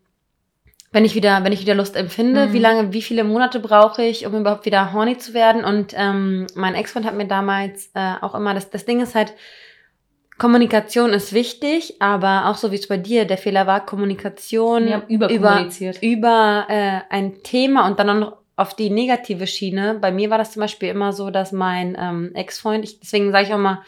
wenn 0.94 1.04
ich 1.06 1.16
wieder, 1.16 1.44
wenn 1.44 1.52
ich 1.52 1.60
wieder 1.62 1.76
Lust 1.76 1.96
empfinde, 1.98 2.48
Mhm. 2.48 2.54
wie 2.54 2.60
lange, 2.60 2.94
wie 2.94 3.02
viele 3.02 3.24
Monate 3.26 3.60
brauche 3.60 4.04
ich, 4.04 4.26
um 4.26 4.34
überhaupt 4.40 4.66
wieder 4.66 4.94
horny 4.94 5.18
zu 5.18 5.34
werden? 5.34 5.66
Und 5.66 5.94
ähm, 5.98 6.48
mein 6.56 6.76
Ex-Freund 6.76 7.06
hat 7.06 7.16
mir 7.16 7.28
damals 7.28 7.90
äh, 7.96 8.14
auch 8.22 8.36
immer, 8.36 8.54
das, 8.54 8.70
das 8.70 8.86
Ding 8.86 9.02
ist 9.02 9.16
halt, 9.16 9.34
Kommunikation 10.38 11.12
ist 11.14 11.34
wichtig, 11.34 12.02
aber 12.02 12.48
auch 12.48 12.56
so 12.56 12.72
wie 12.72 12.76
es 12.76 12.88
bei 12.88 12.98
dir 12.98 13.26
der 13.26 13.38
Fehler 13.38 13.68
war, 13.68 13.86
Kommunikation 13.86 14.88
überkommuniziert. 15.08 16.00
über 16.02 16.66
äh, 16.70 17.02
ein 17.10 17.44
Thema 17.44 17.86
und 17.88 18.00
dann 18.00 18.10
auch 18.10 18.16
noch 18.20 18.38
auf 18.56 18.76
die 18.76 18.90
negative 18.90 19.46
Schiene. 19.48 19.98
Bei 20.00 20.12
mir 20.12 20.30
war 20.30 20.38
das 20.40 20.52
zum 20.54 20.62
Beispiel 20.62 20.90
immer 20.90 21.14
so, 21.14 21.30
dass 21.30 21.52
mein 21.52 21.96
ähm, 22.00 22.32
Ex-Freund, 22.34 22.84
ich, 22.84 23.00
deswegen 23.00 23.32
sage 23.32 23.46
ich 23.48 23.54
auch 23.54 23.58
mal, 23.60 23.84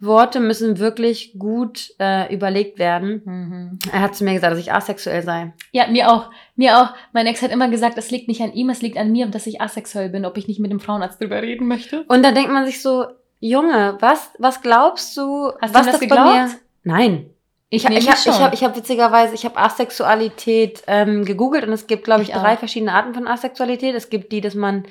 Worte 0.00 0.40
müssen 0.40 0.78
wirklich 0.78 1.34
gut 1.38 1.92
äh, 1.98 2.32
überlegt 2.32 2.78
werden. 2.78 3.22
Mhm. 3.24 3.78
Er 3.92 4.00
hat 4.00 4.14
zu 4.14 4.24
mir 4.24 4.34
gesagt, 4.34 4.52
dass 4.52 4.60
ich 4.60 4.72
asexuell 4.72 5.22
sei. 5.22 5.52
Ja, 5.72 5.86
mir 5.88 6.10
auch. 6.12 6.30
Mir 6.54 6.78
auch. 6.78 6.88
Mein 7.12 7.26
Ex 7.26 7.40
hat 7.42 7.50
immer 7.50 7.68
gesagt, 7.68 7.96
es 7.98 8.10
liegt 8.10 8.28
nicht 8.28 8.42
an 8.42 8.52
ihm, 8.52 8.68
es 8.70 8.82
liegt 8.82 8.98
an 8.98 9.10
mir, 9.12 9.26
dass 9.26 9.46
ich 9.46 9.60
asexuell 9.60 10.10
bin, 10.10 10.24
ob 10.26 10.36
ich 10.36 10.48
nicht 10.48 10.60
mit 10.60 10.70
dem 10.70 10.80
Frauenarzt 10.80 11.20
drüber 11.20 11.40
reden 11.40 11.66
möchte. 11.66 12.04
Und 12.08 12.22
da 12.22 12.32
denkt 12.32 12.52
man 12.52 12.66
sich 12.66 12.82
so, 12.82 13.06
Junge, 13.40 13.96
was, 14.00 14.30
was 14.38 14.60
glaubst 14.62 15.16
du, 15.16 15.50
Hast 15.60 15.74
du 15.74 15.78
was 15.78 15.86
ihm 15.86 15.92
das 15.92 16.00
bei 16.00 16.06
geglaubt? 16.06 16.34
mir? 16.34 16.50
Nein. 16.84 17.30
Ich, 17.68 17.84
ich, 17.84 17.90
ich 17.98 18.08
habe 18.08 18.18
ich 18.24 18.40
hab, 18.40 18.54
ich 18.54 18.64
hab 18.64 18.76
witzigerweise, 18.76 19.34
ich 19.34 19.44
habe 19.44 19.56
Asexualität 19.58 20.82
ähm, 20.86 21.24
gegoogelt 21.24 21.64
und 21.66 21.72
es 21.72 21.86
gibt, 21.86 22.04
glaube 22.04 22.22
ich, 22.22 22.28
Ich 22.30 22.34
drei 22.34 22.54
auch. 22.54 22.58
verschiedene 22.58 22.92
Arten 22.92 23.12
von 23.12 23.26
Asexualität. 23.26 23.94
Es 23.94 24.08
gibt 24.08 24.30
die, 24.32 24.40
dass 24.40 24.54
man 24.54 24.84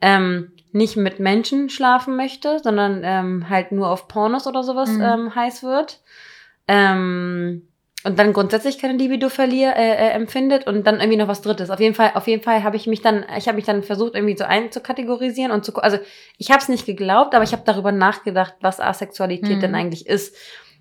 ähm, 0.00 0.52
nicht 0.72 0.96
mit 0.96 1.18
Menschen 1.18 1.70
schlafen 1.70 2.16
möchte, 2.16 2.58
sondern 2.60 3.00
ähm, 3.04 3.48
halt 3.48 3.72
nur 3.72 3.88
auf 3.90 4.06
Pornos 4.08 4.46
oder 4.46 4.62
sowas 4.62 4.90
Mhm. 4.90 5.02
ähm, 5.02 5.34
heiß 5.34 5.62
wird. 5.62 6.00
Ähm, 6.66 7.68
und 8.04 8.16
dann 8.18 8.32
grundsätzlich 8.32 8.78
keine 8.78 8.96
Libido 8.96 9.28
verlier, 9.28 9.74
äh, 9.74 9.90
äh, 9.90 10.10
empfindet 10.10 10.66
und 10.68 10.86
dann 10.86 11.00
irgendwie 11.00 11.16
noch 11.16 11.26
was 11.26 11.42
Drittes. 11.42 11.68
Auf 11.68 11.80
jeden 11.80 11.96
Fall, 11.96 12.12
auf 12.14 12.28
jeden 12.28 12.44
Fall 12.44 12.62
habe 12.62 12.76
ich 12.76 12.86
mich 12.86 13.02
dann, 13.02 13.24
ich 13.36 13.48
habe 13.48 13.56
mich 13.56 13.64
dann 13.64 13.82
versucht 13.82 14.14
irgendwie 14.14 14.36
so 14.36 14.44
einzukategorisieren 14.44 15.50
und 15.50 15.64
zu, 15.64 15.74
also 15.76 15.98
ich 16.36 16.50
habe 16.50 16.60
es 16.60 16.68
nicht 16.68 16.86
geglaubt, 16.86 17.34
aber 17.34 17.42
ich 17.42 17.52
habe 17.52 17.62
darüber 17.66 17.90
nachgedacht, 17.90 18.54
was 18.60 18.78
Asexualität 18.80 19.56
Mhm. 19.56 19.60
denn 19.60 19.74
eigentlich 19.74 20.06
ist. 20.06 20.36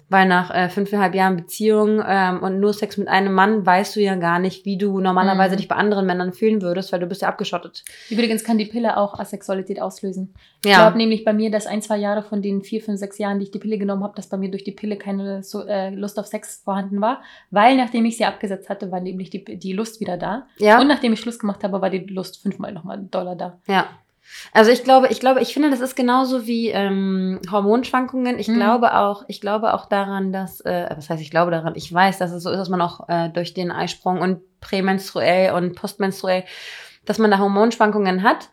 Weil 0.10 0.26
nach 0.26 0.52
äh, 0.56 0.70
fünfeinhalb 0.70 1.14
Jahren 1.16 1.36
Beziehung 1.36 2.02
ähm, 2.08 2.42
und 2.42 2.62
nur 2.62 2.72
Sex 2.74 2.96
mit 2.96 3.10
einem 3.10 3.34
Mann 3.34 3.66
weißt 3.66 3.96
du 3.98 4.00
ja 4.00 4.16
gar 4.16 4.40
nicht, 4.40 4.64
wie 4.64 4.78
du 4.78 5.02
normalerweise 5.02 5.56
Mhm. 5.56 5.58
dich 5.58 5.68
bei 5.68 5.76
anderen 5.76 6.06
Männern 6.06 6.32
fühlen 6.32 6.62
würdest, 6.62 6.94
weil 6.94 7.02
du 7.02 7.08
bist 7.08 7.22
ja 7.24 7.28
abgeschottet. 7.28 7.84
Übrigens 8.10 8.46
kann 8.46 8.58
die 8.58 8.66
Pille 8.68 8.96
auch 8.96 9.20
Asexualität 9.20 9.82
auslösen. 9.82 10.34
Ich 10.64 10.72
Ja. 10.72 10.78
glaube 10.78 10.96
nämlich 10.98 11.26
bei 11.26 11.34
mir, 11.34 11.52
dass 11.52 11.68
ein, 11.68 11.82
zwei 11.82 11.98
Jahre 11.98 12.24
von 12.24 12.42
den 12.42 12.62
vier, 12.62 12.82
fünf, 12.82 13.00
sechs 13.00 13.18
Jahren, 13.18 13.40
die 13.40 13.44
ich 13.46 13.52
die 13.52 13.60
Pille 13.60 13.78
genommen 13.78 14.04
habe, 14.04 14.16
dass 14.16 14.28
bei 14.30 14.38
mir 14.38 14.50
durch 14.50 14.64
die 14.64 14.72
Pille 14.72 14.96
keine 14.98 15.44
so, 15.44 15.66
äh, 15.66 15.90
Lust 15.90 16.18
auf 16.20 16.28
Sex 16.28 16.62
vorhanden 16.64 17.02
war. 17.02 17.22
Weil 17.52 17.76
nachdem 17.76 18.06
ich 18.06 18.16
sie 18.16 18.24
abgesetzt 18.26 18.70
hatte, 18.70 18.92
war 18.94 19.02
nämlich 19.02 19.30
die, 19.30 19.44
die 19.44 19.74
Lust 19.74 20.00
wieder 20.00 20.16
da. 20.16 20.48
ja. 20.58 20.80
Und 20.80 20.88
nachdem 20.88 21.12
ich 21.14 21.20
Schluss 21.20 21.38
gemacht 21.38 21.66
habe, 21.66 21.82
war 21.82 21.90
die 21.90 22.00
Lust 22.06 22.42
fünfmal 22.42 22.72
nochmal 22.72 23.00
Dollar 23.12 23.36
da. 23.36 23.58
Ja. 23.68 23.88
Also 24.54 24.72
ich 24.72 24.84
glaube, 24.84 25.08
ich 25.10 25.20
glaube, 25.20 25.42
ich 25.42 25.54
finde, 25.54 25.70
das 25.70 25.80
ist 25.80 25.96
genauso 25.96 26.48
wie 26.48 26.70
ähm, 26.70 27.40
Hormonschwankungen. 27.52 28.40
Ich 28.40 28.48
Mhm. 28.48 28.56
glaube 28.56 28.96
auch, 28.96 29.24
ich 29.28 29.42
glaube 29.42 29.74
auch 29.74 29.86
daran, 29.86 30.32
dass, 30.32 30.62
äh, 30.62 30.90
was 30.96 31.10
heißt, 31.10 31.22
ich 31.22 31.32
glaube 31.32 31.52
daran, 31.52 31.74
ich 31.76 31.92
weiß, 31.92 32.18
dass 32.18 32.32
es 32.32 32.44
so 32.44 32.50
ist, 32.50 32.58
dass 32.58 32.70
man 32.70 32.82
auch 32.82 33.08
äh, 33.10 33.30
durch 33.30 33.54
den 33.54 33.72
Eisprung 33.72 34.20
und 34.22 34.42
prämenstruell 34.62 35.54
und 35.54 35.76
postmenstruell, 35.76 36.44
dass 37.06 37.18
man 37.20 37.32
da 37.32 37.40
Hormonschwankungen 37.40 38.24
hat. 38.24 38.50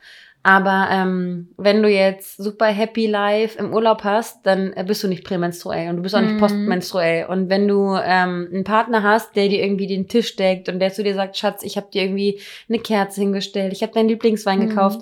Aber 0.47 0.89
ähm, 0.91 1.49
wenn 1.57 1.83
du 1.83 1.89
jetzt 1.89 2.37
super 2.37 2.67
happy 2.67 3.07
life 3.07 3.59
im 3.59 3.73
Urlaub 3.73 4.05
hast, 4.05 4.45
dann 4.45 4.75
äh, 4.75 4.85
bist 4.87 5.03
du 5.03 5.09
nicht 5.09 5.25
prämenstruell 5.25 5.89
und 5.89 5.97
du 5.97 6.03
bist 6.03 6.15
auch 6.15 6.21
nicht 6.21 6.35
Mhm. 6.35 6.39
postmenstruell. 6.39 7.25
Und 7.27 7.49
wenn 7.49 7.67
du 7.67 7.95
ähm, 7.97 8.49
einen 8.53 8.63
Partner 8.65 9.03
hast, 9.03 9.35
der 9.37 9.49
dir 9.49 9.65
irgendwie 9.65 9.87
den 9.87 10.07
Tisch 10.07 10.37
deckt 10.37 10.69
und 10.69 10.81
der 10.81 10.93
zu 10.93 11.03
dir 11.03 11.15
sagt, 11.15 11.39
Schatz, 11.39 11.63
ich 11.63 11.79
habe 11.79 11.87
dir 11.91 12.03
irgendwie 12.03 12.41
eine 12.69 12.79
Kerze 12.79 13.23
hingestellt, 13.23 13.73
ich 13.73 13.83
habe 13.83 13.95
deinen 13.95 14.09
Lieblingswein 14.11 14.59
Mhm. 14.59 14.69
gekauft, 14.69 15.01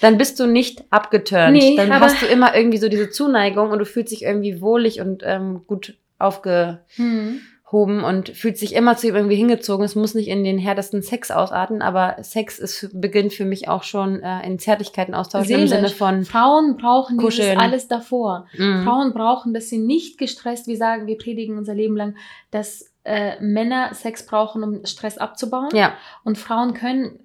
dann 0.00 0.18
bist 0.18 0.38
du 0.40 0.46
nicht 0.46 0.84
abgeturnt. 0.90 1.52
Nee, 1.52 1.76
dann 1.76 1.92
hast 2.00 2.20
du 2.22 2.26
immer 2.26 2.54
irgendwie 2.54 2.78
so 2.78 2.88
diese 2.88 3.10
Zuneigung 3.10 3.70
und 3.70 3.78
du 3.78 3.84
fühlst 3.86 4.12
dich 4.12 4.22
irgendwie 4.22 4.60
wohlig 4.60 5.00
und 5.00 5.22
ähm, 5.24 5.62
gut 5.66 5.96
aufgehoben 6.18 8.04
und 8.04 8.28
fühlst 8.30 8.62
dich 8.62 8.74
immer 8.74 8.96
zu 8.96 9.08
ihm 9.08 9.16
irgendwie 9.16 9.36
hingezogen. 9.36 9.84
Es 9.84 9.94
muss 9.94 10.14
nicht 10.14 10.28
in 10.28 10.44
den 10.44 10.58
härtesten 10.58 11.02
Sex 11.02 11.30
ausarten, 11.30 11.82
aber 11.82 12.16
Sex 12.22 12.58
ist, 12.58 12.90
beginnt 12.92 13.32
für 13.32 13.44
mich 13.44 13.68
auch 13.68 13.82
schon 13.82 14.22
äh, 14.22 14.46
in 14.46 14.58
Zärtlichkeiten 14.58 15.14
austauschen 15.14 15.60
im 15.60 15.68
Sinne 15.68 15.88
Seelisch. 15.88 15.94
von 15.94 16.24
Frauen 16.24 16.76
brauchen 16.76 17.18
dieses 17.18 17.36
Kuscheln. 17.38 17.58
alles 17.58 17.88
davor. 17.88 18.46
mm, 18.56 18.84
Frauen 18.84 19.12
brauchen, 19.12 19.54
dass 19.54 19.68
sie 19.68 19.78
nicht 19.78 20.18
gestresst, 20.18 20.66
wir 20.66 20.76
sagen, 20.76 21.06
wir 21.06 21.18
predigen 21.18 21.58
unser 21.58 21.74
Leben 21.74 21.96
lang, 21.96 22.16
dass 22.50 22.90
äh, 23.04 23.40
Männer 23.40 23.92
Sex 23.92 24.24
brauchen, 24.24 24.62
um 24.62 24.84
Stress 24.86 25.18
abzubauen. 25.18 25.68
ja, 25.74 25.92
Und 26.24 26.38
Frauen 26.38 26.74
können 26.74 27.20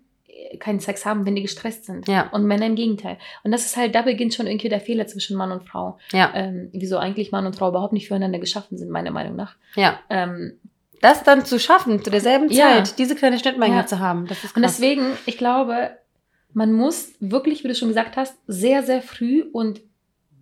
keinen 0.59 0.79
Sex 0.79 1.05
haben, 1.05 1.25
wenn 1.25 1.35
die 1.35 1.41
gestresst 1.41 1.85
sind. 1.85 2.07
Ja. 2.07 2.29
Und 2.29 2.45
Männer 2.45 2.65
im 2.65 2.75
Gegenteil. 2.75 3.17
Und 3.43 3.51
das 3.51 3.65
ist 3.65 3.77
halt, 3.77 3.95
da 3.95 4.01
beginnt 4.01 4.33
schon 4.33 4.47
irgendwie 4.47 4.69
der 4.69 4.79
Fehler 4.81 5.07
zwischen 5.07 5.37
Mann 5.37 5.51
und 5.51 5.63
Frau. 5.67 5.97
ja, 6.11 6.31
Ähm, 6.35 6.69
wieso 6.73 6.97
eigentlich 6.97 7.31
Mann 7.31 7.45
und 7.45 7.55
Frau 7.55 7.69
überhaupt 7.69 7.93
nicht 7.93 8.07
füreinander 8.07 8.39
geschaffen 8.39 8.77
sind, 8.77 8.89
meiner 8.89 9.11
Meinung 9.11 9.35
nach. 9.35 9.55
ja. 9.75 9.99
Ähm, 10.09 10.59
Das 11.01 11.23
dann 11.23 11.45
zu 11.45 11.59
schaffen, 11.59 12.03
zu 12.03 12.11
derselben 12.11 12.49
Ja. 12.49 12.83
Zeit, 12.83 12.99
diese 12.99 13.15
kleine 13.15 13.39
Schnittmenge 13.39 13.75
Ja. 13.77 13.85
zu 13.85 13.99
haben, 13.99 14.27
das 14.27 14.43
ist 14.43 14.55
und 14.57 14.63
krass. 14.63 14.77
deswegen, 14.77 15.03
ich 15.25 15.37
glaube, 15.37 15.91
man 16.51 16.73
muss 16.73 17.13
wirklich, 17.21 17.63
wie 17.63 17.69
du 17.69 17.75
schon 17.75 17.87
gesagt 17.87 18.17
hast, 18.17 18.35
sehr, 18.47 18.83
sehr 18.83 19.01
früh 19.01 19.43
und 19.53 19.81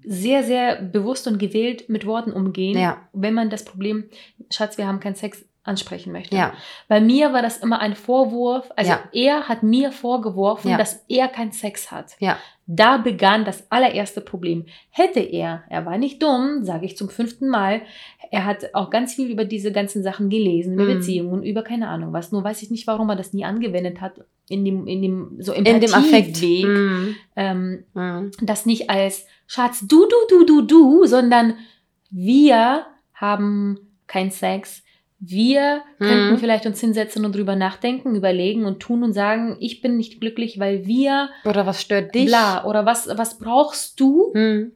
sehr, 0.04 0.42
sehr 0.44 0.82
bewusst 0.82 1.28
und 1.28 1.38
gewählt 1.38 1.90
mit 1.90 2.06
Worten 2.06 2.32
umgehen, 2.32 2.78
Ja. 2.78 3.02
wenn 3.14 3.34
man 3.36 3.50
das 3.52 3.66
Problem, 3.66 4.06
Schatz, 4.50 4.78
wir 4.80 4.88
haben 4.88 5.00
keinen 5.00 5.16
Sex, 5.16 5.44
ansprechen 5.67 6.12
möchte. 6.12 6.36
ja, 6.36 6.53
Bei 6.88 6.99
mir 7.01 7.34
war 7.34 7.41
das 7.41 7.58
immer 7.58 7.80
ein 7.80 7.95
Vorwurf, 7.95 8.69
also 8.75 8.91
Ja. 8.91 8.99
er 9.13 9.47
hat 9.49 9.63
mir 9.63 9.91
vorgeworfen, 9.91 10.71
Ja. 10.71 10.77
dass 10.77 11.03
er 11.08 11.27
keinen 11.27 11.51
Sex 11.51 11.91
hat. 11.91 12.13
ja, 12.19 12.38
Da 12.69 12.97
begann 12.97 13.45
das 13.45 13.71
allererste 13.71 14.19
Problem. 14.19 14.65
Hätte 14.89 15.21
er, 15.21 15.63
er 15.69 15.86
war 15.86 15.97
nicht 15.97 16.21
dumm, 16.21 16.63
sage 16.65 16.86
ich 16.86 16.97
zum 16.97 17.08
fünften 17.10 17.47
Mal, 17.47 17.82
er 18.30 18.43
hat 18.43 18.73
auch 18.73 18.89
ganz 18.89 19.13
viel 19.13 19.30
über 19.32 19.45
diese 19.45 19.71
ganzen 19.71 20.03
Sachen 20.03 20.30
gelesen, 20.30 20.73
über 20.73 20.84
Mhm. 20.84 20.95
Beziehungen, 20.95 21.43
über 21.43 21.63
keine 21.63 21.88
Ahnung 21.88 22.12
was. 22.12 22.34
Nur 22.34 22.43
weiß 22.43 22.62
ich 22.63 22.69
nicht, 22.69 22.86
warum 22.86 23.10
er 23.10 23.15
das 23.15 23.32
nie 23.32 23.45
angewendet 23.45 24.01
hat 24.01 24.19
in 24.49 24.65
dem, 24.65 24.86
in 24.86 25.01
dem 25.01 25.38
so 25.39 25.53
in 25.53 25.63
dem 25.63 25.93
Affekt. 25.93 26.41
Weg. 26.41 26.65
Mm, 26.65 27.15
Ähm, 27.38 27.84
mm. 27.93 28.32
das 28.41 28.65
nicht 28.65 28.89
als 28.89 29.25
Schatz, 29.45 29.88
du, 29.88 30.06
du, 30.06 30.15
du, 30.30 30.45
du, 30.45 30.62
du, 30.63 31.06
sondern 31.06 31.53
wir 32.10 32.86
haben 33.13 33.80
keinen 34.08 34.32
Sex. 34.32 34.84
Wir 35.19 35.82
könnten 35.97 36.34
Mhm. 36.34 36.38
vielleicht 36.38 36.65
uns 36.67 36.80
hinsetzen 36.80 37.25
und 37.25 37.36
drüber 37.36 37.56
nachdenken, 37.56 38.15
überlegen 38.15 38.65
und 38.65 38.80
tun 38.80 39.03
und 39.03 39.13
sagen, 39.13 39.58
ich 39.60 39.82
bin 39.82 39.97
nicht 39.97 40.21
glücklich, 40.21 40.60
weil 40.60 40.86
wir 40.86 41.30
Oder 41.43 41.65
was 41.65 41.82
stört 41.82 42.13
dich? 42.13 42.27
bla 42.27 42.65
oder 42.65 42.86
was, 42.86 43.08
was 43.17 43.39
brauchst 43.39 43.99
du, 43.99 44.32
Mm, 44.36 44.71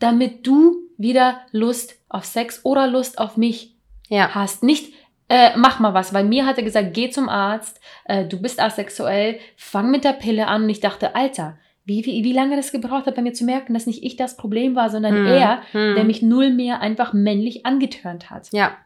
damit 0.00 0.46
du 0.46 0.76
wieder 0.96 1.40
Lust 1.52 1.94
auf 2.08 2.24
Sex 2.24 2.64
oder 2.64 2.86
Lust 2.88 3.18
auf 3.18 3.36
mich 3.36 3.76
ja, 4.08 4.34
hast. 4.34 4.62
Nicht, 4.64 4.92
äh, 5.28 5.50
mach 5.56 5.78
mal 5.78 5.94
was. 5.94 6.12
Bei 6.12 6.24
mir 6.24 6.44
hat 6.46 6.56
er 6.58 6.64
gesagt, 6.64 6.94
geh 6.94 7.10
zum 7.10 7.28
Arzt, 7.28 7.80
äh, 8.06 8.24
du 8.24 8.40
bist 8.40 8.60
asexuell, 8.60 9.38
fang 9.56 9.90
mit 9.90 10.02
der 10.02 10.14
Pille 10.14 10.46
an. 10.48 10.62
Und 10.64 10.70
ich 10.70 10.80
dachte, 10.80 11.14
Alter, 11.14 11.58
wie, 11.84 12.04
wie, 12.04 12.24
wie 12.24 12.32
lange 12.32 12.56
das 12.56 12.72
gebraucht 12.72 13.06
hat, 13.06 13.14
bei 13.14 13.22
mir 13.22 13.32
zu 13.34 13.44
merken, 13.44 13.74
dass 13.74 13.86
nicht 13.86 14.02
ich 14.02 14.16
das 14.16 14.36
Problem 14.36 14.74
war, 14.74 14.90
sondern 14.90 15.22
Mm, 15.22 15.26
er, 15.26 15.62
der 15.72 16.04
mich 16.04 16.22
null 16.22 16.50
mehr 16.50 16.80
einfach 16.80 17.12
männlich 17.12 17.64
angetörnt 17.66 18.30
hat. 18.30 18.48
Ja. 18.52 18.76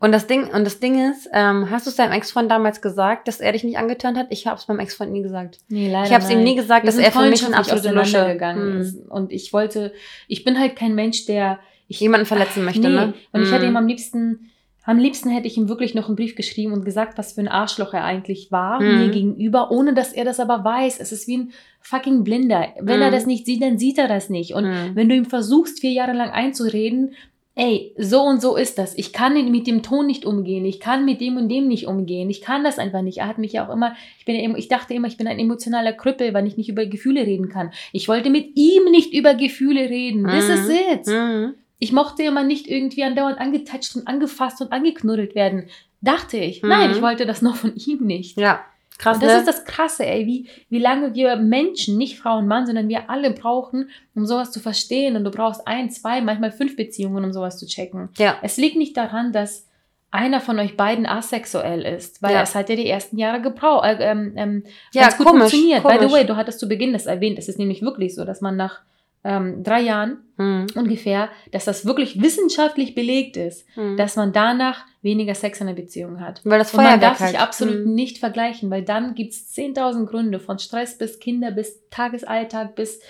Und 0.00 0.12
das 0.12 0.26
Ding, 0.26 0.48
und 0.48 0.64
das 0.64 0.80
Ding 0.80 1.10
ist, 1.10 1.28
ähm, 1.32 1.70
hast 1.70 1.86
du 1.86 1.90
es 1.90 1.96
deinem 1.96 2.12
Ex-Freund 2.12 2.50
damals 2.50 2.80
gesagt, 2.82 3.28
dass 3.28 3.40
er 3.40 3.52
dich 3.52 3.64
nicht 3.64 3.78
angeturnt 3.78 4.16
hat? 4.18 4.26
Ich 4.30 4.46
habe 4.46 4.56
es 4.56 4.66
meinem 4.68 4.80
Ex-Freund 4.80 5.12
nie 5.12 5.22
gesagt. 5.22 5.58
Nee, 5.68 5.90
leider 5.90 6.06
Ich 6.08 6.12
habe 6.12 6.24
es 6.24 6.30
ihm 6.30 6.42
nie 6.42 6.56
gesagt, 6.56 6.84
Wir 6.84 6.86
dass 6.92 6.98
er 6.98 7.12
für 7.12 7.20
mich 7.20 7.44
ein 7.44 7.52
freundschaftlich 7.52 7.72
absolute 7.74 7.94
Lusche 7.94 8.08
auseinandergegangen 8.18 8.72
hm, 8.74 8.80
ist. 8.80 8.96
Und 9.10 9.32
ich 9.32 9.52
wollte, 9.52 9.92
ich 10.28 10.44
bin 10.44 10.58
halt 10.58 10.76
kein 10.76 10.94
Mensch, 10.94 11.26
der 11.26 11.58
ich 11.88 12.00
jemanden 12.00 12.26
verletzen 12.26 12.64
möchte, 12.64 12.82
nee. 12.82 12.88
ne? 12.88 13.14
Und 13.32 13.42
ich 13.42 13.50
Mm. 13.50 13.52
hätte 13.52 13.66
ihm 13.66 13.76
am 13.76 13.86
liebsten, 13.86 14.50
am 14.84 14.98
liebsten 14.98 15.28
hätte 15.28 15.46
ich 15.46 15.56
ihm 15.56 15.68
wirklich 15.68 15.94
noch 15.94 16.06
einen 16.06 16.16
Brief 16.16 16.34
geschrieben 16.36 16.72
und 16.72 16.84
gesagt, 16.84 17.18
was 17.18 17.32
für 17.34 17.40
ein 17.42 17.48
Arschloch 17.48 17.92
er 17.94 18.04
eigentlich 18.04 18.50
war, 18.50 18.80
Mhm. 18.80 18.98
mir 18.98 19.08
gegenüber, 19.10 19.70
ohne 19.70 19.92
dass 19.94 20.12
er 20.12 20.24
das 20.24 20.40
aber 20.40 20.64
weiß. 20.64 20.98
Es 21.00 21.12
ist 21.12 21.26
wie 21.28 21.36
ein 21.38 21.52
fucking 21.80 22.24
Blinder. 22.24 22.68
Wenn 22.80 23.00
er 23.02 23.08
Mhm. 23.08 23.12
das 23.14 23.26
nicht 23.26 23.44
sieht, 23.44 23.62
dann 23.62 23.78
sieht 23.78 23.98
er 23.98 24.08
das 24.08 24.30
nicht. 24.30 24.54
Und 24.54 24.64
Mm. 24.64 24.94
wenn 24.96 25.08
du 25.08 25.14
ihm 25.16 25.24
versuchst, 25.26 25.80
vier 25.80 25.92
Jahre 25.92 26.12
lang 26.12 26.30
einzureden, 26.30 27.14
ey, 27.60 27.92
so 27.98 28.22
und 28.22 28.40
so 28.40 28.56
ist 28.56 28.78
das. 28.78 28.96
Ich 28.96 29.12
kann 29.12 29.34
mit 29.50 29.66
dem 29.66 29.82
Ton 29.82 30.06
nicht 30.06 30.24
umgehen. 30.24 30.64
Ich 30.64 30.80
kann 30.80 31.04
mit 31.04 31.20
dem 31.20 31.36
und 31.36 31.50
dem 31.50 31.68
nicht 31.68 31.86
umgehen. 31.86 32.30
Ich 32.30 32.40
kann 32.40 32.64
das 32.64 32.78
einfach 32.78 33.02
nicht. 33.02 33.18
Er 33.18 33.28
hat 33.28 33.36
mich 33.36 33.52
ja 33.52 33.68
auch 33.68 33.72
immer, 33.72 33.94
ich 34.18 34.24
bin 34.24 34.34
ja, 34.34 34.56
ich 34.56 34.68
dachte 34.68 34.94
immer, 34.94 35.08
ich 35.08 35.18
bin 35.18 35.26
ein 35.28 35.38
emotionaler 35.38 35.92
Krüppel, 35.92 36.32
weil 36.32 36.46
ich 36.46 36.56
nicht 36.56 36.70
über 36.70 36.86
Gefühle 36.86 37.26
reden 37.26 37.50
kann. 37.50 37.70
Ich 37.92 38.08
wollte 38.08 38.30
mit 38.30 38.56
ihm 38.56 38.84
nicht 38.90 39.12
über 39.12 39.34
Gefühle 39.34 39.90
reden. 39.90 40.24
Das 40.24 40.46
Mhm. 40.48 40.54
ist 40.54 40.70
it. 40.70 41.06
Mhm. 41.06 41.54
Ich 41.78 41.92
mochte 41.92 42.22
immer 42.22 42.44
nicht 42.44 42.66
irgendwie 42.66 43.04
andauernd 43.04 43.38
angetatscht 43.38 43.94
und 43.94 44.08
angefasst 44.08 44.62
und 44.62 44.72
angeknuddelt 44.72 45.34
werden. 45.34 45.66
Dachte 46.00 46.38
ich. 46.38 46.62
Mhm. 46.62 46.68
Nein, 46.70 46.90
ich 46.92 47.02
wollte 47.02 47.26
das 47.26 47.42
noch 47.42 47.56
von 47.56 47.74
ihm 47.76 48.06
nicht. 48.06 48.38
Ja, 48.40 48.60
krass, 49.00 49.16
Und 49.16 49.22
das 49.24 49.32
ne? 49.32 49.38
ist 49.40 49.48
das 49.48 49.64
Krasse, 49.64 50.04
ey, 50.06 50.26
wie, 50.26 50.48
wie 50.68 50.78
lange 50.78 51.14
wir 51.14 51.36
Menschen, 51.36 51.96
nicht 51.98 52.18
Frau 52.18 52.38
und 52.38 52.46
Mann, 52.46 52.66
sondern 52.66 52.88
wir 52.88 53.08
alle 53.10 53.30
brauchen, 53.32 53.90
um 54.14 54.26
sowas 54.26 54.52
zu 54.52 54.60
verstehen. 54.60 55.16
Und 55.16 55.24
du 55.24 55.30
brauchst 55.30 55.66
ein, 55.66 55.90
zwei, 55.90 56.20
manchmal 56.20 56.52
fünf 56.52 56.76
Beziehungen, 56.76 57.24
um 57.24 57.32
sowas 57.32 57.58
zu 57.58 57.66
checken. 57.66 58.08
ja. 58.18 58.36
Es 58.42 58.56
liegt 58.56 58.76
nicht 58.76 58.96
daran, 58.96 59.32
dass 59.32 59.66
einer 60.12 60.40
von 60.40 60.58
euch 60.58 60.76
beiden 60.76 61.06
asexuell 61.06 61.82
ist, 61.82 62.20
weil 62.22 62.34
Ja. 62.34 62.42
es 62.42 62.54
hat 62.56 62.68
ja 62.68 62.74
die 62.76 62.88
ersten 62.88 63.16
Jahre 63.16 63.40
gebraucht, 63.40 63.84
äh, 63.86 64.10
ähm, 64.10 64.32
ähm, 64.36 64.64
Ja, 64.92 65.08
gut 65.10 65.24
komisch, 65.26 65.40
funktioniert. 65.52 65.82
By 65.84 65.90
the 65.92 65.98
komisch. 65.98 66.12
way, 66.12 66.26
du 66.26 66.34
hattest 66.36 66.58
zu 66.58 66.68
Beginn 66.68 66.92
das 66.92 67.06
erwähnt, 67.06 67.38
es 67.38 67.48
ist 67.48 67.58
nämlich 67.60 67.80
wirklich 67.82 68.14
so, 68.16 68.24
dass 68.24 68.40
man 68.40 68.56
nach 68.56 68.80
ähm, 69.24 69.62
drei 69.62 69.80
Jahren 69.82 70.18
Mhm. 70.38 70.68
ungefähr, 70.74 71.28
dass 71.52 71.66
das 71.66 71.84
wirklich 71.84 72.22
wissenschaftlich 72.22 72.94
belegt 72.94 73.36
ist, 73.36 73.66
Mhm. 73.76 73.96
dass 73.98 74.16
man 74.16 74.32
danach 74.32 74.86
weniger 75.02 75.34
Sex 75.34 75.60
in 75.60 75.66
der 75.66 75.74
Beziehung 75.74 76.20
hat. 76.20 76.40
Weil 76.44 76.58
das 76.58 76.72
Und 76.72 76.82
man 76.82 76.98
darf 77.00 77.18
sich 77.18 77.26
halt. 77.26 77.40
absolut 77.40 77.84
Mhm. 77.86 77.94
nicht 77.94 78.18
vergleichen, 78.18 78.70
weil 78.70 78.82
dann 78.82 79.14
gibt 79.14 79.32
es 79.34 79.48
10.000 79.52 80.06
Gründe, 80.08 80.40
von 80.40 80.58
Stress 80.58 80.96
bis 80.96 81.18
Kinder, 81.20 81.50
bis 81.50 81.80
Tagesalltag, 81.90 82.74
bis, 82.74 83.00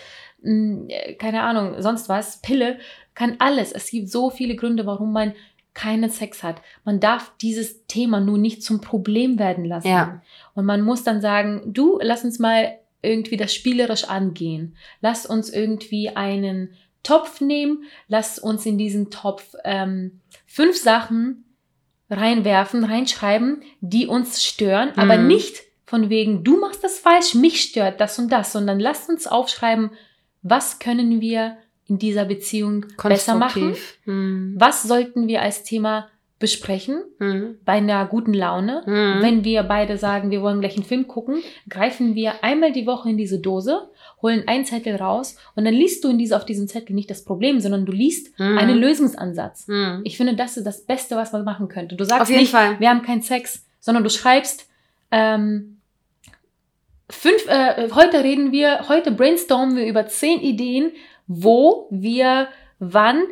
mh, 0.43 0.87
äh, 0.89 1.15
keine 1.15 1.43
Ahnung, 1.43 1.81
sonst 1.81 2.09
was, 2.09 2.41
Pille, 2.43 2.79
kann 3.15 3.37
alles. 3.39 3.71
Es 3.73 3.91
gibt 3.91 4.09
so 4.09 4.31
viele 4.31 4.57
Gründe, 4.57 4.87
warum 4.87 5.13
man 5.13 5.35
keinen 5.73 6.11
Sex 6.11 6.43
hat. 6.43 6.61
Man 6.85 6.99
darf 6.99 7.33
dieses 7.41 7.87
Thema 7.87 8.19
nur 8.19 8.39
nicht 8.39 8.65
zum 8.65 8.81
Problem 8.81 9.39
werden 9.39 9.65
lassen. 9.65 9.87
Ja. 9.89 10.21
Und 10.55 10.65
man 10.65 10.81
muss 10.83 11.05
dann 11.05 11.21
sagen, 11.21 11.63
du, 11.67 12.01
lass 12.03 12.25
uns 12.25 12.41
mal 12.41 12.73
irgendwie 13.03 13.37
das 13.37 13.55
spielerisch 13.55 14.05
angehen. 14.05 14.77
Lass 15.01 15.27
uns 15.27 15.51
irgendwie 15.51 16.11
einen 16.11 16.75
Topf 17.03 17.41
nehmen, 17.41 17.85
lass 18.09 18.39
uns 18.39 18.67
in 18.67 18.77
diesen 18.77 19.11
Topf 19.11 19.55
ähm, 19.65 20.21
fünf 20.47 20.77
Sachen 20.77 21.45
reinwerfen, 22.11 22.85
reinschreiben, 22.85 23.63
die 23.81 24.07
uns 24.07 24.45
stören, 24.45 24.91
aber 24.97 25.17
Mhm. 25.17 25.27
nicht 25.29 25.63
von 25.87 26.11
wegen, 26.11 26.45
du 26.45 26.59
machst 26.59 26.85
das 26.85 26.99
falsch, 26.99 27.35
mich 27.35 27.63
stört 27.63 28.01
das 28.01 28.19
und 28.19 28.31
das, 28.31 28.53
sondern 28.53 28.79
lasst 28.81 29.09
uns 29.09 29.27
aufschreiben, 29.27 29.91
was 30.43 30.79
können 30.79 31.21
wir 31.21 31.57
in 31.87 31.99
dieser 31.99 32.25
Beziehung 32.25 32.87
besser 33.19 33.35
machen. 33.35 33.75
Mhm. 34.05 34.55
was 34.59 34.83
sollten 34.83 35.27
wir 35.27 35.43
als 35.43 35.63
Thema 35.65 36.09
besprechen 36.41 37.03
Mhm. 37.19 37.59
bei 37.65 37.75
einer 37.75 38.05
guten 38.07 38.33
Laune. 38.35 38.83
Mhm. 38.87 39.23
Wenn 39.23 39.45
wir 39.45 39.63
beide 39.63 39.97
sagen, 39.99 40.31
wir 40.33 40.41
wollen 40.43 40.61
gleich 40.61 40.75
einen 40.75 40.85
Film 40.87 41.07
gucken, 41.07 41.43
greifen 41.69 42.15
wir 42.17 42.43
einmal 42.43 42.73
die 42.73 42.87
Woche 42.87 43.11
in 43.11 43.17
diese 43.19 43.39
Dose, 43.39 43.91
holen 44.23 44.45
einen 44.49 44.65
Zettel 44.65 44.97
raus 44.97 45.37
und 45.55 45.65
dann 45.67 45.75
liest 45.75 46.03
du 46.03 46.09
in 46.09 46.19
diese, 46.19 46.35
auf 46.37 46.45
diesem 46.47 46.67
Zettel 46.67 46.95
nicht 46.97 47.11
das 47.11 47.25
Problem, 47.25 47.61
sondern 47.61 47.85
du 47.87 47.93
liest 47.93 48.37
Mhm. 48.41 48.59
einen 48.59 48.79
Lösungsansatz. 48.79 49.69
Mhm. 49.69 50.01
Ich 50.05 50.17
finde, 50.17 50.35
das 50.35 50.57
ist 50.57 50.65
das 50.65 50.85
Beste, 50.87 51.15
was 51.15 51.33
man 51.33 51.45
machen 51.45 51.69
könnte. 51.69 51.95
Du 51.95 52.05
sagst 52.05 52.33
nicht, 52.33 52.51
Fall. 52.51 52.81
wir 52.81 52.89
haben 52.89 53.03
keinen 53.03 53.23
Sex, 53.23 53.67
sondern 53.79 54.03
du 54.03 54.11
schreibst, 54.11 54.67
ähm, 55.11 55.77
fünf, 57.11 57.47
äh, 57.49 57.91
heute 57.95 58.25
reden 58.25 58.51
wir, 58.51 58.89
heute 58.89 59.11
brainstormen 59.13 59.77
wir 59.77 59.87
über 59.87 60.07
zehn 60.07 60.41
Ideen, 60.41 60.93
wo 61.27 61.87
wir 61.91 62.49
wann 62.79 63.23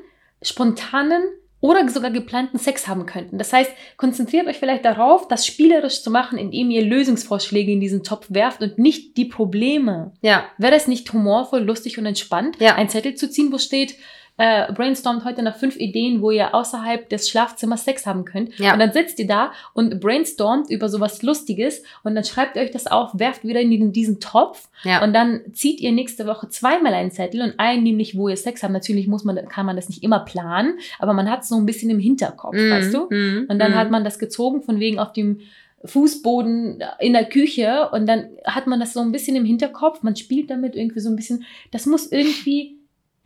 spontanen 0.43 1.23
oder 1.61 1.89
sogar 1.89 2.11
geplanten 2.11 2.59
Sex 2.59 2.87
haben 2.87 3.07
könnten. 3.07 3.39
Das 3.39 3.53
heißt, 3.53 3.71
konzentriert 3.97 4.47
euch 4.47 4.59
vielleicht 4.59 4.85
darauf, 4.85 5.27
das 5.27 5.47
spielerisch 5.47 6.03
zu 6.03 6.11
machen, 6.11 6.39
indem 6.39 6.71
ihr 6.71 6.83
Lösungsvorschläge 6.85 7.73
in 7.73 7.81
diesen 7.81 8.05
Topf 8.05 8.27
werft 8.29 8.63
und 8.63 8.79
nicht 8.79 9.17
die 9.17 9.25
Probleme. 9.25 10.13
Ja. 10.23 10.45
Wäre 10.59 10.77
es 10.77 10.87
nicht 10.87 11.13
humorvoll, 11.13 11.63
lustig 11.63 11.99
und 11.99 12.07
entspannt, 12.07 12.57
Ja. 12.61 12.77
einen 12.77 12.89
Zettel 12.89 13.15
zu 13.17 13.29
ziehen, 13.29 13.53
wo 13.53 13.59
steht, 13.59 13.97
äh, 14.39 14.73
brainstormt 14.73 15.25
heute 15.25 15.43
nach 15.43 15.57
fünf 15.57 15.77
Ideen, 15.77 16.23
wo 16.23 16.31
ihr 16.31 16.55
außerhalb 16.55 17.09
des 17.11 17.29
Schlafzimmers 17.29 17.85
Sex 17.85 18.07
haben 18.07 18.25
könnt. 18.25 18.57
Ja. 18.59 18.73
Und 18.73 18.79
dann 18.79 18.93
sitzt 18.93 19.19
ihr 19.19 19.27
da 19.27 19.53
und 19.75 20.01
brainstormt 20.01 20.71
über 20.71 20.89
sowas 20.89 21.23
Lustiges 21.23 21.83
und 22.05 22.15
dann 22.15 22.25
schreibt 22.25 22.57
ihr 22.57 22.63
euch 22.63 22.71
das 22.71 22.87
auf, 22.87 23.11
werft 23.19 23.45
wieder 23.45 23.61
in 23.61 23.93
diesen 23.93 24.21
Topf 24.21 24.69
Ja. 24.85 25.03
und 25.03 25.13
dann 25.13 25.41
zieht 25.53 25.81
ihr 25.81 25.93
nächste 25.93 26.27
Woche 26.27 26.49
zweimal 26.49 26.95
einen 26.95 27.11
Zettel 27.11 27.43
und 27.43 27.55
einen 27.59 27.83
nämlich, 27.83 28.17
wo 28.17 28.29
ihr 28.29 28.37
Sex 28.37 28.63
habt. 28.63 28.73
Natürlich 28.73 29.09
muss 29.09 29.25
man, 29.25 29.37
kann 29.49 29.67
man 29.67 29.77
das 29.77 29.89
nicht 29.89 30.03
immer 30.05 30.21
planen, 30.21 30.79
aber 31.01 31.13
man 31.13 31.29
hat 31.31 31.43
es 31.43 31.49
so 31.49 31.57
ein 31.57 31.67
bisschen 31.67 31.91
im 31.91 31.99
Hinterkopf, 31.99 32.55
Mhm. 32.55 32.71
weißt 32.71 32.95
du? 32.95 33.07
Mhm. 33.11 33.47
Und 33.49 33.59
dann 33.59 33.73
Mhm. 33.73 33.77
hat 33.77 33.91
man 33.91 34.05
das 34.05 34.19
gezogen 34.19 34.63
von 34.63 34.79
wegen 34.81 34.99
auf 34.99 35.13
dem 35.13 35.41
Fußboden 35.85 36.83
in 37.01 37.13
der 37.13 37.25
Küche 37.25 37.89
und 37.93 38.07
dann 38.07 38.29
hat 38.45 38.67
man 38.67 38.81
das 38.81 38.93
so 38.93 39.01
ein 39.01 39.13
bisschen 39.13 39.37
im 39.37 39.45
Hinterkopf, 39.45 40.03
man 40.03 40.17
spielt 40.17 40.51
damit 40.51 40.77
irgendwie 40.77 41.01
so 41.01 41.09
ein 41.11 41.17
bisschen. 41.17 41.45
Das 41.71 41.87
muss 41.87 42.11
irgendwie, 42.11 42.78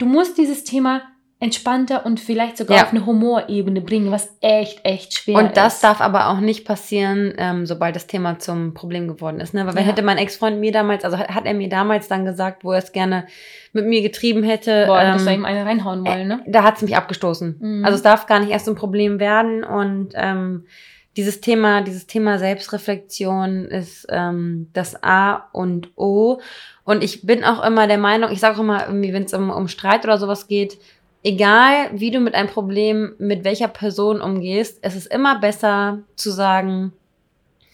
du 0.02 0.08
musst 0.08 0.36
dieses 0.36 0.64
Thema 0.64 1.02
entspannter 1.38 2.06
und 2.06 2.20
vielleicht 2.20 2.56
sogar 2.56 2.76
Ja. 2.76 2.82
auf 2.84 2.90
eine 2.92 3.04
Humorebene 3.04 3.80
bringen, 3.80 4.12
was 4.12 4.36
echt, 4.40 4.84
echt 4.84 5.12
schwer 5.14 5.36
Und 5.38 5.56
das 5.56 5.74
ist. 5.74 5.84
darf 5.84 6.00
aber 6.00 6.28
auch 6.28 6.38
nicht 6.38 6.64
passieren, 6.64 7.34
ähm, 7.36 7.66
sobald 7.66 7.96
das 7.96 8.06
Thema 8.06 8.38
zum 8.38 8.74
Problem 8.74 9.08
geworden 9.08 9.40
ist. 9.40 9.52
Ne? 9.52 9.66
Weil 9.66 9.74
wenn 9.74 9.82
Ja. 9.84 9.90
hätte 9.90 10.02
mein 10.02 10.18
Ex-Freund 10.18 10.60
mir 10.60 10.70
damals, 10.70 11.04
also 11.04 11.18
hat 11.18 11.44
er 11.44 11.54
mir 11.54 11.68
damals 11.68 12.06
dann 12.06 12.24
gesagt, 12.24 12.62
wo 12.62 12.70
er 12.70 12.78
es 12.78 12.92
gerne 12.92 13.26
mit 13.72 13.86
mir 13.86 14.02
getrieben 14.02 14.44
hätte, 14.44 14.86
Boah, 14.86 15.00
ähm, 15.02 15.14
dass 15.14 15.24
wir 15.26 15.32
ihm 15.32 15.44
eine 15.44 15.64
reinhauen 15.66 16.06
wollen, 16.06 16.28
ne? 16.28 16.40
da 16.46 16.62
hat 16.62 16.76
es 16.76 16.82
mich 16.82 16.96
abgestoßen. 16.96 17.56
Mhm. 17.60 17.84
Also 17.84 17.96
es 17.96 18.02
darf 18.02 18.26
gar 18.26 18.38
nicht 18.38 18.50
erst 18.50 18.68
ein 18.68 18.76
Problem 18.76 19.18
werden 19.18 19.64
und 19.64 20.10
ähm, 20.14 20.66
dieses 21.16 21.40
Thema, 21.40 21.82
dieses 21.82 22.06
Thema 22.06 22.38
Selbstreflexion 22.38 23.66
ist 23.66 24.06
ähm, 24.08 24.68
das 24.72 25.02
A 25.02 25.48
und 25.52 25.90
O. 25.96 26.40
Und 26.84 27.04
ich 27.04 27.26
bin 27.26 27.44
auch 27.44 27.62
immer 27.64 27.86
der 27.86 27.98
Meinung, 27.98 28.30
ich 28.30 28.40
sage 28.40 28.56
auch 28.56 28.60
immer, 28.62 28.86
irgendwie, 28.86 29.12
wenn 29.12 29.24
es 29.24 29.34
um, 29.34 29.50
um 29.50 29.68
Streit 29.68 30.04
oder 30.04 30.18
sowas 30.18 30.48
geht, 30.48 30.78
egal 31.22 31.90
wie 31.92 32.10
du 32.10 32.18
mit 32.20 32.34
einem 32.34 32.48
Problem 32.48 33.14
mit 33.18 33.44
welcher 33.44 33.68
Person 33.68 34.20
umgehst, 34.20 34.78
es 34.82 34.96
ist 34.96 35.06
immer 35.12 35.38
besser 35.38 35.98
zu 36.16 36.30
sagen, 36.30 36.92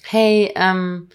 hey, 0.02 0.52
ähm, 0.56 1.08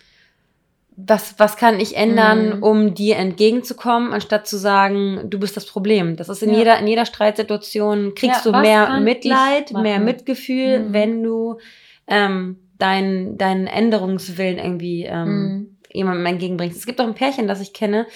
was, 0.96 1.36
was 1.40 1.58
kann 1.58 1.80
ich 1.80 1.98
ändern, 1.98 2.58
Mhm. 2.58 2.64
um 2.64 2.94
dir 2.94 3.18
entgegenzukommen, 3.18 4.14
anstatt 4.14 4.48
zu 4.48 4.58
sagen, 4.58 5.22
du 5.26 5.40
bist 5.40 5.58
das 5.58 5.66
Problem. 5.66 6.16
Das 6.18 6.30
ist 6.30 6.44
in 6.44 6.52
Ja. 6.52 6.60
jeder, 6.60 6.80
in 6.80 6.88
jeder 6.88 7.06
Streitsituation 7.06 8.14
kriegst 8.16 8.46
Ja, 8.46 8.52
du 8.52 8.58
mehr 8.60 9.00
Mitleid, 9.00 9.72
mehr 9.74 10.00
Mitgefühl, 10.00 10.80
Mhm. 10.80 10.94
wenn 10.94 11.24
du 11.24 11.58
ähm, 12.08 12.58
deinen 12.78 13.38
deinen 13.38 13.68
Änderungswillen 13.68 14.58
irgendwie 14.58 15.04
ähm, 15.06 15.28
Mhm. 15.28 15.78
jemandem 15.92 16.26
entgegenbringst. 16.26 16.78
Es 16.78 16.86
gibt 16.86 17.00
auch 17.00 17.08
ein 17.08 17.14
Pärchen, 17.16 17.48
das 17.48 17.62
ich 17.62 17.74
kenne, 17.74 18.08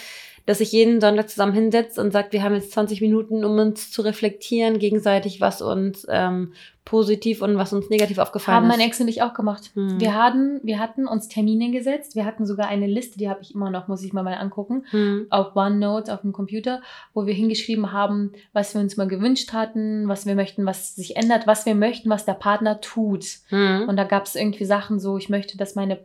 das 0.47 0.59
sich 0.59 0.71
jeden 0.71 1.01
Sonntag 1.01 1.29
zusammen 1.29 1.53
hinsetzt 1.53 1.99
und 1.99 2.11
sagt, 2.11 2.31
wir 2.31 2.41
haben 2.41 2.55
jetzt 2.55 2.71
20 2.71 3.01
Minuten, 3.01 3.43
um 3.43 3.59
uns 3.59 3.91
zu 3.91 4.01
reflektieren, 4.01 4.79
gegenseitig, 4.79 5.41
was 5.41 5.61
uns 5.61 6.07
ähm, 6.09 6.53
positiv 6.85 7.41
und 7.41 7.57
was 7.57 7.73
uns 7.73 7.89
negativ 7.89 8.17
aufgefallen 8.17 8.55
Haben 8.55 8.69
ist. 8.71 8.77
mein 8.77 8.87
Ex 8.87 9.01
und 9.01 9.09
ich 9.09 9.21
auch 9.21 9.33
gemacht. 9.33 9.71
Mhm. 9.75 9.99
Wir, 9.99 10.15
hatten, 10.15 10.61
wir 10.63 10.79
hatten 10.79 11.05
uns 11.05 11.27
Termine 11.27 11.69
gesetzt. 11.71 12.15
Wir 12.15 12.23
hatten 12.23 12.45
sogar 12.45 12.69
eine 12.69 12.87
Liste, 12.87 13.17
die 13.19 13.29
habe 13.29 13.41
ich 13.41 13.53
immer 13.53 13.69
noch, 13.69 13.89
muss 13.89 14.03
ich 14.03 14.13
mal, 14.13 14.23
mal 14.23 14.35
angucken, 14.35 14.85
Hm. 14.91 15.27
auf 15.29 15.53
OneNote 15.53 16.13
auf 16.13 16.21
dem 16.21 16.31
Computer, 16.31 16.81
wo 17.13 17.25
wir 17.25 17.33
hingeschrieben 17.33 17.91
haben, 17.91 18.31
was 18.53 18.73
wir 18.73 18.79
uns 18.79 18.95
mal 18.95 19.09
gewünscht 19.09 19.51
hatten, 19.51 20.07
was 20.07 20.25
wir 20.25 20.35
möchten, 20.35 20.65
was 20.65 20.95
sich 20.95 21.17
ändert, 21.17 21.45
was 21.45 21.65
wir 21.65 21.75
möchten, 21.75 22.09
was 22.09 22.23
der 22.23 22.35
Partner 22.35 22.79
tut. 22.79 23.25
Hm. 23.49 23.89
Und 23.89 23.97
da 23.97 24.05
gab 24.05 24.25
es 24.25 24.35
irgendwie 24.35 24.63
Sachen 24.63 24.97
so, 25.01 25.17
ich 25.17 25.27
möchte, 25.27 25.57
dass 25.57 25.75
meine, 25.75 25.99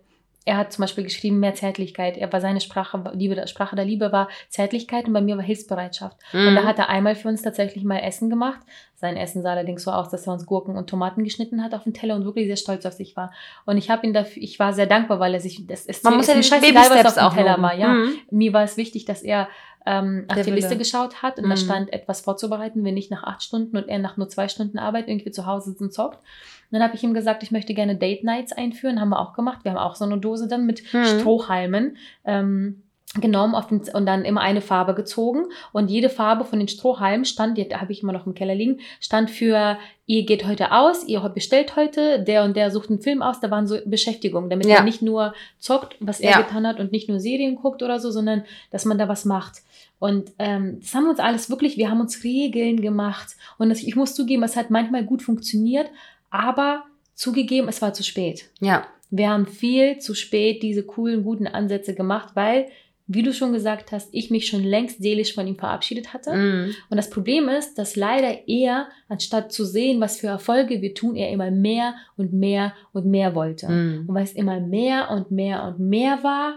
er 0.44 0.56
hat 0.56 0.72
zum 0.72 0.82
Beispiel 0.82 1.04
geschrieben, 1.04 1.38
mehr 1.40 1.54
Zärtlichkeit. 1.54 2.16
Er 2.16 2.32
war 2.32 2.40
seine 2.40 2.60
Sprache, 2.60 3.02
Liebe, 3.14 3.46
Sprache 3.46 3.76
der 3.76 3.84
Liebe 3.84 4.10
war 4.12 4.28
Zärtlichkeit 4.48 5.06
und 5.06 5.12
bei 5.12 5.20
mir 5.20 5.36
war 5.36 5.44
Hilfsbereitschaft. 5.44 6.16
Und 6.32 6.46
Hm. 6.46 6.54
da 6.56 6.64
hat 6.64 6.78
er 6.78 6.88
einmal 6.88 7.14
für 7.14 7.28
uns 7.28 7.42
tatsächlich 7.42 7.84
mal 7.84 7.98
Essen 7.98 8.28
gemacht. 8.30 8.60
Sein 8.96 9.16
Essen 9.16 9.42
sah 9.42 9.50
allerdings 9.52 9.82
so 9.82 9.90
aus, 9.90 10.10
dass 10.10 10.26
er 10.26 10.32
uns 10.32 10.46
Gurken 10.46 10.76
und 10.76 10.88
Tomaten 10.88 11.24
geschnitten 11.24 11.62
hat 11.62 11.74
auf 11.74 11.84
den 11.84 11.92
Teller 11.94 12.14
und 12.16 12.24
wirklich 12.24 12.46
sehr 12.46 12.56
stolz 12.56 12.86
auf 12.86 12.92
sich 12.92 13.16
war. 13.16 13.32
Und 13.66 13.76
ich 13.76 13.90
habe 13.90 14.06
ihn 14.06 14.12
dafür, 14.12 14.42
ich 14.42 14.58
war 14.58 14.72
sehr 14.72 14.86
dankbar, 14.86 15.18
weil 15.20 15.34
er 15.34 15.40
sich, 15.40 15.66
das 15.66 15.86
ist, 15.86 16.04
Man 16.04 16.14
muss 16.16 16.24
ist 16.24 16.28
ja 16.28 16.34
mir 16.36 16.42
die 16.42 16.48
scheißegal, 16.48 17.04
was 17.04 17.18
auf 17.18 17.32
dem 17.34 17.38
Teller 17.38 17.50
loben. 17.52 17.62
war. 17.62 17.74
Ja, 17.76 17.92
Hm. 17.92 18.14
mir 18.30 18.52
war 18.52 18.62
es 18.62 18.76
wichtig, 18.76 19.04
dass 19.04 19.22
er 19.22 19.48
ähm, 19.86 20.24
auf 20.28 20.34
Der 20.34 20.44
die 20.44 20.50
Wille. 20.50 20.60
Liste 20.60 20.76
geschaut 20.78 21.22
hat 21.22 21.38
und 21.38 21.44
da 21.44 21.50
Mhm. 21.56 21.56
stand 21.58 21.92
etwas 21.92 22.20
vorzubereiten, 22.20 22.84
wenn 22.84 22.94
nicht 22.94 23.10
nach 23.10 23.24
acht 23.24 23.42
Stunden 23.42 23.76
und 23.76 23.88
er 23.88 23.98
nach 23.98 24.16
nur 24.16 24.28
zwei 24.28 24.48
Stunden 24.48 24.78
Arbeit 24.78 25.08
irgendwie 25.08 25.30
zu 25.32 25.46
Hause 25.46 25.70
sitzt 25.70 25.82
und 25.82 25.92
zockt. 25.92 26.18
Und 26.18 26.78
dann 26.78 26.82
habe 26.82 26.94
ich 26.94 27.02
ihm 27.02 27.14
gesagt, 27.14 27.42
ich 27.42 27.50
möchte 27.50 27.74
gerne 27.74 27.96
Date 27.96 28.24
Nights 28.24 28.52
einführen, 28.52 29.00
haben 29.00 29.10
wir 29.10 29.20
auch 29.20 29.34
gemacht. 29.34 29.60
Wir 29.64 29.72
haben 29.72 29.78
auch 29.78 29.94
so 29.96 30.04
eine 30.04 30.18
Dose 30.18 30.48
dann 30.48 30.66
mit 30.66 30.82
Mhm. 30.94 31.04
Strohhalmen. 31.04 31.96
Ähm, 32.24 32.82
genommen 33.20 33.54
auf 33.54 33.66
den, 33.66 33.82
und 33.92 34.06
dann 34.06 34.24
immer 34.24 34.40
eine 34.40 34.62
Farbe 34.62 34.94
gezogen 34.94 35.44
und 35.72 35.90
jede 35.90 36.08
Farbe 36.08 36.46
von 36.46 36.58
den 36.58 36.68
Strohhalmen 36.68 37.26
stand, 37.26 37.58
die 37.58 37.64
habe 37.76 37.92
ich 37.92 38.02
immer 38.02 38.14
noch 38.14 38.24
im 38.24 38.32
Keller 38.32 38.54
liegen, 38.54 38.80
stand 39.00 39.28
für 39.30 39.76
ihr 40.06 40.24
geht 40.24 40.46
heute 40.46 40.72
aus, 40.72 41.06
ihr 41.06 41.20
bestellt 41.28 41.76
heute, 41.76 42.22
der 42.22 42.42
und 42.44 42.56
der 42.56 42.70
sucht 42.70 42.88
einen 42.88 43.02
Film 43.02 43.20
aus, 43.20 43.38
da 43.38 43.50
waren 43.50 43.66
so 43.66 43.76
Beschäftigungen, 43.84 44.48
damit 44.48 44.66
Ja. 44.66 44.76
man 44.76 44.86
nicht 44.86 45.02
nur 45.02 45.34
zockt, 45.58 45.94
was 46.00 46.20
er 46.20 46.30
Ja. 46.30 46.40
getan 46.40 46.66
hat 46.66 46.80
und 46.80 46.90
nicht 46.90 47.10
nur 47.10 47.20
Serien 47.20 47.56
guckt 47.56 47.82
oder 47.82 48.00
so, 48.00 48.10
sondern 48.10 48.44
dass 48.70 48.86
man 48.86 48.96
da 48.96 49.08
was 49.08 49.26
macht. 49.26 49.58
Und 50.02 50.32
ähm, 50.40 50.80
das 50.80 50.92
haben 50.94 51.04
wir 51.04 51.10
uns 51.10 51.20
alles 51.20 51.48
wirklich, 51.48 51.76
wir 51.76 51.88
haben 51.88 52.00
uns 52.00 52.24
Regeln 52.24 52.80
gemacht 52.82 53.36
und 53.58 53.68
das, 53.68 53.84
ich 53.84 53.94
muss 53.94 54.16
zugeben, 54.16 54.42
es 54.42 54.56
hat 54.56 54.68
manchmal 54.68 55.04
gut 55.04 55.22
funktioniert, 55.22 55.88
aber 56.28 56.82
zugegeben, 57.14 57.68
es 57.68 57.80
war 57.82 57.94
zu 57.94 58.02
spät. 58.02 58.50
Ja. 58.60 58.84
Wir 59.10 59.30
haben 59.30 59.46
viel 59.46 60.00
zu 60.00 60.16
spät 60.16 60.64
diese 60.64 60.82
coolen, 60.82 61.22
guten 61.22 61.46
Ansätze 61.46 61.94
gemacht, 61.94 62.30
weil, 62.34 62.66
wie 63.06 63.22
du 63.22 63.32
schon 63.32 63.52
gesagt 63.52 63.92
hast, 63.92 64.08
ich 64.10 64.28
mich 64.28 64.48
schon 64.48 64.64
längst 64.64 65.00
seelisch 65.00 65.36
von 65.36 65.46
ihm 65.46 65.56
verabschiedet 65.56 66.12
hatte. 66.12 66.34
Mhm. 66.34 66.74
Und 66.90 66.96
das 66.96 67.08
Problem 67.08 67.48
ist, 67.48 67.78
dass 67.78 67.94
leider 67.94 68.48
er, 68.48 68.88
anstatt 69.08 69.52
zu 69.52 69.64
sehen, 69.64 70.00
was 70.00 70.18
für 70.18 70.26
Erfolge 70.26 70.82
wir 70.82 70.94
tun, 70.94 71.14
er 71.14 71.30
immer 71.30 71.52
mehr 71.52 71.94
und 72.16 72.32
mehr 72.32 72.74
und 72.92 73.06
mehr 73.06 73.36
wollte. 73.36 73.68
Mhm. 73.68 74.08
Und 74.08 74.14
weil 74.16 74.24
es 74.24 74.32
immer 74.32 74.58
mehr 74.58 75.12
und 75.12 75.30
mehr 75.30 75.62
und 75.62 75.78
mehr 75.78 76.24
war 76.24 76.56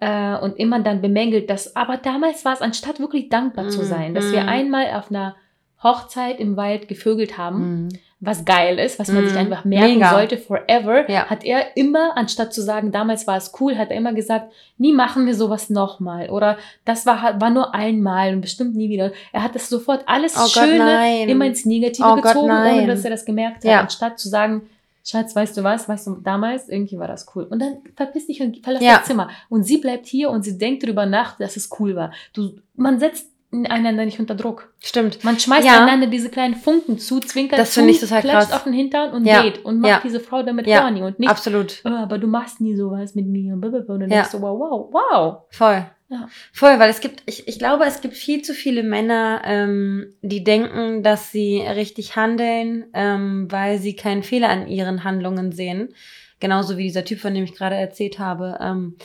äh, 0.00 0.36
und 0.36 0.56
immer 0.58 0.78
dann 0.80 1.00
bemängelt, 1.00 1.50
dass, 1.50 1.74
aber 1.76 1.96
damals 1.96 2.44
war 2.44 2.52
es, 2.52 2.62
anstatt 2.62 3.00
wirklich 3.00 3.28
dankbar 3.28 3.68
zu 3.68 3.80
Mhm. 3.80 3.84
sein, 3.84 4.14
dass 4.14 4.30
wir 4.32 4.42
Mhm. 4.42 4.48
einmal 4.48 4.86
auf 4.94 5.10
einer 5.10 5.34
Hochzeit 5.82 6.40
im 6.40 6.56
Wald 6.56 6.88
gevögelt 6.88 7.38
haben, 7.38 7.84
Mhm. 7.84 7.88
was 8.20 8.44
geil 8.44 8.80
ist, 8.80 8.98
was 8.98 9.12
man 9.12 9.22
sich 9.24 9.32
Mhm. 9.34 9.38
einfach 9.38 9.64
merken 9.64 9.94
Mega. 9.94 10.10
sollte 10.10 10.36
forever, 10.38 11.08
Ja. 11.08 11.26
hat 11.26 11.44
er 11.44 11.76
immer, 11.76 12.16
anstatt 12.16 12.52
zu 12.52 12.60
sagen, 12.62 12.90
damals 12.90 13.28
war 13.28 13.36
es 13.36 13.52
cool, 13.60 13.78
hat 13.78 13.90
er 13.90 13.96
immer 13.96 14.12
gesagt, 14.12 14.52
nie 14.76 14.92
machen 14.92 15.24
wir 15.26 15.36
sowas 15.36 15.70
nochmal 15.70 16.28
oder 16.30 16.58
das 16.84 17.06
war, 17.06 17.40
war 17.40 17.50
nur 17.50 17.74
einmal 17.76 18.34
und 18.34 18.40
bestimmt 18.40 18.74
nie 18.74 18.88
wieder. 18.88 19.12
Er 19.32 19.44
hat 19.44 19.54
das 19.54 19.68
sofort 19.68 20.02
alles 20.06 20.34
Oh 20.36 20.40
Gott, 20.40 20.50
Schöne 20.50 20.78
nein. 20.78 21.28
immer 21.28 21.44
ins 21.46 21.64
Negative 21.64 22.04
Oh 22.06 22.14
Gott, 22.16 22.22
gezogen, 22.24 22.50
ohne 22.50 22.76
nein. 22.76 22.88
dass 22.88 23.04
er 23.04 23.10
das 23.10 23.24
gemerkt 23.24 23.58
hat, 23.58 23.64
Ja. 23.64 23.80
anstatt 23.80 24.18
zu 24.18 24.28
sagen, 24.28 24.62
Schatz, 25.08 25.34
weißt 25.34 25.56
du 25.56 25.64
was, 25.64 25.88
weißt 25.88 26.06
du, 26.06 26.16
damals, 26.16 26.68
irgendwie 26.68 26.98
war 26.98 27.08
das 27.08 27.26
cool. 27.34 27.44
Und 27.44 27.60
dann 27.60 27.78
verpiss 27.96 28.26
dich 28.26 28.40
und 28.42 28.62
verlass 28.62 28.82
Ja. 28.82 28.98
das 28.98 29.06
Zimmer. 29.06 29.28
Und 29.48 29.62
sie 29.64 29.78
bleibt 29.78 30.06
hier 30.06 30.30
und 30.30 30.42
sie 30.44 30.58
denkt 30.58 30.82
darüber 30.82 31.06
nach, 31.06 31.38
dass 31.38 31.56
es 31.56 31.70
cool 31.80 31.96
war. 31.96 32.12
Du, 32.34 32.58
man 32.76 32.98
setzt 32.98 33.30
einander 33.50 34.04
nicht 34.04 34.20
unter 34.20 34.34
Druck. 34.34 34.74
Stimmt. 34.78 35.24
Man 35.24 35.38
schmeißt 35.38 35.66
Ja. 35.66 35.82
einander 35.82 36.06
diese 36.08 36.28
kleinen 36.28 36.54
Funken 36.54 36.98
zu, 36.98 37.18
zwinkert 37.20 37.58
Das 37.58 37.72
zu, 37.72 37.80
ich 37.86 37.98
total 37.98 38.20
klatscht 38.20 38.48
krass. 38.50 38.52
auf 38.58 38.64
den 38.64 38.74
Hintern 38.74 39.12
und 39.14 39.24
Ja. 39.24 39.40
geht 39.42 39.64
und 39.64 39.80
macht 39.80 39.90
Ja. 39.90 40.00
diese 40.04 40.20
Frau 40.20 40.42
damit 40.42 40.66
Ja. 40.66 40.84
horny 40.84 41.02
und 41.02 41.18
nicht, 41.18 41.30
Absolut. 41.30 41.80
"Oh, 41.86 41.88
aber 41.88 42.18
du 42.18 42.26
machst 42.26 42.60
nie 42.60 42.76
sowas 42.76 43.14
mit 43.14 43.26
mir. 43.26 43.54
Und 43.54 43.62
dann 43.62 44.00
Ja. 44.02 44.06
denkst 44.18 44.32
du, 44.32 44.42
wow, 44.42 44.58
wow, 44.60 44.88
wow. 44.92 45.36
Voll. 45.48 45.86
Ja. 46.10 46.28
Voll, 46.52 46.78
weil 46.78 46.88
es 46.88 47.00
gibt, 47.00 47.22
ich, 47.26 47.46
ich 47.48 47.58
glaube, 47.58 47.84
es 47.84 48.00
gibt 48.00 48.14
viel 48.14 48.40
zu 48.42 48.54
viele 48.54 48.82
Männer, 48.82 49.42
ähm, 49.44 50.14
die 50.22 50.42
denken, 50.42 51.02
dass 51.02 51.30
sie 51.30 51.60
richtig 51.60 52.16
handeln, 52.16 52.86
ähm, 52.94 53.46
weil 53.50 53.78
sie 53.78 53.94
keinen 53.94 54.22
Fehler 54.22 54.48
an 54.48 54.68
ihren 54.68 55.04
Handlungen 55.04 55.52
sehen. 55.52 55.94
Genauso 56.40 56.78
wie 56.78 56.84
dieser 56.84 57.04
Typ, 57.04 57.20
von 57.20 57.34
dem 57.34 57.44
ich 57.44 57.54
gerade 57.54 57.76
erzählt 57.76 58.18
habe. 58.18 58.58
Ähm, 58.60 58.96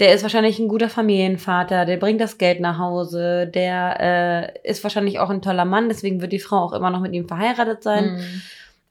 der 0.00 0.14
ist 0.14 0.22
wahrscheinlich 0.22 0.58
ein 0.58 0.68
guter 0.68 0.88
Familienvater, 0.88 1.84
der 1.84 1.98
bringt 1.98 2.20
das 2.20 2.38
Geld 2.38 2.60
nach 2.60 2.78
Hause, 2.78 3.46
der 3.46 4.52
äh, 4.64 4.68
ist 4.68 4.82
wahrscheinlich 4.82 5.18
auch 5.18 5.28
ein 5.28 5.42
toller 5.42 5.66
Mann, 5.66 5.88
deswegen 5.88 6.22
wird 6.22 6.32
die 6.32 6.38
Frau 6.38 6.56
auch 6.56 6.72
immer 6.72 6.90
noch 6.90 7.00
mit 7.00 7.12
ihm 7.12 7.28
verheiratet 7.28 7.82
sein. 7.82 8.14
Mhm. 8.14 8.42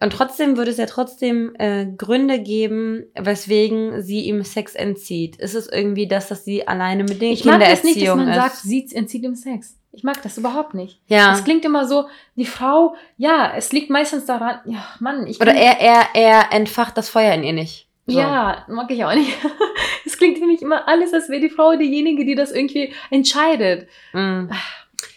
Und 0.02 0.14
trotzdem 0.14 0.56
würde 0.56 0.72
es 0.72 0.78
ja 0.78 0.86
trotzdem 0.86 1.54
äh, 1.60 1.86
Gründe 1.86 2.40
geben, 2.40 3.04
weswegen 3.20 4.02
sie 4.02 4.22
ihm 4.22 4.44
Sex 4.44 4.74
entzieht. 4.76 5.36
Ist 5.36 5.56
es 5.56 5.68
irgendwie 5.70 6.08
das, 6.08 6.30
dass 6.30 6.46
sie 6.46 6.66
alleine 6.68 7.04
mit 7.04 7.22
den 7.22 7.34
Ich 7.34 7.44
mag 7.44 7.60
das 7.60 7.84
nicht, 7.84 7.98
dass 7.98 8.04
Kindererziehung 8.04 8.18
man 8.18 8.30
ist? 8.30 8.36
sagt, 8.36 8.56
sie 8.58 8.96
entzieht 8.96 9.24
ihm 9.24 9.36
Sex. 9.36 9.76
Ich 9.92 10.04
mag 10.04 10.22
das 10.22 10.38
überhaupt 10.38 10.74
nicht. 10.74 11.02
ja. 11.08 11.34
Es 11.34 11.44
klingt 11.44 11.66
immer 11.66 11.88
so, 11.88 12.06
die 12.36 12.46
Frau, 12.46 12.96
ja, 13.18 13.52
es 13.58 13.74
liegt 13.74 13.90
meistens 13.90 14.26
daran, 14.26 14.60
ja, 14.66 14.86
Mann, 15.00 15.28
ich 15.28 15.42
Oder 15.42 15.54
er, 15.54 15.82
er, 15.82 16.06
er 16.14 16.54
entfacht 16.54 16.96
das 16.96 17.10
Feuer 17.10 17.34
in 17.34 17.44
ihr 17.44 17.54
nicht. 17.54 17.88
So. 18.06 18.20
Ja, 18.20 18.66
mag 18.68 18.90
ich 18.92 19.04
auch 19.04 19.14
nicht. 19.14 19.32
Es 20.06 20.18
klingt 20.18 20.40
für 20.40 20.48
mich 20.48 20.62
immer 20.62 20.88
alles, 20.88 21.14
als 21.14 21.30
wäre 21.30 21.40
die 21.40 21.50
Frau 21.50 21.76
diejenige, 21.76 22.26
die 22.26 22.36
das 22.36 22.52
irgendwie 22.52 22.94
entscheidet. 23.12 23.88
Mm. 24.12 24.48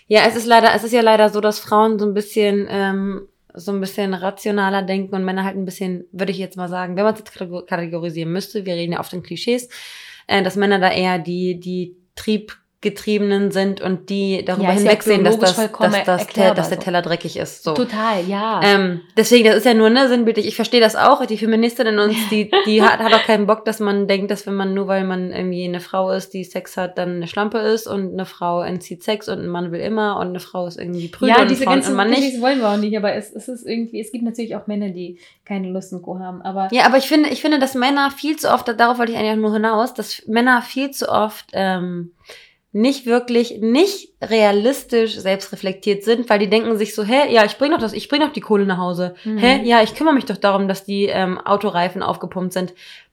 Ja, 0.06 0.22
es 0.26 0.36
ist 0.36 0.46
leider, 0.46 0.74
es 0.74 0.84
ist 0.84 0.92
ja 0.92 1.00
leider 1.00 1.30
so, 1.30 1.40
dass 1.40 1.58
Frauen 1.58 1.98
so 1.98 2.04
ein 2.04 2.12
bisschen, 2.14 2.66
ähm, 2.68 3.26
so 3.54 3.72
ein 3.72 3.80
bisschen 3.80 4.14
rationaler 4.14 4.82
denken 4.82 5.14
und 5.14 5.24
Männer 5.24 5.44
halt 5.44 5.56
ein 5.56 5.64
bisschen, 5.64 6.04
würde 6.12 6.32
ich 6.32 6.38
jetzt 6.38 6.56
mal 6.56 6.68
sagen, 6.68 6.96
wenn 6.96 7.04
man 7.04 7.14
es 7.14 7.20
jetzt 7.20 7.36
kategor- 7.36 7.66
kategorisieren 7.66 8.32
müsste, 8.32 8.64
wir 8.66 8.74
reden 8.74 8.92
ja 8.92 9.00
oft 9.00 9.12
in 9.12 9.22
Klischees, 9.22 9.68
äh, 10.26 10.42
dass 10.42 10.56
Männer 10.56 10.78
da 10.78 10.90
eher 10.90 11.18
die, 11.18 11.58
die 11.60 11.96
Triebgetriebenen 12.82 13.50
sind 13.52 13.80
und 13.80 14.10
die 14.10 14.44
darüber 14.44 14.64
Ja, 14.64 14.72
ist 14.72 14.82
ja 14.82 14.90
hinwegsehen, 14.90 15.24
dass, 15.24 15.38
das, 15.38 15.56
dass, 15.56 16.04
das, 16.04 16.20
erklärbar 16.22 16.54
dass 16.54 16.68
der. 16.68 16.80
Teller 16.80 17.02
dreckig 17.02 17.36
ist. 17.36 17.62
So. 17.62 17.74
Total, 17.74 18.24
ja. 18.26 18.60
Ähm, 18.64 19.02
deswegen, 19.16 19.44
das 19.44 19.58
ist 19.58 19.66
ja 19.66 19.74
nur 19.74 19.88
ne, 19.88 20.08
sinnbildlich. 20.08 20.46
Ich 20.46 20.56
verstehe 20.56 20.80
das 20.80 20.96
auch. 20.96 21.24
Die 21.24 21.38
Feministin 21.38 21.86
in 21.86 21.98
uns, 22.00 22.16
die, 22.30 22.50
die 22.66 22.82
hat, 22.82 22.98
hat 22.98 23.14
auch 23.14 23.22
keinen 23.22 23.46
Bock, 23.46 23.64
dass 23.64 23.78
man 23.78 24.08
denkt, 24.08 24.30
dass 24.30 24.46
wenn 24.46 24.54
man 24.54 24.74
nur 24.74 24.88
weil 24.88 25.04
man 25.04 25.30
irgendwie 25.30 25.64
eine 25.64 25.80
Frau 25.80 26.10
ist, 26.10 26.34
die 26.34 26.42
Sex 26.44 26.76
hat, 26.76 26.98
dann 26.98 27.16
eine 27.16 27.28
Schlampe 27.28 27.58
ist 27.58 27.86
und 27.86 28.12
eine 28.12 28.26
Frau 28.26 28.62
entzieht 28.62 29.04
Sex 29.04 29.28
und 29.28 29.38
ein 29.38 29.48
Mann 29.48 29.70
will 29.70 29.80
immer 29.80 30.18
und 30.18 30.28
eine 30.28 30.40
Frau 30.40 30.66
ist 30.66 30.78
irgendwie 30.78 31.08
prüde 31.08 31.32
ja, 31.32 31.42
und 31.42 31.50
diese 31.50 31.64
Frau 31.64 31.70
und 31.70 31.76
ganzen 31.76 31.94
Mann 31.94 32.10
nicht. 32.10 32.40
Wollen 32.40 32.58
wir 32.58 32.70
auch 32.70 32.76
nicht, 32.76 32.96
aber 32.96 33.14
es, 33.14 33.32
es 33.32 33.48
ist 33.48 33.66
irgendwie, 33.66 34.00
es 34.00 34.10
gibt 34.10 34.24
natürlich 34.24 34.56
auch 34.56 34.66
Männer, 34.66 34.88
die 34.88 35.20
keine 35.44 35.68
Lust 35.68 35.92
und 35.92 36.02
Co. 36.02 36.18
haben, 36.18 36.42
aber 36.42 36.68
Ja, 36.72 36.86
aber 36.86 36.96
ich 36.96 37.06
finde, 37.06 37.28
ich 37.28 37.40
finde, 37.40 37.58
dass 37.58 37.74
Männer 37.74 38.10
viel 38.10 38.36
zu 38.36 38.52
oft, 38.52 38.68
darauf 38.68 38.98
wollte 38.98 39.12
ich 39.12 39.18
eigentlich 39.18 39.32
auch 39.32 39.36
nur 39.36 39.52
hinaus, 39.52 39.94
dass 39.94 40.26
Männer 40.26 40.62
viel 40.62 40.90
zu 40.90 41.08
oft 41.08 41.46
ähm, 41.52 42.12
nicht 42.72 43.04
wirklich, 43.04 43.58
nicht 43.60 44.14
realistisch 44.22 45.18
selbstreflektiert 45.18 46.04
sind, 46.04 46.30
weil 46.30 46.38
die 46.38 46.48
denken 46.48 46.78
sich 46.78 46.94
so, 46.94 47.04
hä, 47.04 47.30
ja, 47.32 47.44
ich 47.44 47.58
bring 47.58 47.70
doch 47.70 47.78
das, 47.78 47.92
ich 47.92 48.08
bring 48.08 48.22
doch 48.22 48.32
die 48.32 48.40
Kohle 48.40 48.64
nach 48.64 48.78
Hause. 48.78 49.14
Mhm. 49.24 49.38
Hä, 49.38 49.60
ja, 49.64 49.82
ich 49.82 49.94
kümmere 49.94 50.14
mich 50.14 50.24
doch 50.24 50.38
darum, 50.38 50.68
dass 50.68 50.84
die 50.84 51.04
ähm, 51.04 51.38
Autoreifen 51.38 52.02
aufgepumpt 52.02 52.54
sind. 52.54 52.72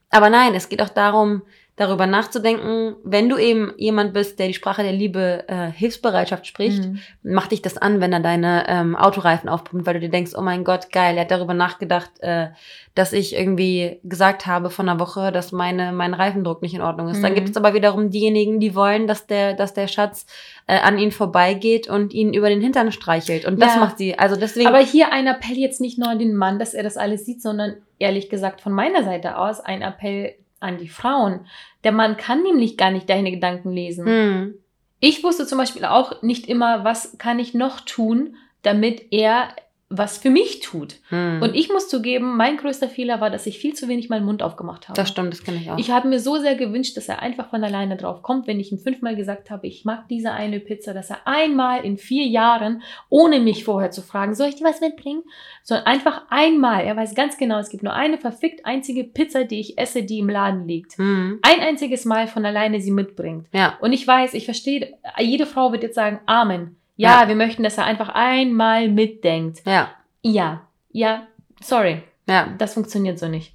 Aber 0.09 0.29
nein, 0.29 0.55
es 0.55 0.69
geht 0.69 0.81
auch 0.81 0.89
darum, 0.89 1.41
darüber 1.79 2.07
nachzudenken, 2.07 2.95
wenn 3.03 3.29
du 3.29 3.37
eben 3.37 3.73
jemand 3.77 4.13
bist, 4.13 4.37
der 4.37 4.47
die 4.47 4.53
Sprache 4.53 4.83
der 4.83 4.91
Liebe, 4.91 5.45
äh, 5.47 5.71
Hilfsbereitschaft 5.71 6.45
spricht, 6.45 6.83
Mhm. 6.83 6.99
macht 7.23 7.51
dich 7.53 7.61
das 7.61 7.77
an, 7.77 8.01
wenn 8.01 8.11
er 8.11 8.19
deine 8.19 8.65
ähm, 8.67 8.95
Autoreifen 8.97 9.47
aufpumpt, 9.49 9.85
weil 9.85 9.93
du 9.93 10.01
dir 10.01 10.09
denkst, 10.09 10.33
oh 10.37 10.41
mein 10.41 10.63
Gott, 10.65 10.91
geil, 10.91 11.15
er 11.15 11.21
hat 11.21 11.31
darüber 11.31 11.53
nachgedacht, 11.53 12.11
äh, 12.19 12.47
dass 12.95 13.13
ich 13.13 13.33
irgendwie 13.33 13.99
gesagt 14.03 14.45
habe 14.45 14.69
von 14.69 14.89
einer 14.89 14.99
Woche, 14.99 15.31
dass 15.31 15.53
meine, 15.53 15.93
mein 15.93 16.13
Reifendruck 16.13 16.61
nicht 16.61 16.73
in 16.73 16.81
Ordnung 16.81 17.07
ist. 17.07 17.23
Dann 17.23 17.31
Mhm. 17.31 17.35
gibt 17.35 17.49
es 17.49 17.55
aber 17.57 17.73
wiederum 17.73 18.09
diejenigen, 18.09 18.59
die 18.59 18.75
wollen, 18.75 19.07
dass 19.07 19.25
der, 19.25 19.53
dass 19.53 19.73
der 19.73 19.87
Schatz 19.87 20.25
äh, 20.67 20.77
an 20.79 20.99
ihnen 20.99 21.11
vorbeigeht 21.11 21.87
und 21.89 22.13
ihn 22.13 22.33
über 22.33 22.49
den 22.49 22.59
Hintern 22.61 22.91
streichelt. 22.91 23.45
Und 23.45 23.61
das 23.61 23.75
Ja. 23.75 23.79
macht 23.79 23.97
sie. 23.97 24.19
Also 24.19 24.35
deswegen. 24.35 24.67
Aber 24.67 24.79
hier 24.79 25.13
ein 25.13 25.27
Appell 25.27 25.57
jetzt 25.57 25.79
nicht 25.79 25.97
nur 25.97 26.09
an 26.09 26.19
den 26.19 26.35
Mann, 26.35 26.59
dass 26.59 26.73
er 26.73 26.83
das 26.83 26.97
alles 26.97 27.25
sieht, 27.25 27.41
sondern 27.41 27.77
ehrlich 27.99 28.29
gesagt 28.29 28.59
von 28.61 28.73
meiner 28.73 29.03
Seite 29.03 29.37
aus 29.37 29.61
ein 29.61 29.81
Appell 29.81 30.33
an 30.59 30.77
die 30.77 30.89
Frauen. 30.89 31.45
Der 31.83 31.91
Mann 31.91 32.17
kann 32.17 32.43
nämlich 32.43 32.77
gar 32.77 32.91
nicht 32.91 33.09
deine 33.09 33.31
Gedanken 33.31 33.71
lesen. 33.71 34.05
hm, 34.05 34.53
Ich 34.99 35.23
wusste 35.23 35.45
zum 35.47 35.57
Beispiel 35.57 35.85
auch 35.85 36.21
nicht 36.21 36.47
immer, 36.47 36.83
was 36.83 37.17
kann 37.17 37.39
ich 37.39 37.53
noch 37.53 37.79
tun, 37.81 38.35
damit 38.63 39.11
er 39.11 39.49
was 39.91 40.19
für 40.19 40.29
mich 40.29 40.59
tut. 40.59 40.97
hm. 41.09 41.41
Und 41.41 41.55
ich 41.55 41.69
muss 41.69 41.89
zugeben, 41.89 42.37
mein 42.37 42.57
größter 42.57 42.87
Fehler 42.87 43.21
war, 43.21 43.31
dass 43.31 43.47
ich 43.47 43.57
viel 43.57 43.73
zu 43.73 43.87
wenig 43.87 44.07
meinen 44.07 44.25
Mund 44.25 44.43
aufgemacht 44.43 44.87
habe. 44.87 44.95
das 44.95 45.09
stimmt, 45.09 45.33
das 45.33 45.43
kenne 45.43 45.57
ich 45.57 45.71
auch. 45.71 45.79
Ich 45.79 45.89
habe 45.89 46.07
mir 46.07 46.19
so 46.19 46.37
sehr 46.37 46.55
gewünscht, 46.55 46.95
dass 46.95 47.09
er 47.09 47.23
einfach 47.23 47.49
von 47.49 47.63
alleine 47.63 47.97
drauf 47.97 48.21
kommt, 48.21 48.45
wenn 48.45 48.59
ich 48.59 48.71
ihm 48.71 48.77
fünfmal 48.77 49.15
gesagt 49.15 49.49
habe, 49.49 49.65
ich 49.65 49.85
mag 49.85 50.07
diese 50.07 50.31
eine 50.31 50.59
Pizza, 50.59 50.93
dass 50.93 51.09
er 51.09 51.25
einmal 51.25 51.83
in 51.83 51.97
vier 51.97 52.27
Jahren, 52.27 52.83
ohne 53.09 53.39
mich 53.39 53.63
vorher 53.63 53.89
zu 53.89 54.03
fragen, 54.03 54.35
soll 54.35 54.49
ich 54.49 54.55
dir 54.55 54.65
was 54.65 54.79
mitbringen? 54.79 55.23
Sondern 55.63 55.87
einfach 55.87 56.23
einmal, 56.29 56.83
er 56.83 56.95
weiß 56.95 57.15
ganz 57.15 57.37
genau, 57.37 57.57
es 57.57 57.69
gibt 57.69 57.81
nur 57.81 57.93
eine 57.93 58.19
verfickt 58.19 58.67
einzige 58.67 59.03
Pizza, 59.03 59.45
die 59.45 59.59
ich 59.59 59.79
esse, 59.79 60.03
die 60.03 60.19
im 60.19 60.29
Laden 60.29 60.67
liegt. 60.67 60.97
hm. 60.97 61.39
Ein 61.41 61.61
einziges 61.61 62.05
Mal 62.05 62.27
von 62.27 62.45
alleine 62.45 62.79
sie 62.79 62.91
mitbringt. 62.91 63.47
Ja. 63.53 63.77
Und 63.81 63.93
ich 63.93 64.05
weiß, 64.05 64.35
ich 64.35 64.45
verstehe, 64.45 64.93
jede 65.19 65.47
Frau 65.47 65.71
wird 65.71 65.81
jetzt 65.81 65.95
sagen, 65.95 66.19
Amen. 66.27 66.78
Ja, 67.01 67.21
Ja. 67.21 67.27
wir 67.29 67.35
möchten, 67.35 67.63
dass 67.63 67.77
er 67.77 67.85
einfach 67.85 68.09
einmal 68.09 68.89
mitdenkt. 68.89 69.59
Ja. 69.65 69.89
Ja, 70.21 70.61
ja, 70.91 71.27
sorry, 71.61 72.03
Ja. 72.27 72.49
das 72.57 72.73
funktioniert 72.73 73.17
so 73.19 73.27
nicht. 73.29 73.53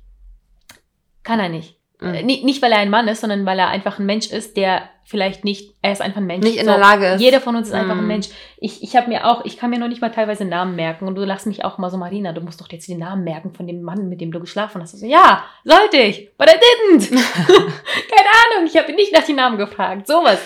Kann 1.22 1.40
er 1.40 1.48
nicht. 1.50 1.76
hm. 2.00 2.14
Äh, 2.14 2.22
Nicht, 2.22 2.44
nicht, 2.44 2.62
weil 2.62 2.72
er 2.72 2.78
ein 2.78 2.88
Mann 2.90 3.06
ist, 3.08 3.20
sondern 3.20 3.44
weil 3.46 3.58
er 3.58 3.68
einfach 3.68 3.98
ein 3.98 4.06
Mensch 4.06 4.28
ist, 4.30 4.56
der 4.56 4.88
vielleicht 5.06 5.44
nicht, 5.44 5.74
er 5.82 5.92
ist 5.92 6.00
einfach 6.00 6.16
ein 6.18 6.26
Mensch. 6.26 6.44
Nicht 6.44 6.56
in 6.58 6.66
der 6.66 6.78
Lage 6.78 7.06
ist. 7.14 7.20
Jeder 7.20 7.40
von 7.42 7.54
uns 7.56 7.68
ist 7.68 7.74
einfach 7.74 7.94
Mm. 7.94 7.98
ein 8.00 8.06
Mensch. 8.06 8.28
Ich, 8.56 8.82
ich 8.82 8.96
habe 8.96 9.08
mir 9.08 9.26
auch, 9.26 9.44
ich 9.44 9.58
kann 9.58 9.68
mir 9.70 9.78
noch 9.78 9.88
nicht 9.88 10.00
mal 10.00 10.10
teilweise 10.10 10.44
Namen 10.46 10.74
merken 10.76 11.06
und 11.06 11.14
du 11.14 11.24
lachst 11.24 11.46
mich 11.46 11.64
auch 11.66 11.76
mal 11.78 11.90
so, 11.90 11.98
Marina, 11.98 12.32
du 12.32 12.40
musst 12.40 12.60
doch 12.62 12.72
jetzt 12.72 12.88
den 12.88 12.98
Namen 12.98 13.24
merken 13.24 13.52
von 13.54 13.66
dem 13.66 13.82
Mann, 13.82 14.08
mit 14.08 14.20
dem 14.22 14.32
du 14.32 14.40
geschlafen 14.40 14.80
hast. 14.82 14.94
Also, 14.94 15.04
ja, 15.06 15.44
sollte 15.64 15.98
ich, 15.98 16.30
but 16.38 16.48
I 16.48 16.54
didn't. 16.56 17.10
Keine 17.46 18.30
Ahnung, 18.56 18.66
ich 18.66 18.76
habe 18.78 18.92
nicht 18.94 19.12
nach 19.12 19.24
den 19.24 19.36
Namen 19.36 19.58
gefragt. 19.58 20.06
Sowas. 20.06 20.38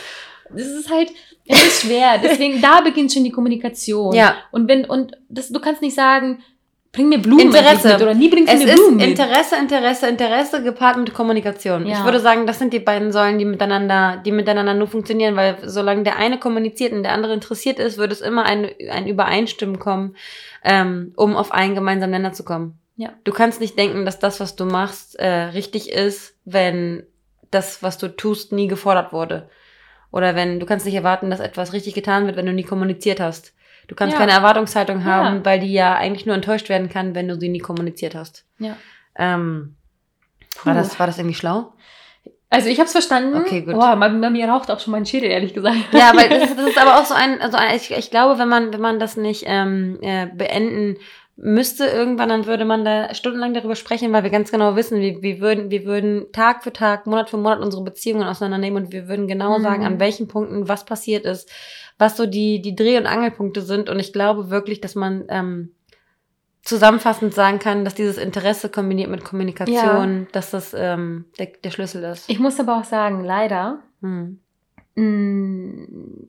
Das 0.51 0.67
ist 0.67 0.91
halt, 0.91 1.11
es 1.47 1.63
ist 1.63 1.83
schwer. 1.83 2.19
Deswegen, 2.23 2.61
da 2.61 2.81
beginnt 2.81 3.13
schon 3.13 3.25
die 3.25 3.31
Kommunikation. 3.31 4.15
Ja. 4.15 4.37
Und 4.51 4.69
wenn, 4.69 4.85
und 4.85 5.13
das, 5.29 5.49
du 5.49 5.61
kannst 5.61 5.83
nicht 5.83 5.95
sagen, 5.95 6.43
Bring 6.91 7.11
mir 7.11 7.19
Blumen 7.19 7.47
Interesse. 7.47 7.89
mit 7.89 8.03
oder 8.03 8.15
nie 8.15 8.29
bringst 8.29 8.53
du 8.53 8.57
mir 8.57 8.73
Blumen 8.73 8.97
mit. 8.97 9.09
Interesse, 9.11 9.57
Interesse, 9.57 10.09
Interesse 10.09 10.63
gepaart 10.63 10.97
mit 10.97 11.13
Kommunikation. 11.13 11.87
Ja. 11.87 11.99
Ich 11.99 12.05
würde 12.05 12.19
sagen, 12.19 12.47
das 12.47 12.59
sind 12.59 12.73
die 12.73 12.79
beiden 12.79 13.13
Säulen, 13.13 13.39
die 13.39 13.45
miteinander, 13.45 14.23
die 14.25 14.33
miteinander 14.33 14.73
nur 14.73 14.89
funktionieren, 14.89 15.37
weil 15.37 15.59
solange 15.65 16.03
der 16.03 16.17
eine 16.17 16.39
kommuniziert 16.39 16.95
und 16.95 17.03
der 17.03 17.13
andere 17.13 17.35
interessiert 17.35 17.79
ist, 17.79 17.99
wird 17.99 18.11
es 18.11 18.23
immer 18.23 18.47
ein, 18.47 18.71
ein 18.91 19.07
Übereinstimmen 19.07 19.79
kommen, 19.79 20.17
ähm, 20.65 21.13
um 21.15 21.37
auf 21.37 21.53
einen 21.53 21.75
gemeinsamen 21.75 22.13
Nenner 22.13 22.33
zu 22.33 22.43
kommen. 22.43 22.79
Ja. 22.97 23.11
Du 23.23 23.33
kannst 23.33 23.61
nicht 23.61 23.79
denken, 23.79 24.07
dass 24.07 24.19
das, 24.19 24.41
was 24.41 24.57
du 24.57 24.65
machst, 24.65 25.19
äh, 25.21 25.29
richtig 25.29 25.93
ist, 25.93 26.37
wenn 26.47 27.05
das, 27.51 27.83
was 27.83 27.99
du 27.99 28.09
tust, 28.09 28.53
nie 28.53 28.67
gefordert 28.67 29.13
wurde. 29.13 29.49
Oder 30.11 30.35
wenn, 30.35 30.59
du 30.61 30.67
kannst 30.67 30.87
nicht 30.87 30.95
erwarten, 30.95 31.31
dass 31.31 31.41
etwas 31.41 31.73
richtig 31.73 31.95
getan 31.95 32.27
wird, 32.27 32.37
wenn 32.37 32.47
du 32.47 32.53
nie 32.53 32.63
kommuniziert 32.65 33.21
hast. 33.21 33.55
Du 33.89 33.95
kannst 33.95 34.15
Ja. 34.15 34.19
keine 34.19 34.33
Erwartungshaltung 34.33 35.05
haben, 35.05 35.37
Ja. 35.39 35.45
weil 35.45 35.61
die 35.61 35.73
ja 35.73 35.95
eigentlich 35.97 36.27
nur 36.27 36.35
enttäuscht 36.35 36.69
werden 36.69 36.89
kann, 36.89 37.15
wenn 37.15 37.29
du 37.29 37.39
sie 37.39 37.49
nie 37.49 37.59
kommuniziert 37.59 38.15
hast. 38.15 38.45
Ja. 38.59 38.77
Ähm, 39.17 39.77
war, 40.65 40.75
das, 40.75 40.99
war 40.99 41.07
das 41.07 41.19
irgendwie 41.19 41.35
schlau? 41.35 41.73
Also 42.51 42.69
ich 42.71 42.79
habe 42.79 42.87
es 42.87 42.93
verstanden. 42.93 43.37
Okay, 43.37 43.61
gut. 43.63 43.75
Boah, 43.75 43.95
bei, 43.97 44.09
bei 44.09 44.31
mir 44.31 44.49
raucht 44.49 44.71
auch 44.71 44.81
schon 44.81 44.93
mein 44.93 45.05
Schädel, 45.05 45.31
ehrlich 45.31 45.53
gesagt. 45.53 45.77
Ja, 45.93 46.13
weil 46.15 46.29
das, 46.31 46.45
ist- 46.51 46.59
das 46.59 46.67
ist 46.69 46.79
aber 46.79 46.99
auch 46.99 47.05
so 47.05 47.15
ein, 47.15 47.41
also 47.43 47.57
ein- 47.59 47.77
ich, 47.77 47.91
ich 47.91 48.11
glaube, 48.11 48.39
wenn 48.39 48.49
man, 48.49 48.73
wenn 48.73 48.81
man 48.81 48.99
das 48.99 49.17
nicht 49.19 49.45
ähm, 49.47 49.99
äh, 50.01 50.27
beenden 50.27 50.97
müsste 51.41 51.87
irgendwann, 51.87 52.29
dann 52.31 52.47
würde 52.47 52.65
man 52.65 52.85
da 52.85 53.15
stundenlang 53.15 53.55
darüber 53.55 53.77
sprechen, 53.77 54.13
weil 54.13 54.25
wir 54.25 54.31
ganz 54.31 54.51
genau 54.51 54.75
wissen, 54.75 55.01
wir, 55.01 55.23
wir, 55.23 55.39
würden, 55.41 55.71
wir 55.71 55.85
würden 55.85 56.33
Tag 56.33 56.65
für 56.65 56.73
Tag, 56.73 57.07
Monat 57.07 57.31
für 57.31 57.37
Monat 57.37 57.61
unsere 57.61 57.85
Beziehungen 57.85 58.25
auseinandernehmen 58.25 58.85
und 58.87 58.93
wir 58.93 59.09
würden 59.09 59.29
genau 59.29 59.59
Mhm. 59.59 59.63
sagen, 59.63 59.85
an 59.85 60.01
welchen 60.01 60.27
Punkten 60.27 60.69
was 60.69 60.85
passiert 60.85 61.25
ist, 61.25 61.49
was 61.97 62.17
so 62.17 62.27
die, 62.27 62.61
die 62.61 62.75
Dreh- 62.75 62.99
und 62.99 63.07
Angelpunkte 63.07 63.63
sind. 63.63 63.89
Und 63.89 64.01
ich 64.01 64.13
glaube 64.13 64.51
wirklich, 64.51 64.81
dass 64.81 64.97
man 64.97 65.27
ähm, 65.29 65.71
zusammenfassend 66.63 67.33
sagen 67.35 67.61
kann, 67.61 67.85
dass 67.85 67.95
dieses 67.95 68.19
Interesse 68.19 68.69
kombiniert 68.69 69.09
mit 69.09 69.25
Kommunikation, 69.25 70.27
dass 70.33 70.51
das 70.51 70.75
ähm, 70.77 71.27
der, 71.39 71.47
der 71.63 71.71
Schlüssel 71.71 72.03
ist. 72.03 72.29
Ich 72.29 72.41
muss 72.41 72.59
aber 72.59 72.79
auch 72.79 72.85
sagen, 72.85 73.23
leider, 73.25 73.79
Hm. 74.03 74.41
mh, 74.97 76.27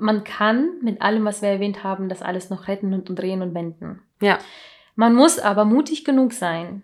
man 0.00 0.24
kann 0.24 0.68
mit 0.82 1.00
allem, 1.02 1.24
was 1.24 1.42
wir 1.42 1.48
erwähnt 1.50 1.84
haben, 1.84 2.08
das 2.08 2.22
alles 2.22 2.50
noch 2.50 2.68
retten 2.68 2.92
und 2.92 3.06
drehen 3.06 3.42
und 3.42 3.54
wenden. 3.54 4.00
Ja. 4.20 4.38
Man 4.96 5.14
muss 5.14 5.38
aber 5.38 5.64
mutig 5.64 6.04
genug 6.04 6.32
sein. 6.32 6.82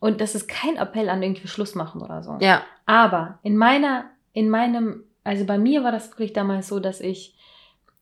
Und 0.00 0.20
das 0.20 0.34
ist 0.34 0.48
kein 0.48 0.76
Appell 0.76 1.08
an 1.08 1.22
irgendwie 1.22 1.48
Schluss 1.48 1.74
machen 1.74 2.02
oder 2.02 2.22
so. 2.22 2.36
Ja. 2.40 2.62
Aber 2.86 3.38
in 3.42 3.56
meiner, 3.56 4.04
in 4.32 4.50
meinem, 4.50 5.04
also 5.24 5.46
bei 5.46 5.56
mir 5.58 5.82
war 5.82 5.92
das 5.92 6.10
wirklich 6.10 6.32
damals 6.34 6.68
so, 6.68 6.78
dass 6.78 7.00
ich, 7.00 7.34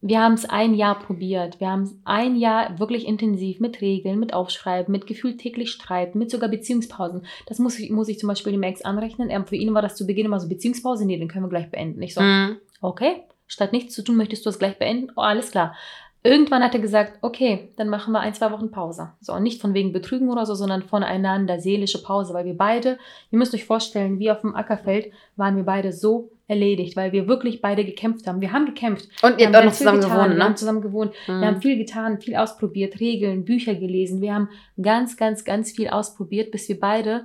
wir 0.01 0.21
haben 0.21 0.33
es 0.35 0.45
ein 0.51 0.75
Jahr 0.75 0.99
probiert. 0.99 1.61
Wir 1.61 1.71
haben 1.71 1.83
es 1.83 1.95
ein 2.05 2.35
Jahr 2.35 2.81
wirklich 2.81 3.07
intensiv 3.07 3.61
mit 3.61 3.81
Regeln, 3.81 4.19
mit 4.19 4.35
Aufschreiben, 4.35 4.91
mit 4.91 5.07
gefühlt 5.07 5.39
täglich 5.39 5.71
streiten, 5.71 6.19
mit 6.19 6.31
sogar 6.33 6.49
Beziehungspausen. 6.49 7.25
Das 7.47 7.61
muss 7.61 7.79
ich, 7.79 7.91
muss 7.91 8.09
ich 8.09 8.19
zum 8.19 8.29
Beispiel 8.29 8.53
dem 8.53 8.65
Ex 8.65 8.83
anrechnen. 8.83 9.31
Er, 9.31 9.45
für 9.47 9.55
ihn 9.55 9.73
war 9.73 9.83
das 9.83 9.95
zu 9.95 10.05
Beginn 10.05 10.27
immer 10.27 10.41
so 10.41 10.49
Beziehungspause. 10.49 11.07
Nee, 11.07 11.19
den 11.19 11.29
können 11.29 11.45
wir 11.45 11.51
gleich 11.51 11.71
beenden. 11.71 12.03
Ich 12.03 12.15
so, 12.15 12.21
Hm. 12.21 12.57
okay, 12.81 13.23
statt 13.53 13.73
nichts 13.73 13.95
zu 13.95 14.03
tun, 14.03 14.17
möchtest 14.17 14.47
du 14.47 14.51
es 14.51 14.59
gleich 14.59 14.79
beenden? 14.79 15.13
Oh, 15.15 15.21
alles 15.21 15.51
klar. 15.51 15.77
Irgendwann 16.25 16.63
hat 16.63 16.75
er 16.75 16.81
gesagt, 16.81 17.19
okay, 17.21 17.71
dann 17.77 17.89
machen 17.89 18.13
wir 18.13 18.21
ein, 18.21 18.33
zwei 18.33 18.53
Wochen 18.53 18.71
Pause. 18.71 19.11
So, 19.21 19.33
und 19.33 19.43
nicht 19.43 19.61
von 19.61 19.75
wegen 19.75 19.93
Betrügen 19.93 20.31
oder 20.31 20.47
so, 20.47 20.55
sondern 20.55 20.83
voneinander 20.83 21.59
seelische 21.59 22.01
Pause, 22.01 22.33
weil 22.33 22.45
wir 22.45 22.57
beide, 22.57 22.99
ihr 23.31 23.39
müsst 23.39 23.55
euch 23.55 23.65
vorstellen, 23.65 24.21
wie 24.21 24.31
auf 24.31 24.41
dem 24.41 24.55
Ackerfeld 24.55 25.13
waren 25.37 25.57
wir 25.57 25.65
beide 25.65 25.93
so 25.93 26.31
erledigt, 26.47 26.97
weil 26.97 27.13
wir 27.13 27.27
wirklich 27.27 27.61
beide 27.61 27.85
gekämpft 27.85 28.27
haben. 28.27 28.41
Wir 28.41 28.53
haben 28.53 28.67
gekämpft. 28.67 29.09
Und 29.23 29.41
ihr 29.41 29.47
haben 29.47 29.55
habt 29.55 29.65
auch 29.65 29.71
noch 29.71 29.73
zusammen 29.73 30.01
getan. 30.01 30.13
gewohnt, 30.13 30.37
Wir 30.37 30.45
haben 30.45 30.51
ne? 30.51 30.57
zusammen 30.57 30.81
gewohnt. 30.81 31.15
Hm. 31.27 31.41
Wir 31.41 31.49
haben 31.49 31.61
viel 31.61 31.77
getan, 31.77 32.21
viel 32.21 32.37
ausprobiert, 32.37 33.01
Regeln, 33.01 33.45
Bücher 33.45 33.75
gelesen. 33.75 34.21
Wir 34.21 34.35
haben 34.35 34.49
ganz, 34.81 35.17
ganz, 35.17 35.45
ganz 35.45 35.73
viel 35.73 35.89
ausprobiert, 35.89 36.53
bis 36.53 36.69
wir 36.69 36.79
beide 36.79 37.25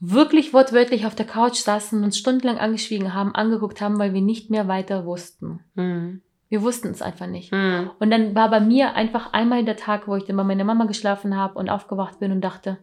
wirklich 0.00 0.52
wortwörtlich 0.52 1.06
auf 1.06 1.14
der 1.14 1.26
Couch 1.26 1.56
saßen, 1.56 2.02
uns 2.04 2.18
stundenlang 2.18 2.58
angeschwiegen 2.58 3.14
haben, 3.14 3.34
angeguckt 3.34 3.80
haben, 3.80 3.98
weil 3.98 4.12
wir 4.14 4.20
nicht 4.20 4.50
mehr 4.50 4.68
weiter 4.68 5.06
wussten. 5.06 5.60
Hm. 5.76 6.20
Wir 6.48 6.62
wussten 6.62 6.88
es 6.88 7.02
einfach 7.02 7.26
nicht. 7.26 7.52
Hm. 7.52 7.90
Und 7.98 8.10
dann 8.10 8.34
war 8.34 8.50
bei 8.50 8.60
mir 8.60 8.94
einfach 8.94 9.32
einmal 9.32 9.64
der 9.64 9.76
Tag, 9.76 10.06
wo 10.06 10.14
ich 10.16 10.24
dann 10.24 10.36
bei 10.36 10.44
meiner 10.44 10.64
Mama 10.64 10.84
geschlafen 10.84 11.36
habe 11.36 11.58
und 11.58 11.70
aufgewacht 11.70 12.20
bin 12.20 12.32
und 12.32 12.42
dachte, 12.42 12.78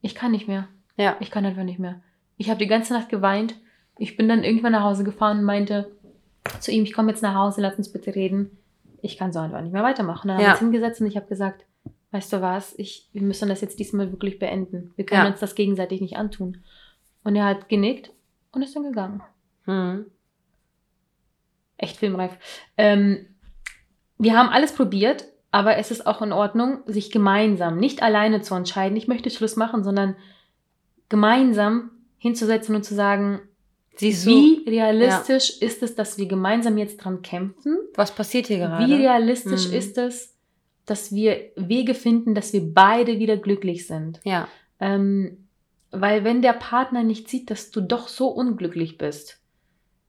ich 0.00 0.14
kann 0.14 0.32
nicht 0.32 0.48
mehr. 0.48 0.68
Ja. 0.96 1.16
Ich 1.20 1.30
kann 1.30 1.46
einfach 1.46 1.62
nicht 1.62 1.78
mehr. 1.78 2.00
Ich 2.36 2.50
habe 2.50 2.58
die 2.58 2.66
ganze 2.66 2.92
Nacht 2.92 3.08
geweint. 3.08 3.54
Ich 3.96 4.16
bin 4.16 4.28
dann 4.28 4.44
irgendwann 4.44 4.72
nach 4.72 4.82
Hause 4.82 5.04
gefahren 5.04 5.38
und 5.38 5.44
meinte 5.44 5.90
zu 6.60 6.70
ihm, 6.70 6.82
ich 6.84 6.92
komme 6.92 7.10
jetzt 7.10 7.22
nach 7.22 7.34
Hause, 7.34 7.60
lass 7.60 7.76
uns 7.76 7.92
bitte 7.92 8.14
reden. 8.14 8.58
Ich 9.00 9.16
kann 9.16 9.32
so 9.32 9.38
einfach 9.38 9.60
nicht 9.60 9.72
mehr 9.72 9.82
weitermachen. 9.82 10.28
Dann 10.28 10.36
haben 10.36 10.42
wir 10.42 10.46
Ja. 10.46 10.52
uns 10.52 10.60
hingesetzt 10.60 11.00
und 11.00 11.06
ich 11.06 11.16
habe 11.16 11.26
gesagt, 11.26 11.64
weißt 12.10 12.32
du 12.32 12.40
was, 12.40 12.74
ich, 12.78 13.08
wir 13.12 13.22
müssen 13.22 13.48
das 13.48 13.60
jetzt 13.60 13.78
diesmal 13.78 14.10
wirklich 14.10 14.38
beenden. 14.38 14.92
Wir 14.96 15.04
können 15.06 15.24
Ja. 15.24 15.30
uns 15.30 15.40
das 15.40 15.54
gegenseitig 15.54 16.00
nicht 16.00 16.16
antun. 16.16 16.58
Und 17.24 17.36
er 17.36 17.44
hat 17.44 17.68
genickt 17.68 18.10
und 18.52 18.62
ist 18.62 18.74
dann 18.74 18.84
gegangen. 18.84 19.22
Hm. 19.64 20.06
Echt 21.76 21.96
filmreif. 21.96 22.36
Ähm, 22.76 23.26
wir 24.18 24.36
haben 24.36 24.48
alles 24.48 24.72
probiert, 24.72 25.24
aber 25.50 25.76
es 25.76 25.90
ist 25.90 26.06
auch 26.06 26.22
in 26.22 26.32
Ordnung, 26.32 26.80
sich 26.86 27.10
gemeinsam, 27.10 27.78
nicht 27.78 28.02
alleine 28.02 28.40
zu 28.40 28.54
entscheiden, 28.54 28.96
ich 28.96 29.06
möchte 29.08 29.30
Schluss 29.30 29.56
machen, 29.56 29.84
sondern 29.84 30.16
gemeinsam 31.08 31.90
hinzusetzen 32.18 32.74
und 32.74 32.84
zu 32.84 32.94
sagen, 32.94 33.40
Siehst 33.96 34.26
du, 34.26 34.30
wie 34.30 34.64
realistisch 34.68 35.60
ist 35.60 35.82
es, 35.82 35.94
dass 35.96 36.18
wir 36.18 36.26
gemeinsam 36.26 36.78
jetzt 36.78 36.98
dran 36.98 37.20
kämpfen? 37.22 37.78
was 37.94 38.14
passiert 38.14 38.46
hier 38.46 38.58
gerade? 38.58 38.86
Wie 38.86 38.94
realistisch 38.94 39.68
Mhm. 39.68 39.74
ist 39.74 39.98
es, 39.98 40.36
dass 40.90 41.12
wir 41.12 41.40
Wege 41.56 41.94
finden, 41.94 42.34
dass 42.34 42.52
wir 42.52 42.62
beide 42.74 43.18
wieder 43.18 43.36
glücklich 43.36 43.86
sind? 43.86 44.20
Ja. 44.24 44.48
Ähm, 44.80 45.46
weil 45.90 46.24
wenn 46.24 46.42
der 46.42 46.52
Partner 46.52 47.02
nicht 47.02 47.28
sieht, 47.28 47.50
dass 47.50 47.70
du 47.70 47.80
doch 47.80 48.08
so 48.08 48.28
unglücklich 48.28 48.98
bist, 48.98 49.40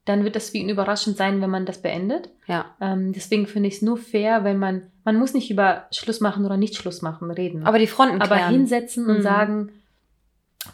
dann 0.05 0.23
wird 0.23 0.35
das 0.35 0.49
für 0.49 0.57
ihn 0.57 0.69
überraschend 0.69 1.17
sein, 1.17 1.39
wenn 1.41 1.49
man 1.49 1.65
das 1.65 1.81
beendet. 1.81 2.29
Ja. 2.47 2.65
Ähm, 2.81 3.13
deswegen 3.13 3.45
finde 3.47 3.67
ich 3.69 3.75
es 3.75 3.81
nur 3.81 3.97
fair, 3.97 4.43
wenn 4.43 4.57
man, 4.57 4.83
man 5.05 5.17
muss 5.17 5.33
nicht 5.33 5.51
über 5.51 5.85
Schluss 5.91 6.19
machen 6.19 6.45
oder 6.45 6.57
nicht 6.57 6.75
Schluss 6.75 7.01
machen 7.01 7.29
reden. 7.31 7.63
Aber 7.63 7.77
die 7.79 7.87
Fronten 7.87 8.21
Aber 8.21 8.35
klären. 8.35 8.51
hinsetzen 8.53 9.05
und 9.05 9.17
Mhm. 9.19 9.21
sagen, 9.21 9.69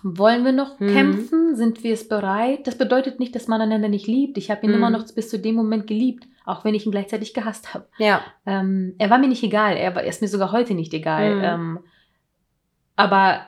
wollen 0.03 0.43
wir 0.45 0.51
noch 0.51 0.79
Mhm. 0.79 0.87
kämpfen? 0.87 1.55
Sind 1.55 1.83
wir 1.83 1.93
es 1.93 2.07
bereit? 2.07 2.65
Das 2.67 2.77
bedeutet 2.77 3.19
nicht, 3.19 3.35
dass 3.35 3.47
man 3.47 3.61
einander 3.61 3.89
nicht 3.89 4.07
liebt. 4.07 4.37
Ich 4.37 4.49
habe 4.51 4.65
ihn 4.65 4.69
Mhm. 4.71 4.77
immer 4.77 4.89
noch 4.89 5.05
bis 5.13 5.29
zu 5.29 5.37
dem 5.39 5.55
Moment 5.55 5.85
geliebt, 5.87 6.25
auch 6.45 6.63
wenn 6.63 6.75
ich 6.75 6.85
ihn 6.85 6.91
gleichzeitig 6.91 7.33
gehasst 7.33 7.73
habe. 7.73 7.87
Ja. 7.97 8.21
Ähm, 8.45 8.95
er 8.97 9.09
war 9.09 9.17
mir 9.17 9.27
nicht 9.27 9.43
egal. 9.43 9.75
Er, 9.77 9.95
war, 9.95 10.03
er 10.03 10.09
ist 10.09 10.21
mir 10.21 10.27
sogar 10.27 10.51
heute 10.51 10.73
nicht 10.73 10.93
egal. 10.93 11.35
Mhm. 11.35 11.43
Ähm, 11.43 11.79
aber 12.95 13.41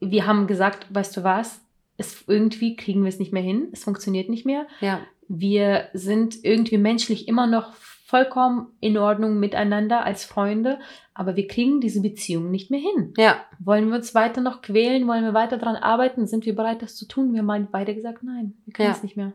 wir 0.00 0.26
haben 0.26 0.46
gesagt, 0.46 0.86
weißt 0.94 1.16
du 1.16 1.24
was? 1.24 1.60
Es, 1.96 2.24
irgendwie 2.26 2.76
kriegen 2.76 3.02
wir 3.02 3.08
es 3.08 3.18
nicht 3.18 3.32
mehr 3.32 3.42
hin. 3.42 3.68
Es 3.72 3.84
funktioniert 3.84 4.28
nicht 4.28 4.46
mehr. 4.46 4.66
Ja. 4.80 5.00
Wir 5.28 5.88
sind 5.92 6.44
irgendwie 6.44 6.78
menschlich 6.78 7.28
immer 7.28 7.46
noch 7.46 7.72
vollkommen 7.74 8.66
in 8.80 8.98
Ordnung 8.98 9.40
miteinander 9.40 10.04
als 10.04 10.24
Freunde, 10.26 10.78
aber 11.14 11.34
wir 11.34 11.46
kriegen 11.46 11.80
diese 11.80 12.02
Beziehung 12.02 12.50
nicht 12.50 12.70
mehr 12.70 12.80
hin. 12.80 13.14
Ja. 13.16 13.36
Wollen 13.58 13.88
wir 13.88 13.96
uns 13.96 14.14
weiter 14.14 14.42
noch 14.42 14.60
quälen? 14.60 15.08
Wollen 15.08 15.24
wir 15.24 15.32
weiter 15.32 15.56
daran 15.56 15.76
arbeiten? 15.76 16.26
Sind 16.26 16.44
wir 16.44 16.54
bereit, 16.54 16.82
das 16.82 16.94
zu 16.96 17.08
tun? 17.08 17.32
Wir 17.32 17.42
haben 17.42 17.68
beide 17.72 17.94
gesagt, 17.94 18.22
nein, 18.22 18.54
wir 18.66 18.74
können 18.74 18.88
Ja. 18.90 18.94
es 18.94 19.02
nicht 19.02 19.16
mehr. 19.16 19.32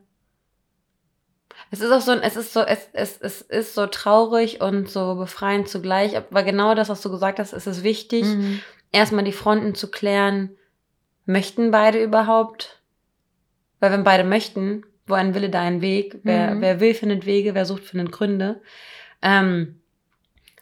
Es 1.71 1.81
ist 1.81 1.91
auch 1.91 2.01
so, 2.01 2.13
es 2.13 2.35
ist 2.35 2.53
so, 2.53 2.61
es, 2.61 2.89
es, 2.93 3.17
es 3.19 3.41
ist 3.41 3.73
so 3.75 3.87
traurig 3.87 4.61
und 4.61 4.89
so 4.89 5.15
befreiend 5.15 5.67
zugleich. 5.67 6.15
Aber 6.15 6.43
genau 6.43 6.75
das, 6.75 6.89
was 6.89 7.01
du 7.01 7.09
gesagt 7.09 7.39
hast, 7.39 7.53
ist 7.53 7.67
es 7.67 7.83
wichtig, 7.83 8.23
Mhm. 8.23 8.61
erstmal 8.91 9.23
die 9.23 9.31
Fronten 9.33 9.75
zu 9.75 9.89
klären. 9.91 10.51
Möchten 11.25 11.71
beide 11.71 12.01
überhaupt? 12.01 12.81
Weil 13.79 13.91
wenn 13.91 14.03
beide 14.03 14.23
möchten, 14.23 14.83
wo 15.05 15.13
ein 15.13 15.33
Wille, 15.35 15.49
da 15.49 15.61
ein 15.61 15.81
Weg. 15.81 16.19
Wer, 16.23 16.55
Mhm. 16.55 16.61
wer 16.61 16.79
will, 16.79 16.93
findet 16.93 17.25
Wege, 17.25 17.53
wer 17.53 17.65
sucht, 17.65 17.83
findet 17.83 18.11
Gründe. 18.11 18.61
Ähm, 19.21 19.81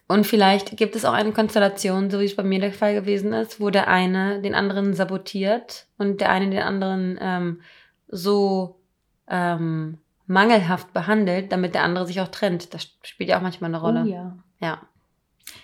und 0.08 0.26
vielleicht 0.28 0.78
gibt 0.78 0.96
es 0.96 1.04
auch 1.06 1.14
eine 1.14 1.32
Konstellation, 1.32 2.10
so 2.12 2.20
wie 2.20 2.26
es 2.26 2.36
bei 2.36 2.44
mir 2.44 2.60
der 2.60 2.72
Fall 2.74 2.94
gewesen 2.94 3.34
ist, 3.34 3.60
wo 3.60 3.70
der 3.72 3.88
eine 3.88 4.40
den 4.42 4.54
anderen 4.54 4.94
sabotiert 4.94 5.88
und 5.98 6.22
der 6.22 6.30
eine 6.30 6.50
den 6.52 6.62
anderen 6.62 7.18
ähm, 7.20 7.62
so 8.08 8.80
ähm, 9.28 9.98
mangelhaft 10.28 10.94
behandelt, 10.94 11.52
damit 11.52 11.76
der 11.76 11.84
andere 11.84 12.06
sich 12.08 12.20
auch 12.22 12.28
trennt. 12.30 12.74
Das 12.74 12.88
spielt 13.04 13.30
ja 13.30 13.38
auch 13.38 13.42
manchmal 13.42 13.70
eine 13.70 13.80
Rolle. 13.82 14.04
Oh 14.06 14.08
ja. 14.10 14.38
Ja. 14.60 14.82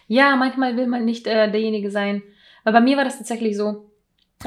Ja, 0.08 0.36
manchmal 0.36 0.78
will 0.78 0.88
man 0.88 1.06
nicht 1.06 1.26
äh, 1.28 1.50
derjenige 1.52 1.90
sein. 1.92 2.22
Aber 2.64 2.80
bei 2.80 2.82
mir 2.82 2.98
war 2.98 3.04
das 3.04 3.18
tatsächlich 3.18 3.58
so. 3.58 3.88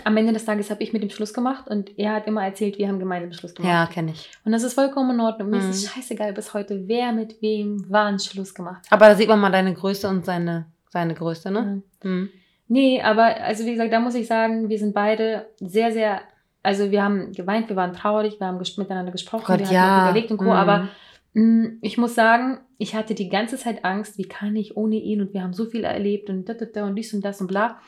Am 0.03 0.17
Ende 0.17 0.33
des 0.33 0.45
Tages 0.45 0.71
habe 0.71 0.83
ich 0.83 0.93
mit 0.93 1.03
ihm 1.05 1.11
Schluss 1.11 1.33
gemacht 1.33 1.69
und 1.69 1.97
er 1.99 2.15
hat 2.15 2.27
immer 2.27 2.45
erzählt, 2.45 2.79
wir 2.79 2.89
haben 2.89 2.99
gemeinsam 2.99 3.33
Schluss 3.33 3.55
gemacht. 3.55 3.73
Ja, 3.73 3.87
kenne 3.87 4.11
ich. 4.11 4.29
Und 4.45 4.51
das 4.51 4.65
ist 4.65 4.75
vollkommen 4.75 5.13
in 5.13 5.21
Ordnung. 5.21 5.51
Mir 5.51 5.59
Mhm. 5.59 5.71
ist 5.71 5.85
es 5.85 5.93
scheißegal 5.93 6.33
bis 6.33 6.53
heute, 6.53 6.89
wer 6.89 7.13
mit 7.13 7.41
wem 7.41 7.85
wann 7.89 8.19
Schluss 8.19 8.53
gemacht 8.55 8.83
hat. 8.87 8.93
Aber 8.93 9.07
da 9.09 9.15
sieht 9.15 9.29
man 9.29 9.39
mal 9.39 9.53
deine 9.53 9.73
Größe 9.73 10.09
und 10.09 10.25
seine, 10.25 10.67
seine 10.89 11.15
Größe, 11.15 11.51
ne? 11.53 11.83
Ja. 12.03 12.11
Mhm. 12.11 12.29
Nee, 12.67 13.03
aber 13.03 13.37
also 13.43 13.65
wie 13.67 13.73
gesagt, 13.73 13.93
da 13.93 14.01
muss 14.01 14.17
ich 14.17 14.27
sagen, 14.27 14.69
wir 14.69 14.79
sind 14.81 14.95
beide 14.95 15.47
sehr, 15.61 15.93
sehr, 15.93 16.23
also 16.65 16.91
wir 16.91 17.03
haben 17.05 17.33
geweint, 17.33 17.69
wir 17.69 17.77
waren 17.77 17.93
traurig, 17.93 18.41
wir 18.41 18.47
haben 18.49 18.59
ges 18.59 18.77
miteinander 18.77 19.13
gesprochen, 19.13 19.45
Gott, 19.47 19.61
wir 19.61 19.67
haben 19.67 19.75
ja. 19.75 20.11
überlegt 20.11 20.31
und 20.33 20.39
Co., 20.39 20.45
Mhm. 20.47 20.51
aber 20.51 20.89
Mm, 21.37 21.79
Ich 21.81 21.99
muss 21.99 22.15
sagen, 22.15 22.61
ich 22.79 22.95
hatte 22.95 23.13
die 23.17 23.29
ganze 23.29 23.57
Zeit 23.59 23.85
Angst, 23.85 24.19
wie 24.19 24.29
kann 24.29 24.55
ich 24.55 24.77
ohne 24.77 24.95
ihn 24.95 25.21
und 25.21 25.35
wir 25.35 25.43
haben 25.43 25.53
so 25.53 25.65
viel 25.67 25.83
erlebt 25.83 26.31
und 26.31 26.49
da, 26.49 26.55
da, 26.55 26.65
da 26.65 26.87
und 26.87 26.95
dies 26.95 27.13
und 27.13 27.25
das 27.25 27.41
und 27.41 27.49
bla. 27.49 27.81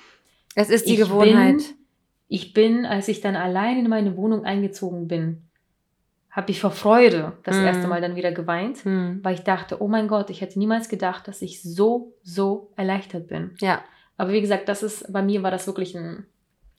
Es 0.56 0.68
ist 0.68 0.88
die 0.88 0.94
Ich 0.94 0.98
Gewohnheit. 0.98 1.58
Bin, 1.58 1.64
ich 2.26 2.52
bin, 2.54 2.84
als 2.84 3.06
ich 3.06 3.20
dann 3.20 3.36
allein 3.36 3.78
in 3.78 3.88
meine 3.88 4.16
Wohnung 4.16 4.44
eingezogen 4.44 5.06
bin, 5.06 5.42
habe 6.28 6.50
ich 6.50 6.60
vor 6.60 6.72
Freude 6.72 7.34
das 7.44 7.56
Mhm. 7.58 7.66
erste 7.66 7.86
Mal 7.86 8.00
dann 8.00 8.16
wieder 8.16 8.32
geweint, 8.32 8.78
Hm. 8.84 9.20
weil 9.22 9.34
ich 9.34 9.42
dachte, 9.44 9.80
oh 9.80 9.86
mein 9.86 10.08
Gott, 10.08 10.28
ich 10.30 10.40
hätte 10.40 10.58
niemals 10.58 10.88
gedacht, 10.88 11.28
dass 11.28 11.40
ich 11.40 11.62
so, 11.62 12.14
so 12.24 12.72
erleichtert 12.74 13.28
bin. 13.28 13.52
Ja, 13.60 13.80
Aber 14.16 14.32
wie 14.32 14.40
gesagt, 14.40 14.68
das 14.68 14.82
ist, 14.82 15.12
bei 15.12 15.22
mir 15.22 15.44
war 15.44 15.52
das 15.52 15.68
wirklich 15.68 15.96
ein, 15.96 16.26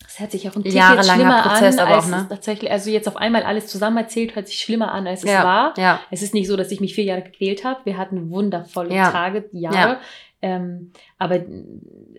das 0.04 0.20
hört 0.20 0.32
sich 0.32 0.48
auch 0.50 0.56
ein 0.56 0.64
Tick 0.64 0.74
schlimmer 0.74 1.42
Prozess 1.42 1.78
an, 1.78 1.88
als 1.88 2.06
auch, 2.06 2.10
ne? 2.10 2.22
es 2.24 2.28
tatsächlich, 2.30 2.72
also 2.72 2.90
jetzt 2.90 3.08
auf 3.08 3.18
einmal 3.18 3.44
alles 3.44 3.68
zusammen 3.68 3.98
erzählt, 3.98 4.36
hört 4.36 4.48
sich 4.48 4.60
schlimmer 4.60 4.92
an, 4.92 5.08
als 5.08 5.24
es 5.24 5.32
ja, 5.32 5.44
war. 5.44 5.74
ja. 5.78 6.00
Es 6.12 6.22
ist 6.22 6.34
nicht 6.34 6.48
so, 6.48 6.56
dass 6.56 6.72
ich 6.72 6.80
mich 6.80 6.94
vier 6.96 7.04
Jahre 7.04 7.24
gequält 7.24 7.64
habe. 7.64 7.82
Wir 7.84 7.98
hatten 7.98 8.30
wundervolle 8.30 8.94
Ja. 8.94 9.12
Tage, 9.12 9.50
Jahre. 9.52 9.76
Ja. 9.94 10.00
Ähm, 10.42 10.92
aber 11.18 11.40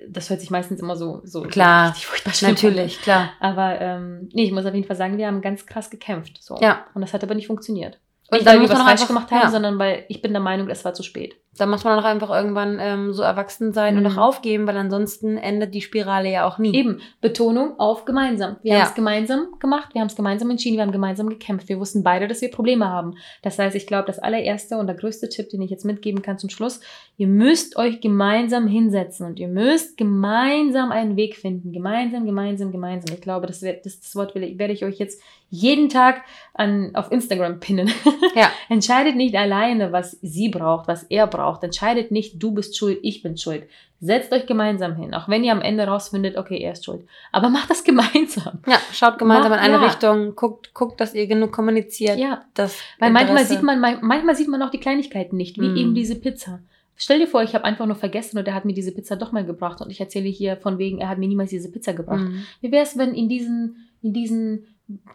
das 0.08 0.28
hört 0.28 0.40
sich 0.40 0.50
meistens 0.50 0.80
immer 0.80 0.96
so, 0.96 1.20
so 1.24 1.42
Klar. 1.42 1.90
richtig 1.90 2.06
furchtbar 2.06 2.34
schlimm 2.34 2.50
Natürlich, 2.50 3.00
klar. 3.00 3.30
an. 3.38 3.52
Aber 3.52 3.80
ähm, 3.80 4.28
nee, 4.32 4.44
ich 4.44 4.52
muss 4.52 4.66
auf 4.66 4.74
jeden 4.74 4.86
Fall 4.86 4.96
sagen, 4.96 5.18
wir 5.18 5.28
haben 5.28 5.40
ganz 5.40 5.66
krass 5.66 5.88
gekämpft. 5.88 6.42
So. 6.42 6.58
Ja. 6.60 6.84
Und 6.94 7.00
das 7.02 7.12
hat 7.14 7.22
aber 7.22 7.36
nicht 7.36 7.46
funktioniert. 7.46 8.00
Und 8.30 8.38
Nicht, 8.38 8.46
weil 8.46 8.60
wir 8.60 8.68
was 8.68 8.82
falsch 8.82 9.06
gemacht 9.06 9.30
haben, 9.30 9.50
sondern 9.50 9.78
weil 9.78 10.04
ich 10.08 10.20
bin 10.20 10.32
der 10.32 10.42
Meinung, 10.42 10.68
es 10.68 10.84
war 10.84 10.92
zu 10.92 11.02
spät. 11.02 11.36
Da 11.56 11.66
muss 11.66 11.82
man 11.82 11.98
auch 11.98 12.04
einfach 12.04 12.30
irgendwann 12.30 12.78
ähm, 12.80 13.12
so 13.12 13.22
erwachsen 13.22 13.72
sein 13.72 13.96
und 13.96 14.04
Mhm. 14.04 14.10
auch 14.18 14.28
aufgeben, 14.28 14.66
weil 14.68 14.76
ansonsten 14.76 15.36
endet 15.38 15.74
die 15.74 15.80
Spirale 15.80 16.30
ja 16.30 16.46
auch 16.46 16.58
nie. 16.58 16.72
Eben, 16.72 17.00
Betonung 17.20 17.80
auf 17.80 18.04
gemeinsam. 18.04 18.56
Wir 18.62 18.74
Ja. 18.74 18.78
haben 18.80 18.86
es 18.88 18.94
gemeinsam 18.94 19.48
gemacht, 19.58 19.88
wir 19.92 20.00
haben 20.00 20.06
es 20.06 20.14
gemeinsam 20.14 20.50
entschieden, 20.50 20.76
wir 20.76 20.82
haben 20.84 20.92
gemeinsam 20.92 21.28
gekämpft. 21.28 21.68
Wir 21.68 21.80
wussten 21.80 22.04
beide, 22.04 22.28
dass 22.28 22.42
wir 22.42 22.50
Probleme 22.52 22.88
haben. 22.88 23.14
Das 23.42 23.58
heißt, 23.58 23.74
ich 23.74 23.88
glaube, 23.88 24.06
das 24.06 24.20
allererste 24.20 24.78
und 24.78 24.86
der 24.86 24.94
größte 24.94 25.28
Tipp, 25.30 25.48
den 25.48 25.60
ich 25.62 25.70
jetzt 25.70 25.84
mitgeben 25.84 26.22
kann 26.22 26.38
zum 26.38 26.48
Schluss, 26.48 26.80
ihr 27.16 27.26
müsst 27.26 27.76
euch 27.76 28.00
gemeinsam 28.00 28.68
hinsetzen 28.68 29.26
und 29.26 29.40
ihr 29.40 29.48
müsst 29.48 29.96
gemeinsam 29.96 30.92
einen 30.92 31.16
Weg 31.16 31.34
finden. 31.34 31.72
Gemeinsam, 31.72 32.24
gemeinsam, 32.24 32.70
gemeinsam. 32.70 33.14
Ich 33.16 33.20
glaube, 33.22 33.48
das, 33.48 33.62
wird, 33.62 33.84
das, 33.84 33.98
das 33.98 34.14
Wort 34.14 34.34
werde 34.36 34.72
ich 34.72 34.84
euch 34.84 34.98
jetzt 34.98 35.20
jeden 35.50 35.88
Tag 35.88 36.22
an, 36.54 36.90
auf 36.94 37.10
Instagram 37.10 37.58
pinnen. 37.58 37.90
Ja. 38.36 38.50
Entscheidet 38.68 39.16
nicht 39.16 39.34
alleine, 39.34 39.90
was 39.92 40.18
sie 40.22 40.50
braucht, 40.50 40.86
was 40.86 41.02
er 41.04 41.26
braucht. 41.26 41.37
Entscheidet 41.62 42.10
nicht, 42.10 42.42
du 42.42 42.52
bist 42.52 42.76
schuld, 42.76 42.98
ich 43.02 43.22
bin 43.22 43.36
schuld. 43.36 43.64
Setzt 44.00 44.32
euch 44.32 44.46
gemeinsam 44.46 44.94
hin, 44.94 45.12
auch 45.14 45.28
wenn 45.28 45.42
ihr 45.42 45.50
am 45.52 45.60
Ende 45.60 45.84
rausfindet, 45.84 46.36
okay, 46.36 46.58
er 46.58 46.72
ist 46.72 46.84
schuld. 46.84 47.04
Aber 47.32 47.48
macht 47.56 47.68
das 47.70 47.82
gemeinsam. 47.84 48.60
Ja, 48.66 48.78
schaut 48.92 49.18
gemeinsam 49.18 49.50
Macht- 49.50 49.60
in 49.66 49.72
eine 49.72 49.82
ja. 49.82 49.88
Richtung, 49.88 50.36
guckt, 50.36 50.72
guckt, 50.74 51.00
dass 51.00 51.14
ihr 51.14 51.26
genug 51.26 51.52
kommuniziert. 51.52 52.18
Ja, 52.18 52.44
Das 52.54 52.78
weil 52.98 53.10
manchmal 53.10 53.44
sieht 53.44 53.62
man, 53.62 53.80
man- 53.80 53.98
manchmal 54.02 54.36
sieht 54.36 54.48
man 54.48 54.62
auch 54.62 54.70
die 54.70 54.78
Kleinigkeiten 54.80 55.36
nicht, 55.36 55.58
wie 55.60 55.68
Mhm. 55.68 55.76
eben 55.76 55.94
diese 55.94 56.14
Pizza. 56.16 56.60
Stell 57.00 57.18
dir 57.20 57.28
vor, 57.28 57.42
ich 57.44 57.54
habe 57.54 57.64
einfach 57.64 57.86
nur 57.86 57.94
vergessen 57.96 58.38
und 58.38 58.48
er 58.48 58.54
hat 58.54 58.64
mir 58.64 58.74
diese 58.74 58.90
Pizza 58.92 59.14
doch 59.16 59.30
mal 59.32 59.44
gebracht 59.44 59.80
und 59.80 59.90
ich 59.90 60.00
erzähle 60.00 60.28
hier 60.28 60.56
von 60.56 60.78
wegen, 60.78 60.98
er 60.98 61.08
hat 61.08 61.18
mir 61.18 61.28
niemals 61.28 61.50
diese 61.50 61.70
Pizza 61.70 61.92
gebracht. 61.92 62.20
Mhm. 62.20 62.44
Wie 62.60 62.72
wäre 62.72 62.82
es, 62.82 62.98
wenn 62.98 63.14
in 63.14 63.28
diesen, 63.28 63.88
in 64.02 64.12
diesen 64.12 64.66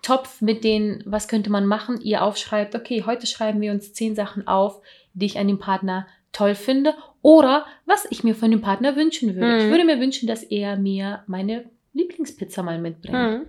Topf 0.02 0.42
mit 0.42 0.64
den, 0.64 1.02
was 1.06 1.28
könnte 1.28 1.50
man 1.50 1.66
machen, 1.66 2.00
ihr 2.02 2.24
aufschreibt, 2.24 2.76
okay, 2.76 3.04
heute 3.06 3.28
schreiben 3.28 3.60
wir 3.60 3.72
uns 3.72 3.92
zehn 3.94 4.16
Sachen 4.16 4.48
auf, 4.48 4.82
die 5.14 5.26
ich 5.26 5.39
an 5.39 5.47
dem 5.47 5.59
Partner 5.59 6.07
toll 6.32 6.55
finde 6.55 6.95
oder 7.22 7.66
was 7.86 8.07
ich 8.09 8.24
mir 8.24 8.36
von 8.36 8.51
dem 8.51 8.61
Partner 8.61 8.95
wünschen 8.95 9.36
würde. 9.36 9.55
Mhm. 9.55 9.59
Ich 9.59 9.70
würde 9.70 9.86
mir 9.86 9.99
wünschen, 9.99 10.28
dass 10.28 10.43
er 10.43 10.78
mir 10.78 11.24
meine 11.28 11.70
Lieblingspizza 11.93 12.64
mal 12.64 12.80
mitbringt. 12.80 13.16
Mhm. 13.16 13.45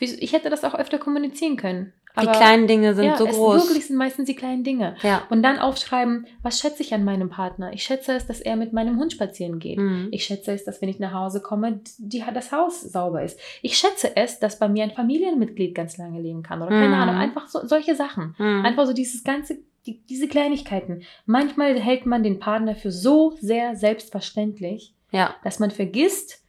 Ich 0.00 0.32
hätte 0.32 0.50
das 0.50 0.64
auch 0.64 0.74
öfter 0.74 0.98
kommunizieren 0.98 1.56
können. 1.56 1.92
Die 2.20 2.26
Aber 2.28 2.36
kleinen 2.36 2.66
Dinge 2.66 2.94
sind 2.94 3.04
ja, 3.04 3.16
so 3.16 3.26
es 3.26 3.34
groß. 3.36 3.68
wirklich 3.68 3.86
sind 3.86 3.96
meistens 3.96 4.26
die 4.26 4.34
kleinen 4.34 4.64
Dinge. 4.64 4.96
ja. 5.02 5.22
Und 5.30 5.42
dann 5.42 5.58
aufschreiben, 5.58 6.26
was 6.42 6.58
schätze 6.60 6.82
ich 6.82 6.92
an 6.94 7.04
meinem 7.04 7.28
Partner? 7.30 7.72
Ich 7.72 7.82
schätze 7.82 8.12
es, 8.12 8.26
dass 8.26 8.40
er 8.40 8.56
mit 8.56 8.72
meinem 8.72 8.98
Hund 8.98 9.12
spazieren 9.12 9.58
geht. 9.58 9.78
Mhm. 9.78 10.08
Ich 10.10 10.24
schätze 10.24 10.52
es, 10.52 10.64
dass 10.64 10.80
wenn 10.82 10.88
ich 10.88 10.98
nach 10.98 11.12
Hause 11.12 11.40
komme, 11.40 11.80
die, 11.98 12.24
das 12.34 12.52
Haus 12.52 12.80
sauber 12.80 13.22
ist. 13.22 13.38
Ich 13.62 13.76
schätze 13.78 14.16
es, 14.16 14.38
dass 14.38 14.58
bei 14.58 14.68
mir 14.68 14.84
ein 14.84 14.90
Familienmitglied 14.92 15.74
ganz 15.74 15.96
lange 15.98 16.20
leben 16.20 16.42
kann. 16.42 16.60
Oder 16.60 16.70
keine 16.70 16.88
Mhm. 16.88 16.94
Ahnung, 17.02 17.16
einfach 17.16 17.48
so, 17.48 17.66
solche 17.66 17.94
Sachen. 17.94 18.34
Mhm. 18.38 18.64
Einfach 18.64 18.86
so 18.86 18.92
dieses 18.92 19.22
ganze, 19.24 19.58
die, 19.86 20.00
diese 20.06 20.28
Kleinigkeiten. 20.28 21.02
Manchmal 21.26 21.78
hält 21.78 22.04
man 22.06 22.22
den 22.22 22.38
Partner 22.40 22.74
für 22.74 22.90
so 22.90 23.34
sehr 23.40 23.76
selbstverständlich, 23.76 24.94
Ja, 25.12 25.34
dass 25.44 25.58
man 25.58 25.70
vergisst, 25.70 26.42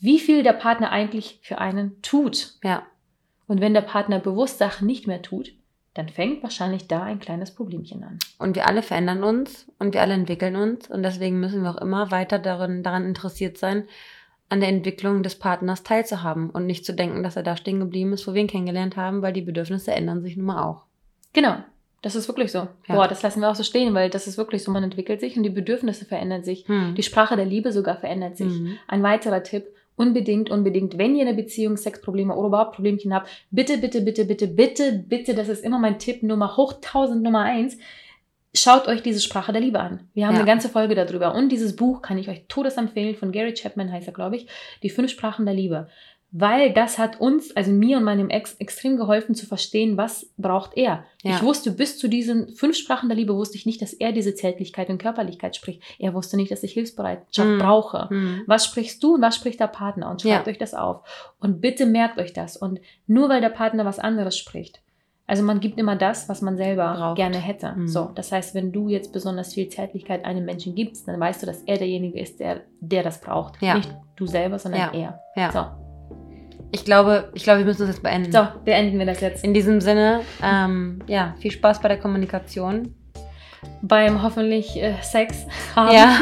wie 0.00 0.18
viel 0.18 0.42
der 0.42 0.52
Partner 0.52 0.90
eigentlich 0.90 1.40
für 1.42 1.58
einen 1.58 2.00
tut. 2.02 2.54
ja. 2.62 2.82
Und 3.48 3.60
wenn 3.60 3.74
der 3.74 3.80
Partner 3.80 4.20
bewusst 4.20 4.58
Sachen 4.58 4.86
nicht 4.86 5.06
mehr 5.06 5.22
tut, 5.22 5.52
dann 5.94 6.08
fängt 6.08 6.44
wahrscheinlich 6.44 6.86
da 6.86 7.02
ein 7.02 7.18
kleines 7.18 7.50
Problemchen 7.50 8.04
an. 8.04 8.20
Und 8.38 8.54
wir 8.54 8.68
alle 8.68 8.82
verändern 8.82 9.24
uns 9.24 9.66
und 9.80 9.94
wir 9.94 10.02
alle 10.02 10.14
entwickeln 10.14 10.54
uns. 10.54 10.88
Und 10.88 11.02
deswegen 11.02 11.40
müssen 11.40 11.62
wir 11.62 11.70
auch 11.70 11.80
immer 11.80 12.12
weiter 12.12 12.38
darin, 12.38 12.84
daran 12.84 13.04
interessiert 13.04 13.58
sein, 13.58 13.88
an 14.48 14.60
der 14.60 14.68
Entwicklung 14.68 15.22
des 15.22 15.34
Partners 15.34 15.82
teilzuhaben 15.82 16.50
und 16.50 16.66
nicht 16.66 16.84
zu 16.84 16.94
denken, 16.94 17.22
dass 17.22 17.36
er 17.36 17.42
da 17.42 17.56
stehen 17.56 17.80
geblieben 17.80 18.12
ist, 18.12 18.26
wo 18.28 18.34
wir 18.34 18.40
ihn 18.40 18.46
kennengelernt 18.46 18.96
haben, 18.96 19.22
weil 19.22 19.32
die 19.32 19.42
Bedürfnisse 19.42 19.92
ändern 19.92 20.22
sich 20.22 20.36
nun 20.36 20.46
mal 20.46 20.62
auch. 20.62 20.84
Genau. 21.32 21.56
Das 22.00 22.14
ist 22.14 22.28
wirklich 22.28 22.52
so. 22.52 22.68
Ja. 22.86 22.94
Boah, 22.94 23.08
das 23.08 23.22
lassen 23.22 23.40
wir 23.40 23.50
auch 23.50 23.56
so 23.56 23.64
stehen, 23.64 23.92
weil 23.92 24.08
das 24.08 24.28
ist 24.28 24.38
wirklich 24.38 24.62
so. 24.62 24.70
Man 24.70 24.84
entwickelt 24.84 25.18
sich 25.18 25.36
und 25.36 25.42
die 25.42 25.50
Bedürfnisse 25.50 26.04
verändern 26.04 26.44
sich. 26.44 26.66
Hm. 26.68 26.94
Die 26.94 27.02
Sprache 27.02 27.34
der 27.34 27.44
Liebe 27.44 27.72
sogar 27.72 27.96
verändert 27.96 28.36
sich. 28.36 28.52
Mhm. 28.52 28.78
Ein 28.86 29.02
weiterer 29.02 29.42
Tipp, 29.42 29.66
unbedingt, 29.98 30.50
unbedingt, 30.50 30.96
wenn 30.98 31.14
ihr 31.16 31.22
in 31.22 31.28
einer 31.28 31.36
Beziehung 31.36 31.76
Sexprobleme 31.76 32.34
oder 32.34 32.48
überhaupt 32.48 32.76
Problemchen 32.76 33.12
habt, 33.14 33.28
bitte, 33.50 33.78
bitte, 33.78 34.00
bitte, 34.00 34.24
bitte, 34.24 34.46
bitte, 34.48 35.04
bitte, 35.06 35.34
das 35.34 35.48
ist 35.48 35.64
immer 35.64 35.78
mein 35.78 35.98
Tipp 35.98 36.22
Nummer 36.22 36.56
hoch 36.56 36.74
1000 36.74 37.22
Nummer 37.22 37.42
1, 37.42 37.76
schaut 38.54 38.88
euch 38.88 39.02
diese 39.02 39.20
Sprache 39.20 39.52
der 39.52 39.60
Liebe 39.60 39.80
an. 39.80 40.08
Wir 40.14 40.26
haben 40.26 40.34
Ja. 40.34 40.40
eine 40.40 40.46
ganze 40.48 40.68
Folge 40.68 40.94
darüber 40.94 41.34
und 41.34 41.50
dieses 41.50 41.76
Buch 41.76 42.02
kann 42.02 42.18
ich 42.18 42.28
euch 42.28 42.46
todesempfehlen 42.48 43.14
von 43.16 43.32
Gary 43.32 43.54
Chapman 43.54 43.92
heißt 43.92 44.06
er, 44.06 44.14
glaube 44.14 44.36
ich, 44.36 44.46
die 44.82 44.90
fünf 44.90 45.10
Sprachen 45.10 45.44
der 45.44 45.54
Liebe. 45.54 45.88
Weil 46.30 46.74
das 46.74 46.98
hat 46.98 47.20
uns, 47.22 47.56
also 47.56 47.70
mir 47.70 47.96
und 47.96 48.04
meinem 48.04 48.28
Ex, 48.28 48.54
extrem 48.56 48.98
geholfen 48.98 49.34
zu 49.34 49.46
verstehen, 49.46 49.96
was 49.96 50.26
braucht 50.36 50.76
er. 50.76 51.04
Ja. 51.22 51.36
Ich 51.36 51.42
wusste 51.42 51.70
bis 51.70 51.98
zu 51.98 52.06
diesen 52.06 52.54
fünf 52.54 52.76
Sprachen 52.76 53.08
der 53.08 53.16
Liebe, 53.16 53.34
wusste 53.34 53.56
ich 53.56 53.64
nicht, 53.64 53.80
dass 53.80 53.94
er 53.94 54.12
diese 54.12 54.34
Zärtlichkeit 54.34 54.90
und 54.90 54.98
Körperlichkeit 55.00 55.56
spricht. 55.56 55.80
Er 55.98 56.12
wusste 56.12 56.36
nicht, 56.36 56.50
dass 56.52 56.62
ich 56.62 56.72
Hilfsbereitschaft 56.74 57.48
Mhm. 57.48 57.58
brauche. 57.58 58.08
Mhm. 58.12 58.42
Was 58.46 58.66
sprichst 58.66 59.02
du 59.02 59.14
und 59.14 59.22
was 59.22 59.36
spricht 59.36 59.58
der 59.58 59.68
Partner? 59.68 60.10
Und 60.10 60.20
schreibt 60.20 60.46
Ja. 60.46 60.50
euch 60.52 60.58
das 60.58 60.74
auf. 60.74 61.00
Und 61.40 61.62
bitte 61.62 61.86
merkt 61.86 62.18
euch 62.18 62.34
das. 62.34 62.58
Und 62.58 62.78
nur 63.06 63.30
weil 63.30 63.40
der 63.40 63.48
Partner 63.48 63.86
was 63.86 63.98
anderes 63.98 64.36
spricht. 64.36 64.82
Also 65.26 65.42
man 65.42 65.60
gibt 65.60 65.78
immer 65.78 65.96
das, 65.96 66.28
was 66.28 66.42
man 66.42 66.56
selber 66.58 66.94
Braucht. 66.94 67.16
gerne 67.16 67.38
hätte. 67.38 67.72
Mhm. 67.74 67.88
So, 67.88 68.10
das 68.14 68.32
heißt, 68.32 68.54
wenn 68.54 68.70
du 68.72 68.88
jetzt 68.90 69.12
besonders 69.14 69.54
viel 69.54 69.68
Zärtlichkeit 69.68 70.24
einem 70.26 70.44
Menschen 70.44 70.74
gibst, 70.74 71.08
dann 71.08 71.18
weißt 71.18 71.42
du, 71.42 71.46
dass 71.46 71.62
er 71.62 71.78
derjenige 71.78 72.20
ist, 72.20 72.38
der, 72.40 72.62
der 72.80 73.02
das 73.02 73.20
braucht. 73.20 73.60
Ja. 73.62 73.76
Nicht 73.76 73.94
du 74.16 74.26
selber, 74.26 74.58
sondern 74.58 74.92
er. 74.92 75.20
So. 75.52 75.87
Ich 76.70 76.84
glaube, 76.84 77.30
ich 77.34 77.44
glaube, 77.44 77.60
wir 77.60 77.64
müssen 77.66 77.86
das 77.86 77.96
jetzt 77.96 78.02
beenden. 78.02 78.30
so, 78.32 78.46
beenden 78.64 78.98
wir 78.98 79.06
das 79.06 79.20
jetzt. 79.20 79.42
In 79.44 79.54
diesem 79.54 79.80
Sinne, 79.80 80.20
ähm, 80.42 81.00
ja, 81.06 81.34
viel 81.40 81.50
Spaß 81.50 81.80
bei 81.80 81.88
der 81.88 81.98
Kommunikation. 81.98 82.94
Beim 83.82 84.22
hoffentlich 84.22 84.76
äh, 84.76 84.94
Sex 85.02 85.46
haben. 85.74 85.92
Ja. 85.94 86.16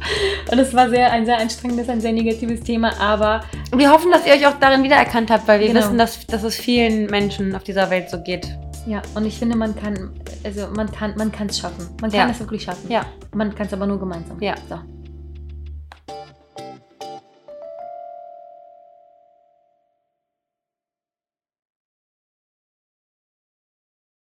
Und 0.50 0.58
es 0.58 0.74
war 0.74 0.90
sehr, 0.90 1.12
ein 1.12 1.24
sehr 1.24 1.38
anstrengendes, 1.38 1.88
ein 1.88 2.00
sehr 2.00 2.12
negatives 2.12 2.60
Thema, 2.60 2.92
aber 3.00 3.42
wir 3.74 3.90
hoffen, 3.90 4.10
dass 4.10 4.26
ihr 4.26 4.32
euch 4.32 4.44
auch 4.48 4.58
darin 4.58 4.82
wiedererkannt 4.82 5.30
habt, 5.30 5.46
weil 5.46 5.60
wir 5.60 5.68
Genau. 5.68 5.78
wissen, 5.80 5.96
dass, 5.96 6.26
dass 6.26 6.42
es 6.42 6.56
vielen 6.56 7.06
Menschen 7.06 7.54
auf 7.54 7.62
dieser 7.62 7.88
Welt 7.88 8.10
so 8.10 8.20
geht. 8.20 8.48
ja, 8.86 9.00
und 9.14 9.24
ich 9.24 9.38
finde, 9.38 9.56
man 9.56 9.76
kann, 9.76 10.10
also 10.42 10.66
man 10.74 10.90
kann, 10.90 11.14
man 11.16 11.30
kann 11.30 11.46
es 11.46 11.58
schaffen. 11.60 11.86
Man 12.00 12.10
kann 12.10 12.28
Ja. 12.28 12.30
es 12.34 12.40
wirklich 12.40 12.64
schaffen. 12.64 12.90
Ja. 12.90 13.06
Man 13.32 13.54
kann 13.54 13.68
es 13.68 13.72
aber 13.72 13.86
nur 13.86 14.00
gemeinsam. 14.00 14.40
Ja. 14.42 14.54
So. 14.68 14.74